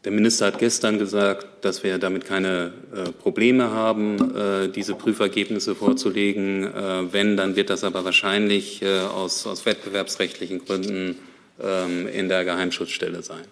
Der 0.03 0.12
Minister 0.12 0.47
hat 0.47 0.57
gestern 0.57 0.97
gesagt, 0.97 1.64
dass 1.64 1.84
wir 1.84 1.99
damit 1.99 2.26
keine 2.26 2.74
äh, 2.93 3.12
Probleme 3.12 3.70
haben, 3.70 4.36
äh, 4.36 4.68
diese 4.70 4.95
Prüfergebnisse 4.95 5.76
vorzulegen. 5.76 6.64
Äh, 6.64 7.14
wenn, 7.14 7.38
dann 7.38 7.55
wird 7.55 7.70
das 7.70 7.84
aber 7.84 8.03
wahrscheinlich 8.03 8.82
äh, 8.82 9.01
aus, 9.01 9.45
aus, 9.45 9.66
wettbewerbsrechtlichen 9.68 10.66
Gründen 10.66 11.18
ähm, 11.62 12.07
in 12.07 12.30
der 12.30 12.45
Geheimschutzstelle 12.45 13.22
sein. 13.22 13.45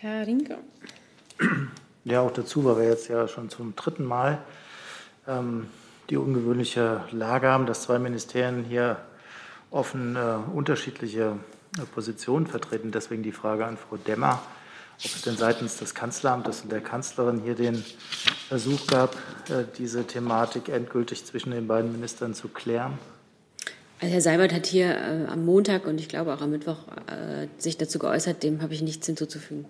Herr 0.00 0.28
Rinke. 0.28 0.58
Ja, 2.04 2.20
auch 2.20 2.30
dazu, 2.30 2.64
weil 2.64 2.76
wir 2.76 2.84
jetzt 2.84 3.08
ja 3.08 3.26
schon 3.26 3.50
zum 3.50 3.74
dritten 3.74 4.04
Mal 4.04 4.38
ähm, 5.26 5.66
die 6.08 6.16
ungewöhnliche 6.16 7.02
Lage 7.10 7.48
haben, 7.48 7.66
dass 7.66 7.82
zwei 7.82 7.98
Ministerien 7.98 8.62
hier 8.62 8.98
offen 9.72 10.14
äh, 10.14 10.36
unterschiedliche 10.54 11.36
Position 11.94 12.46
vertreten. 12.46 12.92
Deswegen 12.92 13.24
die 13.24 13.32
Frage 13.32 13.66
an 13.66 13.76
Frau 13.76 13.96
Demmer, 13.96 14.40
ob 15.04 15.04
es 15.04 15.22
denn 15.22 15.36
seitens 15.36 15.78
des 15.78 15.96
Kanzleramtes 15.96 16.60
und 16.62 16.70
der 16.70 16.80
Kanzlerin 16.80 17.40
hier 17.42 17.56
den 17.56 17.84
Versuch 18.46 18.86
gab, 18.86 19.16
äh, 19.50 19.64
diese 19.78 20.06
Thematik 20.06 20.68
endgültig 20.68 21.24
zwischen 21.24 21.50
den 21.50 21.66
beiden 21.66 21.90
Ministern 21.90 22.34
zu 22.34 22.46
klären. 22.46 22.96
Also 24.00 24.14
Herr 24.14 24.20
Seibert 24.20 24.52
hat 24.52 24.66
hier 24.66 24.94
äh, 24.94 25.26
am 25.26 25.44
Montag 25.44 25.86
und 25.86 25.98
ich 25.98 26.08
glaube 26.08 26.32
auch 26.32 26.40
am 26.40 26.50
Mittwoch 26.50 26.86
äh, 27.08 27.48
sich 27.58 27.76
dazu 27.78 27.98
geäußert, 27.98 28.44
dem 28.44 28.62
habe 28.62 28.72
ich 28.74 28.82
nichts 28.82 29.04
hinzuzufügen. 29.06 29.66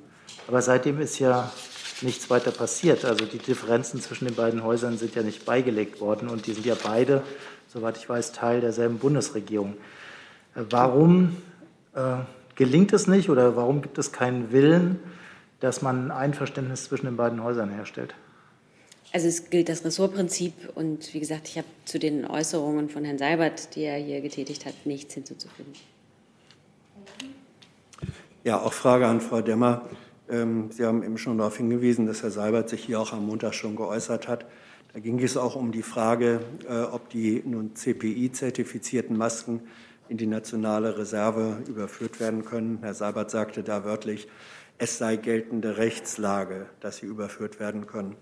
Aber 0.49 0.62
seitdem 0.62 0.99
ist 1.01 1.18
ja 1.18 1.53
nichts 2.01 2.30
weiter 2.30 2.51
passiert. 2.51 3.05
Also 3.05 3.26
die 3.26 3.38
Differenzen 3.38 4.01
zwischen 4.01 4.24
den 4.24 4.34
beiden 4.34 4.64
Häusern 4.64 4.96
sind 4.96 5.14
ja 5.14 5.22
nicht 5.22 5.44
beigelegt 5.44 6.01
worden 6.01 6.28
und 6.28 6.46
die 6.46 6.55
sind 6.55 6.64
ja 6.64 6.74
beide, 6.82 7.22
soweit 7.68 7.99
ich 7.99 8.09
weiß, 8.09 8.32
Teil 8.32 8.62
derselben 8.62 8.99
Bundesregierung. 8.99 9.74
Äh, 10.57 10.62
warum 10.70 11.36
äh, 11.94 12.16
gelingt 12.55 12.94
es 12.94 13.07
nicht 13.07 13.28
oder 13.28 13.57
warum 13.57 13.82
gibt 13.82 13.99
es 13.99 14.11
keinen 14.11 14.51
Willen, 14.51 14.99
dass 15.61 15.82
man 15.82 16.07
ein 16.07 16.11
Einverständnis 16.11 16.84
zwischen 16.84 17.07
den 17.07 17.16
beiden 17.16 17.44
Häusern 17.44 17.70
herstellt? 17.70 18.14
Also 19.12 19.28
es 19.28 19.51
gilt 19.51 19.68
das 19.68 19.84
Ressortprinzip 19.84 20.55
und 20.74 21.12
wie 21.12 21.20
gesagt, 21.20 21.49
ich 21.49 21.59
habe 21.59 21.68
zu 21.84 21.99
den 21.99 22.26
Äußerungen 22.26 22.88
von 22.88 23.05
Herrn 23.05 23.18
Seibert, 23.18 23.74
die 23.74 23.82
er 23.82 23.96
hier 23.96 24.22
getätigt 24.22 24.64
hat, 24.64 24.74
nichts 24.84 25.12
hinzuzufügen. 25.14 25.72
Ja, 28.44 28.61
auch 28.61 28.72
Frage 28.72 29.07
an 29.07 29.20
Frau 29.20 29.42
Demmer. 29.42 29.82
Ähm, 30.31 30.70
Sie 30.70 30.85
haben 30.85 31.03
eben 31.03 31.18
schon 31.18 31.39
darauf 31.39 31.57
hingewiesen, 31.57 32.07
dass 32.07 32.22
Herr 32.22 32.31
Seibert 32.31 32.68
sich 32.68 32.85
hier 32.85 33.01
auch 33.01 33.12
am 33.12 33.26
Montag 33.26 33.55
schon 33.55 33.76
geäußert 33.76 34.29
hat. 34.29 34.47
Da 34.93 35.01
ging 35.01 35.22
es 35.22 35.37
auch 35.37 35.57
um 35.57 35.72
die 35.72 35.83
Frage, 35.83 36.41
äh, 36.68 36.83
ob 36.83 37.09
die 37.11 37.43
nun 37.45 37.74
CPI-zertifizierten 37.74 39.16
Masken 39.16 39.62
in 40.09 40.16
die 40.16 40.26
nationale 40.26 40.99
Reserve 40.99 41.62
überführt 41.68 42.20
werden 42.20 42.45
können. 42.45 42.79
Herr 42.81 42.95
Seibert 42.95 43.31
sagte 43.31 43.62
da 43.62 43.85
wörtlich, 43.85 44.29
es 44.79 44.97
sei 44.97 45.16
geltende 45.16 45.76
Rechtslage, 45.76 46.66
dass 46.81 46.99
sie 46.99 47.07
überführt 47.07 47.61
werden 47.61 47.87
können. 47.87 48.16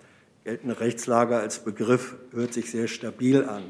Geltende 0.44 0.80
Rechtslage 0.80 1.36
als 1.36 1.64
Begriff 1.64 2.16
hört 2.32 2.54
sich 2.54 2.70
sehr 2.70 2.88
stabil 2.88 3.44
an. 3.44 3.64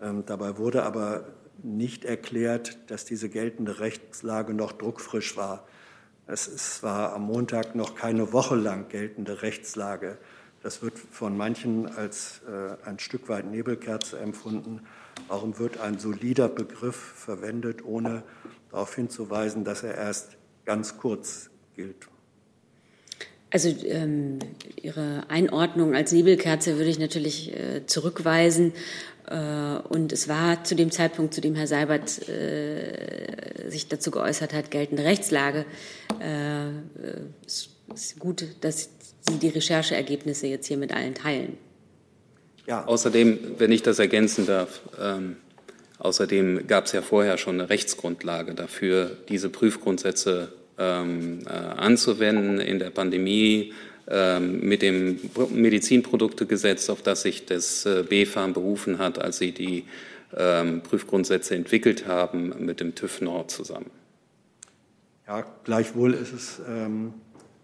Ähm, 0.00 0.24
dabei 0.24 0.56
wurde 0.56 0.82
aber 0.82 1.26
nicht 1.62 2.04
erklärt, 2.04 2.78
dass 2.90 3.04
diese 3.04 3.28
geltende 3.28 3.80
Rechtslage 3.80 4.54
noch 4.54 4.72
druckfrisch 4.72 5.36
war. 5.36 5.66
Es 6.26 6.82
war 6.82 7.12
am 7.12 7.22
Montag 7.22 7.74
noch 7.76 7.94
keine 7.94 8.32
Woche 8.32 8.56
lang 8.56 8.88
geltende 8.88 9.42
Rechtslage. 9.42 10.18
Das 10.62 10.82
wird 10.82 10.98
von 10.98 11.36
manchen 11.36 11.86
als 11.86 12.40
äh, 12.48 12.88
ein 12.88 12.98
Stück 12.98 13.28
weit 13.28 13.46
Nebelkerze 13.46 14.18
empfunden. 14.18 14.80
Warum 15.28 15.58
wird 15.60 15.78
ein 15.78 15.98
solider 16.00 16.48
Begriff 16.48 16.96
verwendet, 16.96 17.84
ohne 17.84 18.24
darauf 18.70 18.94
hinzuweisen, 18.94 19.62
dass 19.62 19.84
er 19.84 19.94
erst 19.94 20.36
ganz 20.64 20.98
kurz 20.98 21.50
gilt? 21.76 22.08
Also 23.50 23.68
ähm, 23.84 24.40
Ihre 24.82 25.30
Einordnung 25.30 25.94
als 25.94 26.10
Nebelkerze 26.10 26.76
würde 26.76 26.90
ich 26.90 26.98
natürlich 26.98 27.54
äh, 27.54 27.86
zurückweisen. 27.86 28.72
Äh, 29.28 29.78
und 29.88 30.12
es 30.12 30.28
war 30.28 30.62
zu 30.64 30.74
dem 30.74 30.90
Zeitpunkt, 30.90 31.34
zu 31.34 31.40
dem 31.40 31.54
Herr 31.54 31.66
Seibert 31.66 32.28
äh, 32.28 33.68
sich 33.68 33.88
dazu 33.88 34.10
geäußert 34.10 34.52
hat, 34.52 34.70
geltende 34.70 35.04
Rechtslage. 35.04 35.64
Äh, 36.20 36.68
es 37.46 37.70
ist 37.94 38.18
gut, 38.18 38.44
dass 38.60 38.90
Sie 39.28 39.38
die 39.38 39.48
Rechercheergebnisse 39.48 40.46
jetzt 40.46 40.66
hier 40.66 40.76
mit 40.76 40.94
allen 40.94 41.14
teilen. 41.14 41.58
Ja. 42.66 42.84
Außerdem, 42.84 43.38
wenn 43.58 43.72
ich 43.72 43.82
das 43.82 43.98
ergänzen 43.98 44.46
darf, 44.46 44.80
ähm, 45.00 45.36
außerdem 45.98 46.66
gab 46.66 46.86
es 46.86 46.92
ja 46.92 47.02
vorher 47.02 47.38
schon 47.38 47.60
eine 47.60 47.68
Rechtsgrundlage 47.68 48.54
dafür, 48.54 49.16
diese 49.28 49.48
Prüfgrundsätze 49.48 50.52
ähm, 50.78 51.40
äh, 51.46 51.50
anzuwenden 51.50 52.60
in 52.60 52.78
der 52.78 52.90
Pandemie 52.90 53.72
mit 54.40 54.82
dem 54.82 55.18
Medizinproduktegesetz, 55.50 56.90
auf 56.90 57.02
das 57.02 57.22
sich 57.22 57.44
das 57.46 57.86
äh, 57.86 58.04
BfArM 58.04 58.52
berufen 58.52 58.98
hat, 58.98 59.18
als 59.18 59.38
sie 59.38 59.50
die 59.52 59.84
ähm, 60.36 60.82
Prüfgrundsätze 60.82 61.54
entwickelt 61.56 62.06
haben 62.06 62.64
mit 62.64 62.80
dem 62.80 62.94
TÜV 62.94 63.20
Nord 63.20 63.50
zusammen. 63.50 63.90
Ja, 65.26 65.44
gleichwohl 65.64 66.14
ist 66.14 66.32
es 66.32 66.60
ähm, 66.68 67.14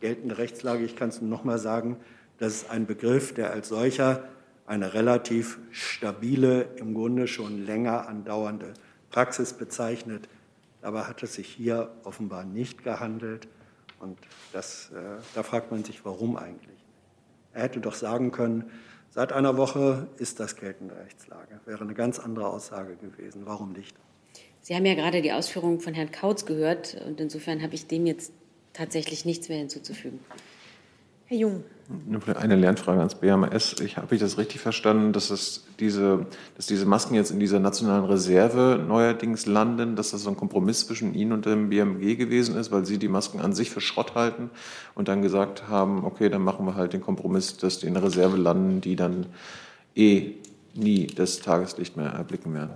geltende 0.01 0.39
Rechtslage. 0.39 0.85
Ich 0.85 0.97
kann 0.97 1.11
es 1.11 1.23
noch 1.23 1.45
mal 1.45 1.59
sagen, 1.59 1.97
das 2.39 2.55
ist 2.55 2.71
ein 2.71 2.87
Begriff, 2.87 3.35
der 3.35 3.53
als 3.53 3.69
solcher 3.69 4.25
eine 4.67 4.95
relativ 4.95 5.59
stabile, 5.71 6.67
im 6.77 6.95
Grunde 6.95 7.29
schon 7.29 7.65
länger 7.65 8.09
andauernde 8.09 8.75
Praxis 9.11 9.53
bezeichnet. 9.53 10.29
Dabei 10.81 11.03
hat 11.03 11.23
es 11.23 11.35
sich 11.35 11.47
hier 11.47 11.91
offenbar 12.03 12.45
nicht 12.45 12.83
gehandelt. 12.83 13.47
Und 14.03 14.19
das, 14.53 14.91
äh, 14.91 15.23
da 15.35 15.45
fragt 15.45 15.71
man 15.71 15.85
sich, 15.85 16.05
warum 16.05 16.37
eigentlich. 16.37 16.77
Er 17.53 17.63
hätte 17.63 17.81
doch 17.81 17.95
sagen 17.95 18.33
können, 18.33 18.71
seit 19.11 19.33
einer 19.33 19.57
Woche 19.57 20.09
ist 20.19 20.41
das 20.41 20.57
geltende 20.57 20.97
Rechtslage. 20.97 21.61
Wäre 21.67 21.83
eine 21.83 21.95
ganz 21.95 22.19
andere 22.19 22.49
Aussage 22.49 22.97
gewesen. 22.97 23.43
Warum 23.47 23.73
nicht? 23.73 23.97
Sie 24.61 24.75
haben 24.75 24.85
ja 24.87 24.95
gerade 24.95 25.23
die 25.23 25.33
Ausführungen 25.33 25.81
von 25.81 25.95
Herrn 25.95 26.11
Kautz 26.11 26.47
gehört 26.47 27.01
und 27.07 27.21
insofern 27.21 27.63
habe 27.63 27.75
ich 27.75 27.87
dem 27.87 28.07
jetzt 28.07 28.33
tatsächlich 28.73 29.25
nichts 29.25 29.49
mehr 29.49 29.59
hinzuzufügen. 29.59 30.19
Herr 31.33 31.39
Jung. 31.39 31.65
Eine 32.39 32.57
Lernfrage 32.57 32.99
ans 32.99 33.15
BMS. 33.15 33.77
Ich, 33.81 33.97
habe 33.97 34.15
ich 34.15 34.21
das 34.21 34.37
richtig 34.37 34.61
verstanden, 34.61 35.15
dass, 35.15 35.31
es 35.31 35.65
diese, 35.81 36.27
dass 36.57 36.67
diese 36.67 36.85
Masken 36.85 37.15
jetzt 37.15 37.31
in 37.31 37.41
dieser 37.41 37.59
nationalen 37.59 38.05
Reserve 38.05 38.79
neuerdings 38.87 39.47
landen, 39.47 39.97
dass 39.97 40.11
das 40.11 40.25
so 40.25 40.29
ein 40.29 40.37
Kompromiss 40.37 40.87
zwischen 40.87 41.15
Ihnen 41.15 41.33
und 41.33 41.47
dem 41.47 41.71
BMG 41.71 42.17
gewesen 42.17 42.55
ist, 42.57 42.71
weil 42.71 42.85
Sie 42.85 42.99
die 42.99 43.09
Masken 43.09 43.41
an 43.41 43.55
sich 43.55 43.71
für 43.71 43.81
Schrott 43.81 44.15
halten 44.15 44.51
und 44.95 45.09
dann 45.09 45.23
gesagt 45.23 45.69
haben, 45.69 46.05
okay, 46.05 46.29
dann 46.29 46.43
machen 46.43 46.67
wir 46.67 46.75
halt 46.75 46.93
den 46.93 47.01
Kompromiss, 47.01 47.57
dass 47.57 47.79
die 47.79 47.87
in 47.87 47.95
der 47.95 48.03
Reserve 48.03 48.37
landen, 48.37 48.83
die 48.83 48.95
dann 48.95 49.25
eh 49.95 50.35
nie 50.75 51.07
das 51.07 51.41
Tageslicht 51.41 51.97
mehr 51.97 52.11
erblicken 52.11 52.53
werden? 52.53 52.73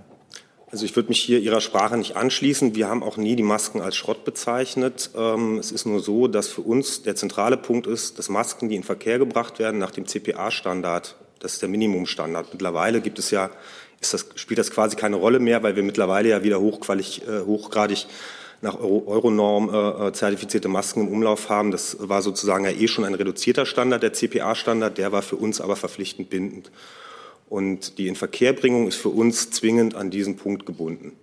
Also 0.69 0.83
ich 0.83 0.95
würde 0.97 1.09
mich 1.09 1.21
hier 1.21 1.39
Ihrer 1.39 1.61
Sprache 1.61 1.97
nicht 1.97 2.17
anschließen. 2.17 2.75
Wir 2.75 2.89
haben 2.89 3.01
auch 3.01 3.15
nie 3.15 3.37
die 3.37 3.43
Masken 3.43 3.79
als 3.79 3.95
Schrott 3.95 4.25
bezeichnet. 4.25 5.11
Ähm, 5.15 5.59
es 5.59 5.71
ist 5.71 5.85
nur 5.85 6.01
so, 6.01 6.27
dass 6.27 6.49
für 6.49 6.61
uns 6.61 7.03
der 7.03 7.15
zentrale 7.15 7.55
Punkt 7.55 7.87
ist, 7.87 8.19
dass 8.19 8.27
Masken, 8.27 8.67
die 8.67 8.75
in 8.75 8.83
Verkehr 8.83 9.17
gebracht 9.17 9.59
werden 9.59 9.79
nach 9.79 9.91
dem 9.91 10.05
CPA-Standard, 10.05 11.15
das 11.39 11.53
ist 11.53 11.61
der 11.61 11.69
Minimumstandard. 11.69 12.49
Mittlerweile 12.51 12.99
gibt 12.99 13.17
es 13.17 13.31
ja, 13.31 13.49
das, 14.01 14.25
spielt 14.35 14.57
das 14.57 14.71
quasi 14.71 14.97
keine 14.97 15.15
Rolle 15.15 15.39
mehr, 15.39 15.63
weil 15.63 15.77
wir 15.77 15.83
mittlerweile 15.83 16.29
ja 16.29 16.43
wieder 16.43 16.57
äh, 16.57 16.59
hochgradig 16.59 18.07
nach 18.61 18.77
Euronorm 18.77 19.69
äh, 19.73 20.07
äh, 20.07 20.13
zertifizierte 20.13 20.67
Masken 20.67 21.07
im 21.07 21.07
Umlauf 21.07 21.47
haben. 21.47 21.71
Das 21.71 21.95
war 21.99 22.21
sozusagen 22.21 22.65
ja 22.65 22.71
eh 22.71 22.89
schon 22.89 23.05
ein 23.05 23.13
reduzierter 23.13 23.65
Standard, 23.65 24.03
der 24.03 24.11
CPA-Standard, 24.11 24.97
der 24.97 25.13
war 25.13 25.21
für 25.21 25.37
uns 25.37 25.61
aber 25.61 25.77
verpflichtend 25.77 26.29
bindend. 26.29 26.71
Und 27.49 27.97
die 27.97 28.07
Inverkehrbringung 28.07 28.87
ist 28.87 28.97
für 28.97 29.09
uns 29.09 29.51
zwingend 29.51 29.95
an 29.95 30.09
diesen 30.09 30.35
Punkt 30.35 30.65
gebunden. 30.65 31.13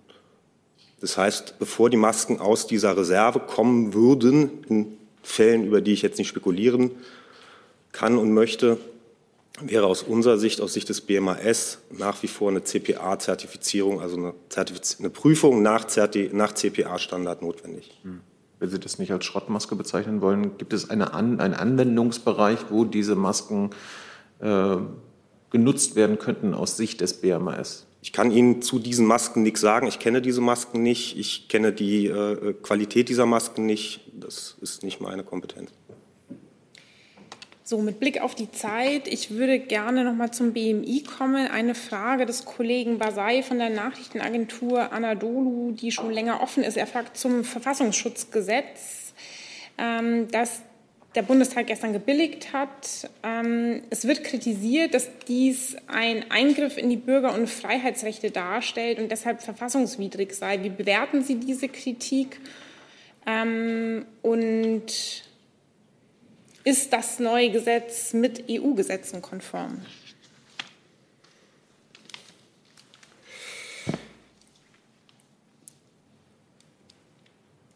Das 1.01 1.17
heißt, 1.17 1.59
bevor 1.59 1.89
die 1.89 1.97
Masken 1.97 2.39
aus 2.39 2.67
dieser 2.67 2.97
Reserve 2.97 3.39
kommen 3.39 3.93
würden, 3.93 4.49
in 4.69 4.97
Fällen, 5.21 5.65
über 5.65 5.81
die 5.81 5.93
ich 5.93 6.01
jetzt 6.01 6.17
nicht 6.17 6.29
spekulieren 6.29 6.91
kann 7.91 8.17
und 8.17 8.33
möchte, 8.33 8.77
wäre 9.61 9.85
aus 9.87 10.03
unserer 10.03 10.37
Sicht, 10.37 10.61
aus 10.61 10.73
Sicht 10.73 10.89
des 10.89 11.01
BMAS, 11.01 11.79
nach 11.91 12.21
wie 12.23 12.27
vor 12.27 12.49
eine 12.49 12.63
CPA-Zertifizierung, 12.63 14.01
also 14.01 14.17
eine, 14.17 14.33
Zertifiz 14.49 14.97
eine 14.99 15.09
Prüfung 15.09 15.61
nach, 15.61 15.85
nach 16.31 16.53
CPA-Standard 16.53 17.41
notwendig. 17.41 17.91
Hm. 18.03 18.21
Wenn 18.59 18.69
Sie 18.69 18.79
das 18.79 18.99
nicht 18.99 19.11
als 19.11 19.25
Schrottmaske 19.25 19.75
bezeichnen 19.75 20.21
wollen, 20.21 20.57
gibt 20.57 20.73
es 20.73 20.89
eine 20.89 21.13
An 21.13 21.39
einen 21.39 21.53
Anwendungsbereich, 21.53 22.59
wo 22.69 22.85
diese 22.85 23.15
Masken 23.15 23.71
äh, 24.39 24.77
genutzt 25.49 25.95
werden 25.95 26.17
könnten 26.19 26.53
aus 26.53 26.77
Sicht 26.77 27.01
des 27.01 27.21
BMAS? 27.21 27.85
Ich 28.01 28.13
kann 28.13 28.29
Ihnen 28.29 28.61
zu 28.61 28.77
diesen 28.77 29.07
Masken 29.07 29.41
nichts 29.41 29.61
sagen. 29.61 29.87
Ich 29.87 29.97
kenne 29.97 30.21
diese 30.21 30.39
Masken 30.39 30.83
nicht. 30.83 31.17
Ich 31.17 31.47
kenne 31.47 31.73
die 31.73 32.05
äh, 32.05 32.53
Qualität 32.53 33.09
dieser 33.09 33.25
Masken 33.25 33.65
nicht. 33.65 34.01
Das 34.13 34.57
ist 34.61 34.83
nicht 34.83 35.01
meine 35.01 35.23
Kompetenz. 35.23 35.71
So, 37.67 37.81
mit 37.81 37.99
Blick 37.99 38.21
auf 38.21 38.35
die 38.35 38.51
Zeit, 38.51 39.07
ich 39.07 39.31
würde 39.31 39.57
gerne 39.57 40.03
noch 40.03 40.13
mal 40.13 40.29
zum 40.29 40.53
BMI 40.53 41.01
kommen. 41.01 41.47
Eine 41.47 41.73
Frage 41.73 42.27
des 42.27 42.45
Kollegen 42.45 42.99
Basay 42.99 43.41
von 43.41 43.57
der 43.57 43.71
Nachrichtenagentur 43.71 44.93
Anadolu, 44.93 45.71
die 45.71 45.91
schon 45.91 46.11
länger 46.11 46.43
offen 46.43 46.61
ist. 46.61 46.77
Er 46.77 46.85
fragt 46.85 47.17
zum 47.17 47.43
Verfassungsschutzgesetz, 47.43 49.15
ähm, 49.79 50.27
das 50.29 50.61
der 51.15 51.21
Bundestag 51.21 51.67
gestern 51.67 51.93
gebilligt 51.93 52.53
hat. 52.53 53.09
Ähm, 53.23 53.83
es 53.89 54.05
wird 54.05 54.23
kritisiert, 54.23 54.93
dass 54.93 55.09
dies 55.27 55.75
ein 55.87 56.29
Eingriff 56.29 56.77
in 56.77 56.89
die 56.89 56.97
Bürger- 56.97 57.33
und 57.33 57.49
Freiheitsrechte 57.49 58.31
darstellt 58.31 58.99
und 58.99 59.09
deshalb 59.09 59.41
verfassungswidrig 59.41 60.33
sei. 60.33 60.61
Wie 60.63 60.69
bewerten 60.69 61.23
Sie 61.23 61.35
diese 61.35 61.69
Kritik? 61.69 62.39
Ähm, 63.25 64.05
und 64.21 65.23
ist 66.63 66.93
das 66.93 67.19
neue 67.19 67.51
Gesetz 67.51 68.13
mit 68.13 68.45
EU-Gesetzen 68.49 69.21
konform? 69.21 69.81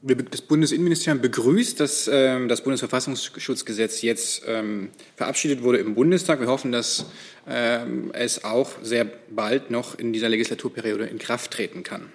Das 0.01 0.41
Bundesinnenministerium 0.41 1.21
begrüßt, 1.21 1.77
dass 1.77 2.09
ähm, 2.11 2.47
das 2.47 2.63
Bundesverfassungsschutzgesetz 2.63 4.01
jetzt 4.01 4.43
ähm, 4.47 4.91
verabschiedet 5.17 5.61
wurde 5.61 5.79
im 5.79 5.93
Bundestag. 5.93 6.39
Wir 6.39 6.47
hoffen, 6.47 6.71
dass 6.71 7.07
ähm, 7.45 8.11
es 8.13 8.45
auch 8.45 8.71
sehr 8.81 9.05
bald 9.29 9.71
noch 9.71 9.99
in 9.99 10.13
dieser 10.13 10.29
Legislaturperiode 10.29 11.05
in 11.05 11.19
Kraft 11.19 11.51
treten 11.51 11.83
kann. 11.83 12.09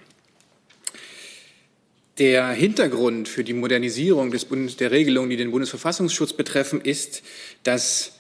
Der 2.17 2.49
Hintergrund 2.53 3.29
für 3.29 3.45
die 3.45 3.53
Modernisierung 3.53 4.31
des 4.31 4.47
Bundes, 4.47 4.77
der 4.79 4.91
Regelungen, 4.91 5.29
die 5.29 5.37
den 5.37 5.51
Bundesverfassungsschutz 5.51 6.33
betreffen, 6.33 6.81
ist, 6.81 7.23
dass 7.65 8.13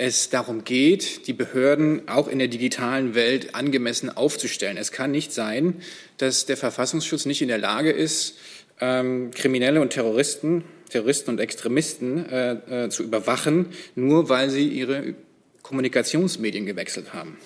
es 0.00 0.30
darum 0.30 0.62
geht, 0.62 1.26
die 1.26 1.32
Behörden 1.32 2.08
auch 2.08 2.28
in 2.28 2.38
der 2.38 2.46
digitalen 2.46 3.16
Welt 3.16 3.56
angemessen 3.56 4.16
aufzustellen. 4.16 4.76
Es 4.76 4.92
kann 4.92 5.10
nicht 5.10 5.32
sein, 5.32 5.82
dass 6.18 6.46
der 6.46 6.56
Verfassungsschutz 6.56 7.26
nicht 7.26 7.42
in 7.42 7.48
der 7.48 7.58
Lage 7.58 7.90
ist, 7.90 8.38
ähm, 8.80 9.30
Kriminelle 9.32 9.80
und 9.80 9.90
Terroristen, 9.90 10.64
Terroristen 10.90 11.30
und 11.30 11.40
Extremisten 11.40 12.26
äh, 12.28 12.84
äh, 12.84 12.88
zu 12.88 13.02
überwachen, 13.02 13.66
nur 13.94 14.28
weil 14.28 14.50
sie 14.50 14.68
ihre 14.68 15.14
Kommunikationsmedien 15.62 16.66
gewechselt 16.66 17.12
haben. 17.12 17.36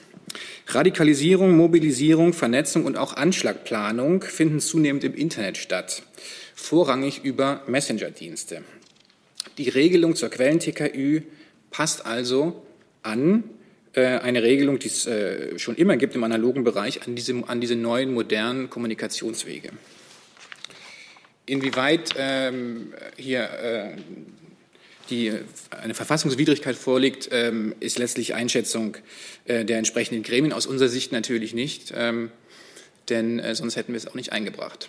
Radikalisierung, 0.68 1.57
Mobilisierung, 1.57 2.33
Vernetzung 2.33 2.85
und 2.85 2.97
auch 2.97 3.14
Anschlagplanung 3.16 4.22
finden 4.22 4.61
zunehmend 4.61 5.05
im 5.05 5.14
Internet 5.14 5.57
statt, 5.57 6.03
vorrangig 6.55 7.24
über 7.24 7.62
Messenger-Dienste. 7.66 8.62
Die 9.59 9.68
Regelung 9.68 10.14
zur 10.14 10.30
Quellen-TKÜ 10.30 11.22
passt 11.70 12.07
also 12.07 12.62
an 13.03 13.45
äh, 13.95 14.18
eine 14.18 14.43
Regelung, 14.43 14.78
die 14.78 14.89
es 14.89 15.07
äh, 15.07 15.59
schon 15.59 15.76
immer 15.76 15.97
gibt 15.97 16.14
im 16.14 16.24
analogen 16.24 16.64
Bereich, 16.64 17.07
an 17.07 17.14
diese, 17.14 17.43
an 17.47 17.61
diese 17.61 17.76
neuen 17.76 18.14
modernen 18.14 18.70
Kommunikationswege. 18.70 19.70
Inwieweit 21.47 22.14
ähm, 22.16 22.95
hier 23.16 23.43
äh, 23.43 23.97
die, 25.11 25.32
eine 25.70 25.95
Verfassungswidrigkeit 25.95 26.76
vorliegt, 26.76 27.28
ähm, 27.32 27.74
ist 27.80 27.99
letztlich 27.99 28.34
Einschätzung 28.34 28.97
äh, 29.45 29.64
der 29.64 29.78
entsprechenden 29.78 30.22
Gremien. 30.22 30.53
Aus 30.53 30.66
unserer 30.66 30.88
Sicht 30.88 31.12
natürlich 31.12 31.55
nicht, 31.55 31.93
ähm, 31.97 32.30
denn 33.09 33.38
äh, 33.38 33.55
sonst 33.55 33.76
hätten 33.76 33.93
wir 33.93 33.99
es 33.99 34.07
auch 34.07 34.14
nicht 34.14 34.32
eingebracht. 34.32 34.88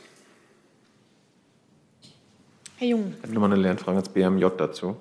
Herr 2.77 2.87
Jung. 2.87 3.13
Ich 3.17 3.23
habe 3.23 3.33
nochmal 3.33 3.51
eine 3.51 3.61
Lernfrage 3.61 3.97
ans 3.97 4.09
BMJ 4.09 4.45
dazu. 4.57 4.97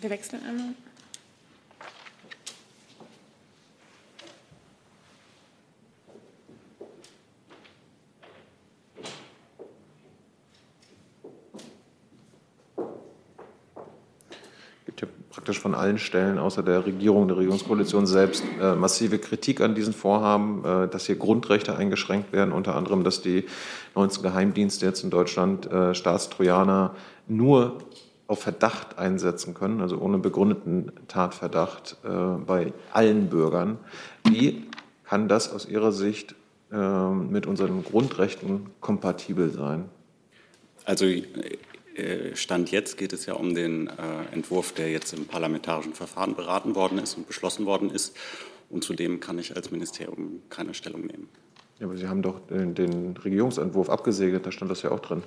Wir 0.00 0.10
wechseln 0.10 0.42
einmal. 0.46 0.74
Praktisch 15.30 15.58
von 15.58 15.74
allen 15.74 15.98
Stellen 15.98 16.38
außer 16.38 16.62
der 16.62 16.86
Regierung, 16.86 17.28
der 17.28 17.36
Regierungskoalition 17.36 18.06
selbst 18.06 18.44
äh, 18.60 18.74
massive 18.74 19.18
Kritik 19.18 19.60
an 19.60 19.74
diesen 19.74 19.92
Vorhaben, 19.92 20.64
äh, 20.64 20.88
dass 20.88 21.06
hier 21.06 21.16
Grundrechte 21.16 21.76
eingeschränkt 21.76 22.32
werden, 22.32 22.52
unter 22.52 22.76
anderem, 22.76 23.04
dass 23.04 23.22
die 23.22 23.44
19 23.94 24.22
Geheimdienste 24.22 24.86
jetzt 24.86 25.02
in 25.04 25.10
Deutschland 25.10 25.70
äh, 25.70 25.94
Staatstrojaner 25.94 26.94
nur 27.26 27.78
auf 28.26 28.40
Verdacht 28.40 28.98
einsetzen 28.98 29.54
können, 29.54 29.80
also 29.80 29.98
ohne 29.98 30.18
begründeten 30.18 30.92
Tatverdacht 31.08 31.98
äh, 32.04 32.08
bei 32.08 32.72
allen 32.92 33.28
Bürgern. 33.28 33.78
Wie 34.24 34.64
kann 35.04 35.28
das 35.28 35.52
aus 35.52 35.68
Ihrer 35.68 35.92
Sicht 35.92 36.34
äh, 36.72 37.08
mit 37.10 37.46
unseren 37.46 37.84
Grundrechten 37.84 38.70
kompatibel 38.80 39.50
sein? 39.50 39.84
Also 40.84 41.06
Stand 42.34 42.70
jetzt 42.70 42.96
geht 42.96 43.12
es 43.12 43.26
ja 43.26 43.34
um 43.34 43.54
den 43.54 43.88
äh, 43.88 43.92
Entwurf, 44.32 44.72
der 44.72 44.90
jetzt 44.90 45.12
im 45.12 45.26
parlamentarischen 45.26 45.94
Verfahren 45.94 46.34
beraten 46.34 46.74
worden 46.74 46.98
ist 46.98 47.16
und 47.16 47.26
beschlossen 47.26 47.66
worden 47.66 47.90
ist. 47.90 48.16
Und 48.70 48.82
zu 48.82 48.94
dem 48.94 49.20
kann 49.20 49.38
ich 49.38 49.54
als 49.54 49.70
Ministerium 49.70 50.42
keine 50.50 50.74
Stellung 50.74 51.02
nehmen. 51.02 51.28
Ja, 51.78 51.86
aber 51.86 51.96
Sie 51.96 52.08
haben 52.08 52.22
doch 52.22 52.40
den, 52.46 52.74
den 52.74 53.16
Regierungsentwurf 53.16 53.88
abgesegnet, 53.90 54.46
da 54.46 54.52
stand 54.52 54.70
das 54.70 54.82
ja 54.82 54.90
auch 54.90 55.00
drin. 55.00 55.22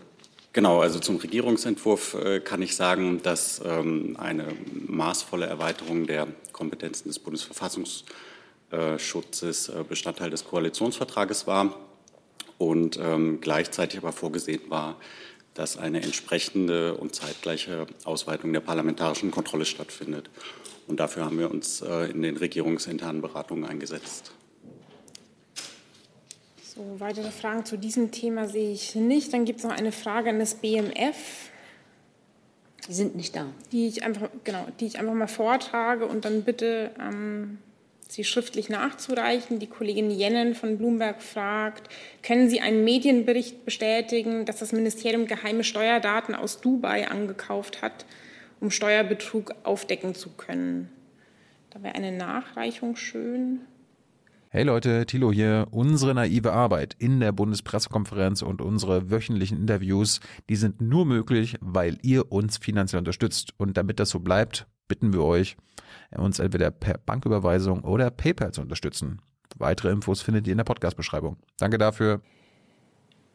Genau, 0.54 0.80
also 0.82 1.00
zum 1.00 1.18
Regierungsentwurf 1.18 2.14
äh, 2.16 2.40
kann 2.40 2.62
ich 2.62 2.76
sagen, 2.76 3.22
dass 3.22 3.62
ähm, 3.64 4.16
eine 4.18 4.48
maßvolle 4.88 5.46
Erweiterung 5.46 6.08
der 6.08 6.28
Kompetenzen 6.52 7.10
des 7.10 7.20
Bundesverfassungsschutzes 7.20 9.70
äh, 9.70 9.84
Bestandteil 9.88 10.32
des 10.32 10.46
Koalitionsvertrages 10.46 11.46
war 11.46 11.78
und 12.58 12.98
ähm, 13.00 13.40
gleichzeitig 13.40 14.00
aber 14.00 14.14
vorgesehen 14.14 14.62
war, 14.70 14.96
dass 15.58 15.76
eine 15.76 16.04
entsprechende 16.04 16.94
und 16.94 17.16
zeitgleiche 17.16 17.88
Ausweitung 18.04 18.54
der 18.54 18.60
parlamentarischen 18.60 19.32
Kontrolle 19.32 19.66
stattfindet. 19.66 20.30
Und 20.88 21.00
dafür 21.00 21.26
haben 21.26 21.40
wir 21.40 21.50
uns 21.50 21.82
äh, 21.82 22.12
in 22.12 22.22
den 22.22 22.38
regierungsinternen 22.38 23.24
Beratungen 23.24 23.66
eingesetzt. 23.66 24.32
So, 26.62 27.00
weitere 27.00 27.32
Fragen 27.32 27.66
zu 27.66 27.76
diesem 27.76 28.12
Thema 28.12 28.48
sehe 28.48 28.72
ich 28.72 28.94
nicht. 28.94 29.34
Dann 29.34 29.46
gibt 29.46 29.60
es 29.60 29.66
noch 29.66 29.76
eine 29.76 29.92
Frage 29.92 30.30
an 30.30 30.38
das 30.38 30.54
BMF. 30.54 31.16
Die 32.88 32.94
sind 32.94 33.16
nicht 33.16 33.36
da. 33.36 33.48
Die 33.72 33.88
ich 33.88 34.04
einfach, 34.04 34.30
genau, 34.44 34.68
die 34.80 34.86
ich 34.86 35.00
einfach 35.00 35.16
mal 35.16 35.28
vortrage 35.28 36.06
und 36.06 36.24
dann 36.24 36.44
bitte 36.44 36.92
ähm, 37.00 37.58
sie 38.10 38.24
schriftlich 38.24 38.70
nachzureichen. 38.70 39.60
Die 39.60 39.68
Kollegin 39.68 40.12
Jennen 40.12 40.56
von 40.56 40.78
Bloomberg 40.78 41.22
fragt, 41.22 41.90
können 42.24 42.50
Sie 42.50 42.62
einen 42.62 42.84
Medienbericht 42.84 43.66
bestätigen, 43.66 44.46
dass 44.46 44.58
das 44.58 44.72
Ministerium 44.72 45.28
geheime 45.28 45.64
Steuerdaten 45.64 46.36
aus 46.36 46.62
Dubai 46.62 47.08
angekauft 47.08 47.82
hat, 47.82 48.06
um 48.60 48.72
Steuerbetrug 48.72 49.54
aufdecken 49.64 50.16
zu 50.16 50.30
können? 50.32 50.90
Da 51.70 51.84
wäre 51.84 51.96
eine 51.96 52.12
Nachreichung 52.12 52.96
schön. 52.96 53.62
Hey 54.50 54.64
Leute, 54.64 55.06
Thilo 55.06 55.32
hier. 55.32 55.68
Unsere 55.72 56.16
naive 56.16 56.54
Arbeit 56.54 56.96
in 57.00 57.20
der 57.20 57.34
Bundespressekonferenz 57.34 58.42
und 58.42 58.62
unsere 58.62 59.12
wöchentlichen 59.12 59.58
Interviews, 59.58 60.22
die 60.50 60.56
sind 60.56 60.80
nur 60.80 61.06
möglich, 61.06 61.58
weil 61.60 61.98
ihr 62.02 62.32
uns 62.32 62.58
finanziell 62.58 63.00
unterstützt. 63.00 63.54
Und 63.58 63.76
damit 63.76 64.00
das 64.00 64.10
so 64.10 64.20
bleibt, 64.22 64.66
bitten 64.88 65.12
wir 65.12 65.22
euch, 65.22 65.58
uns 66.16 66.40
entweder 66.40 66.72
per 66.72 66.98
Banküberweisung 66.98 67.84
oder 67.84 68.10
PayPal 68.10 68.54
zu 68.54 68.62
unterstützen. 68.62 69.22
Weitere 69.58 69.92
Infos 69.92 70.22
findet 70.22 70.48
ihr 70.48 70.52
in 70.52 70.58
der 70.58 70.66
Podcast-Beschreibung. 70.66 71.38
Danke 71.58 71.78
dafür. 71.78 72.22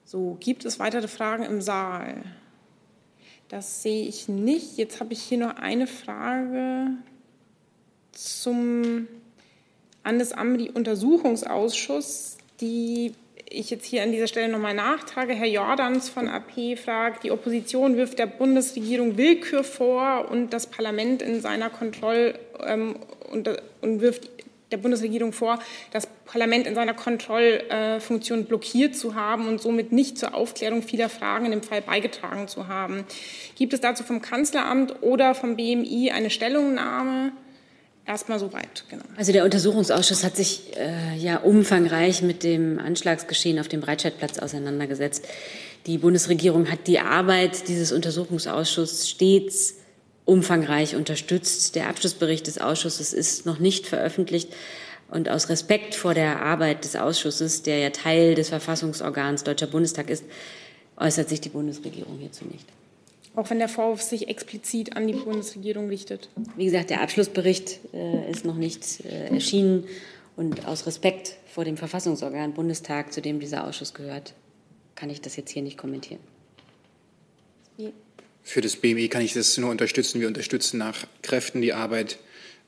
So, 0.05 0.37
gibt 0.41 0.65
es 0.65 0.79
weitere 0.79 1.09
Fragen 1.09 1.45
im 1.45 1.61
Saal? 1.61 2.23
Das 3.49 3.83
sehe 3.83 4.07
ich 4.07 4.29
nicht. 4.29 4.79
Jetzt 4.79 5.01
habe 5.01 5.13
ich 5.13 5.23
hier 5.23 5.39
noch 5.39 5.57
eine 5.57 5.87
Frage 5.87 6.91
zum 8.13 9.07
an 10.03 10.19
das 10.19 10.33
AMRI-Untersuchungsausschuss, 10.33 12.39
die 12.61 13.15
ich 13.53 13.71
jetzt 13.71 13.87
hier 13.87 14.03
an 14.03 14.13
dieser 14.13 14.27
Stelle 14.27 14.49
nochmal 14.49 14.75
nachtrage. 14.75 15.35
Herr 15.35 15.47
Jordans 15.47 16.09
von 16.09 16.29
AP 16.29 16.79
fragt, 16.79 17.25
die 17.25 17.31
Opposition 17.31 17.97
wirft 17.97 18.19
der 18.19 18.27
Bundesregierung 18.27 19.17
Willkür 19.17 19.65
vor 19.65 20.29
und 20.31 20.53
das 20.53 20.67
Parlament 20.67 21.23
in 21.23 21.41
seiner 21.41 21.71
Kontroll 21.71 22.35
ähm, 22.67 22.97
und, 23.31 23.49
und, 23.81 24.01
wirft 24.01 24.31
der 24.71 24.79
Bundesregierung 24.79 25.33
vor, 25.33 25.59
das 25.91 26.07
Parlament 26.25 26.67
in 26.67 26.75
seiner 26.75 26.95
Kontrollfunktion 26.95 28.47
blockiert 28.47 28.97
zu 28.97 29.15
haben 29.15 29.47
und 29.47 29.61
somit 29.61 29.93
nicht 29.93 30.17
zur 30.17 30.35
Aufklärung 30.35 30.83
vieler 30.83 31.11
Fragen 31.11 31.45
in 31.45 31.51
dem 31.51 31.63
Fall 31.63 31.83
beigetragen 31.83 32.49
zu 32.49 32.69
haben. 32.69 33.05
Gibt 33.57 33.75
es 33.75 33.81
dazu 33.81 34.03
vom 34.03 34.23
Kanzleramt 34.23 35.03
oder 35.03 35.35
vom 35.35 35.57
BMI 35.57 36.11
eine 36.11 36.31
Stellungnahme? 36.31 37.33
Erstmal 38.07 38.39
soweit, 38.39 38.85
genau. 38.89 39.05
Also 39.17 39.33
der 39.33 39.45
Untersuchungsausschuss 39.45 40.25
hat 40.25 40.37
sich 40.37 40.77
äh, 40.77 41.17
ja 41.17 41.39
umfangreich 41.39 42.23
mit 42.23 42.43
dem 42.43 42.79
Anschlagsgeschehen 42.81 43.61
auf 43.61 43.69
dem 43.69 43.81
Breitscheidplatz 43.81 44.39
auseinandergesetzt. 44.39 45.25
Die 45.87 45.99
Bundesregierung 45.99 46.71
hat 46.71 46.87
die 46.89 46.99
Arbeit 46.99 47.69
dieses 47.69 47.93
Untersuchungsausschusses 47.93 49.09
stets 49.09 49.75
umfangreich 50.25 50.97
unterstützt. 50.97 51.75
Der 51.75 51.89
Abschlussbericht 51.89 52.47
des 52.47 52.59
Ausschusses 52.59 53.13
ist 53.13 53.47
noch 53.47 53.59
nicht 53.59 53.87
veröffentlicht. 53.87 54.53
Und 55.09 55.29
aus 55.29 55.49
Respekt 55.49 55.95
vor 55.95 56.15
der 56.15 56.41
Arbeit 56.43 56.85
des 56.85 56.97
Ausschusses, 56.97 57.63
der 57.63 57.79
ja 57.79 57.91
Teil 57.91 58.35
des 58.35 58.49
Verfassungsorgans 58.49 59.45
Deutscher 59.45 59.67
Bundestag 59.67 60.09
ist, 60.09 60.25
äußert 60.97 61.29
sich 61.29 61.41
die 61.41 61.51
Bundesregierung 61.51 62.19
hierzu 62.19 62.47
nicht. 62.47 62.67
Auch 63.35 63.49
wenn 63.49 63.59
der 63.59 63.69
Vorwurf 63.69 64.03
sich 64.03 64.29
explizit 64.29 64.95
an 64.97 65.07
die 65.07 65.15
Bundesregierung 65.15 65.89
richtet. 65.89 66.29
Wie 66.57 66.67
gesagt, 66.67 66.91
der 66.91 67.01
Abschlussbericht 67.01 67.81
äh, 67.95 68.31
ist 68.31 68.45
noch 68.45 68.57
nicht 68.57 69.05
äh, 69.05 69.29
erschienen. 69.29 69.85
Und 70.37 70.67
aus 70.67 70.87
Respekt 70.87 71.37
vor 71.47 71.65
dem 71.65 71.77
Verfassungsorgan 71.77 72.55
Bundestag, 72.55 73.13
zu 73.13 73.21
dem 73.21 73.41
dieser 73.41 73.67
Ausschuss 73.67 73.95
gehört, 73.95 74.35
kann 74.95 75.11
ich 75.11 75.21
das 75.21 75.37
jetzt 75.37 75.51
hier 75.51 75.63
nicht 75.63 75.79
kommentieren. 75.79 76.21
Für 78.43 78.61
das 78.61 78.77
BMI 78.77 79.09
kann 79.09 79.23
ich 79.23 79.35
das 79.35 79.57
nur 79.57 79.71
unterstützen. 79.71 80.21
Wir 80.21 80.29
unterstützen 80.29 80.79
nach 80.79 81.07
Kräften 81.23 81.63
die 81.63 81.73
Arbeit 81.73 82.19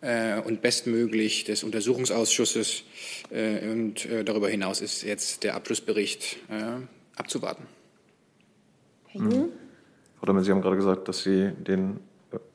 äh, 0.00 0.40
und 0.40 0.62
bestmöglich 0.62 1.44
des 1.44 1.64
Untersuchungsausschusses. 1.64 2.84
Äh, 3.30 3.68
und 3.68 4.06
äh, 4.06 4.24
darüber 4.24 4.48
hinaus 4.48 4.80
ist 4.80 5.02
jetzt 5.02 5.42
der 5.42 5.56
Abschlussbericht 5.56 6.36
äh, 6.48 6.80
abzuwarten. 7.16 7.66
Herr 9.08 9.20
Jung? 9.20 9.52
Frau 10.24 10.40
Sie 10.40 10.50
haben 10.50 10.62
gerade 10.62 10.76
gesagt, 10.76 11.08
dass 11.08 11.22
Sie 11.22 11.50
den 11.50 12.00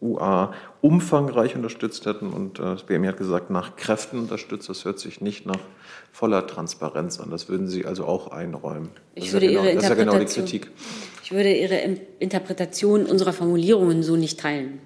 UA 0.02 0.54
umfangreich 0.82 1.56
unterstützt 1.56 2.06
hätten 2.06 2.32
und 2.32 2.60
äh, 2.60 2.64
das 2.64 2.84
BMI 2.84 3.08
hat 3.08 3.18
gesagt, 3.18 3.50
nach 3.50 3.76
Kräften 3.76 4.20
unterstützt. 4.20 4.70
Das 4.70 4.86
hört 4.86 5.00
sich 5.00 5.22
nicht 5.22 5.46
nach 5.46 5.60
voller 6.12 6.48
Transparenz 6.48 7.20
an. 7.20 7.30
Das 7.30 7.50
würden 7.50 7.68
Sie 7.68 7.86
also 7.86 8.06
auch 8.06 8.32
einräumen. 8.32 8.90
Das 9.16 9.26
ich 9.26 9.34
würde 9.34 9.46
ja 9.46 9.52
genau, 9.52 9.64
Ihre 9.64 9.76
das 9.76 9.84
ist 9.84 9.90
ja 9.90 9.96
genau 9.96 10.12
die 10.14 10.18
Interpretation- 10.20 10.46
Kritik. 10.46 10.72
Ich 11.24 11.32
würde 11.32 11.54
Ihre 11.56 11.98
Interpretation 12.20 13.06
unserer 13.06 13.34
Formulierungen 13.34 14.04
so 14.04 14.16
nicht 14.16 14.40
teilen. 14.40 14.80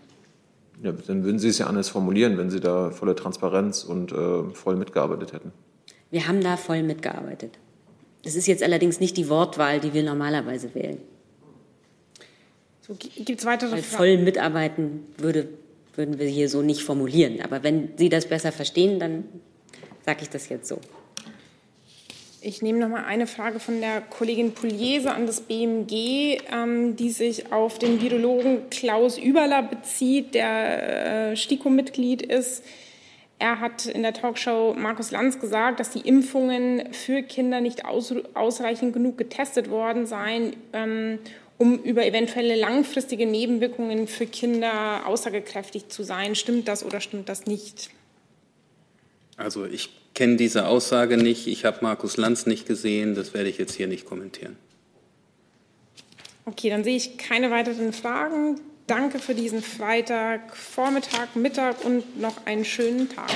Ja, 0.83 0.91
dann 0.91 1.23
würden 1.23 1.39
Sie 1.39 1.47
es 1.47 1.57
ja 1.59 1.67
anders 1.67 1.89
formulieren, 1.89 2.37
wenn 2.37 2.49
Sie 2.49 2.59
da 2.59 2.91
volle 2.91 3.15
Transparenz 3.15 3.83
und 3.83 4.11
äh, 4.11 4.43
voll 4.53 4.75
mitgearbeitet 4.75 5.31
hätten. 5.33 5.51
Wir 6.11 6.27
haben 6.27 6.41
da 6.41 6.57
voll 6.57 6.83
mitgearbeitet. 6.83 7.57
Das 8.23 8.35
ist 8.35 8.47
jetzt 8.47 8.61
allerdings 8.63 8.99
nicht 8.99 9.15
die 9.17 9.29
Wortwahl, 9.29 9.79
die 9.79 9.93
wir 9.93 10.03
normalerweise 10.03 10.75
wählen. 10.75 10.97
So, 12.85 12.95
Gibt 12.95 13.39
es 13.39 13.45
weitere 13.45 13.69
Fragen? 13.69 13.83
voll 13.83 14.17
mitarbeiten 14.17 15.05
würde, 15.17 15.47
würden 15.95 16.19
wir 16.19 16.27
hier 16.27 16.49
so 16.49 16.61
nicht 16.61 16.83
formulieren. 16.83 17.39
Aber 17.41 17.63
wenn 17.63 17.97
Sie 17.97 18.09
das 18.09 18.27
besser 18.27 18.51
verstehen, 18.51 18.99
dann 18.99 19.23
sage 20.05 20.19
ich 20.23 20.29
das 20.29 20.49
jetzt 20.49 20.67
so. 20.67 20.79
Ich 22.41 22.61
nehme 22.61 22.79
noch 22.79 22.89
mal 22.89 23.05
eine 23.05 23.25
Frage 23.25 23.61
von 23.61 23.79
der 23.79 24.01
Kollegin 24.01 24.51
Pugliese 24.51 25.13
an 25.13 25.27
das 25.27 25.39
BMG, 25.39 26.39
ähm, 26.51 26.97
die 26.97 27.09
sich 27.09 27.53
auf 27.53 27.79
den 27.79 28.01
Virologen 28.01 28.69
Klaus 28.69 29.17
Überler 29.17 29.63
bezieht, 29.63 30.35
der 30.35 31.31
äh, 31.31 31.35
STIKO-Mitglied 31.37 32.21
ist. 32.21 32.65
Er 33.39 33.61
hat 33.61 33.85
in 33.85 34.03
der 34.03 34.11
Talkshow 34.11 34.73
Markus 34.77 35.11
Lanz 35.11 35.39
gesagt, 35.39 35.79
dass 35.79 35.91
die 35.91 36.01
Impfungen 36.01 36.93
für 36.93 37.23
Kinder 37.23 37.61
nicht 37.61 37.85
aus, 37.85 38.13
ausreichend 38.33 38.91
genug 38.91 39.17
getestet 39.17 39.69
worden 39.69 40.05
seien, 40.05 40.53
ähm, 40.73 41.19
um 41.63 41.81
über 41.81 42.05
eventuelle 42.05 42.57
langfristige 42.57 43.25
Nebenwirkungen 43.25 44.09
für 44.09 44.25
Kinder 44.25 45.05
aussagekräftig 45.05 45.87
zu 45.87 46.03
sein. 46.03 46.35
Stimmt 46.35 46.67
das 46.67 46.83
oder 46.83 46.99
stimmt 46.99 47.29
das 47.29 47.45
nicht? 47.45 47.89
Also 49.37 49.65
ich 49.65 49.89
kenne 50.13 50.35
diese 50.35 50.67
Aussage 50.67 51.15
nicht. 51.15 51.47
Ich 51.47 51.63
habe 51.63 51.77
Markus 51.79 52.17
Lanz 52.17 52.47
nicht 52.47 52.67
gesehen. 52.67 53.15
Das 53.15 53.33
werde 53.33 53.47
ich 53.47 53.57
jetzt 53.57 53.75
hier 53.75 53.87
nicht 53.87 54.05
kommentieren. 54.05 54.57
Okay, 56.43 56.69
dann 56.69 56.83
sehe 56.83 56.97
ich 56.97 57.17
keine 57.17 57.49
weiteren 57.49 57.93
Fragen. 57.93 58.59
Danke 58.85 59.19
für 59.19 59.33
diesen 59.33 59.61
Freitag, 59.61 60.57
Vormittag, 60.57 61.37
Mittag 61.37 61.85
und 61.85 62.19
noch 62.19 62.45
einen 62.45 62.65
schönen 62.65 63.07
Tag. 63.07 63.31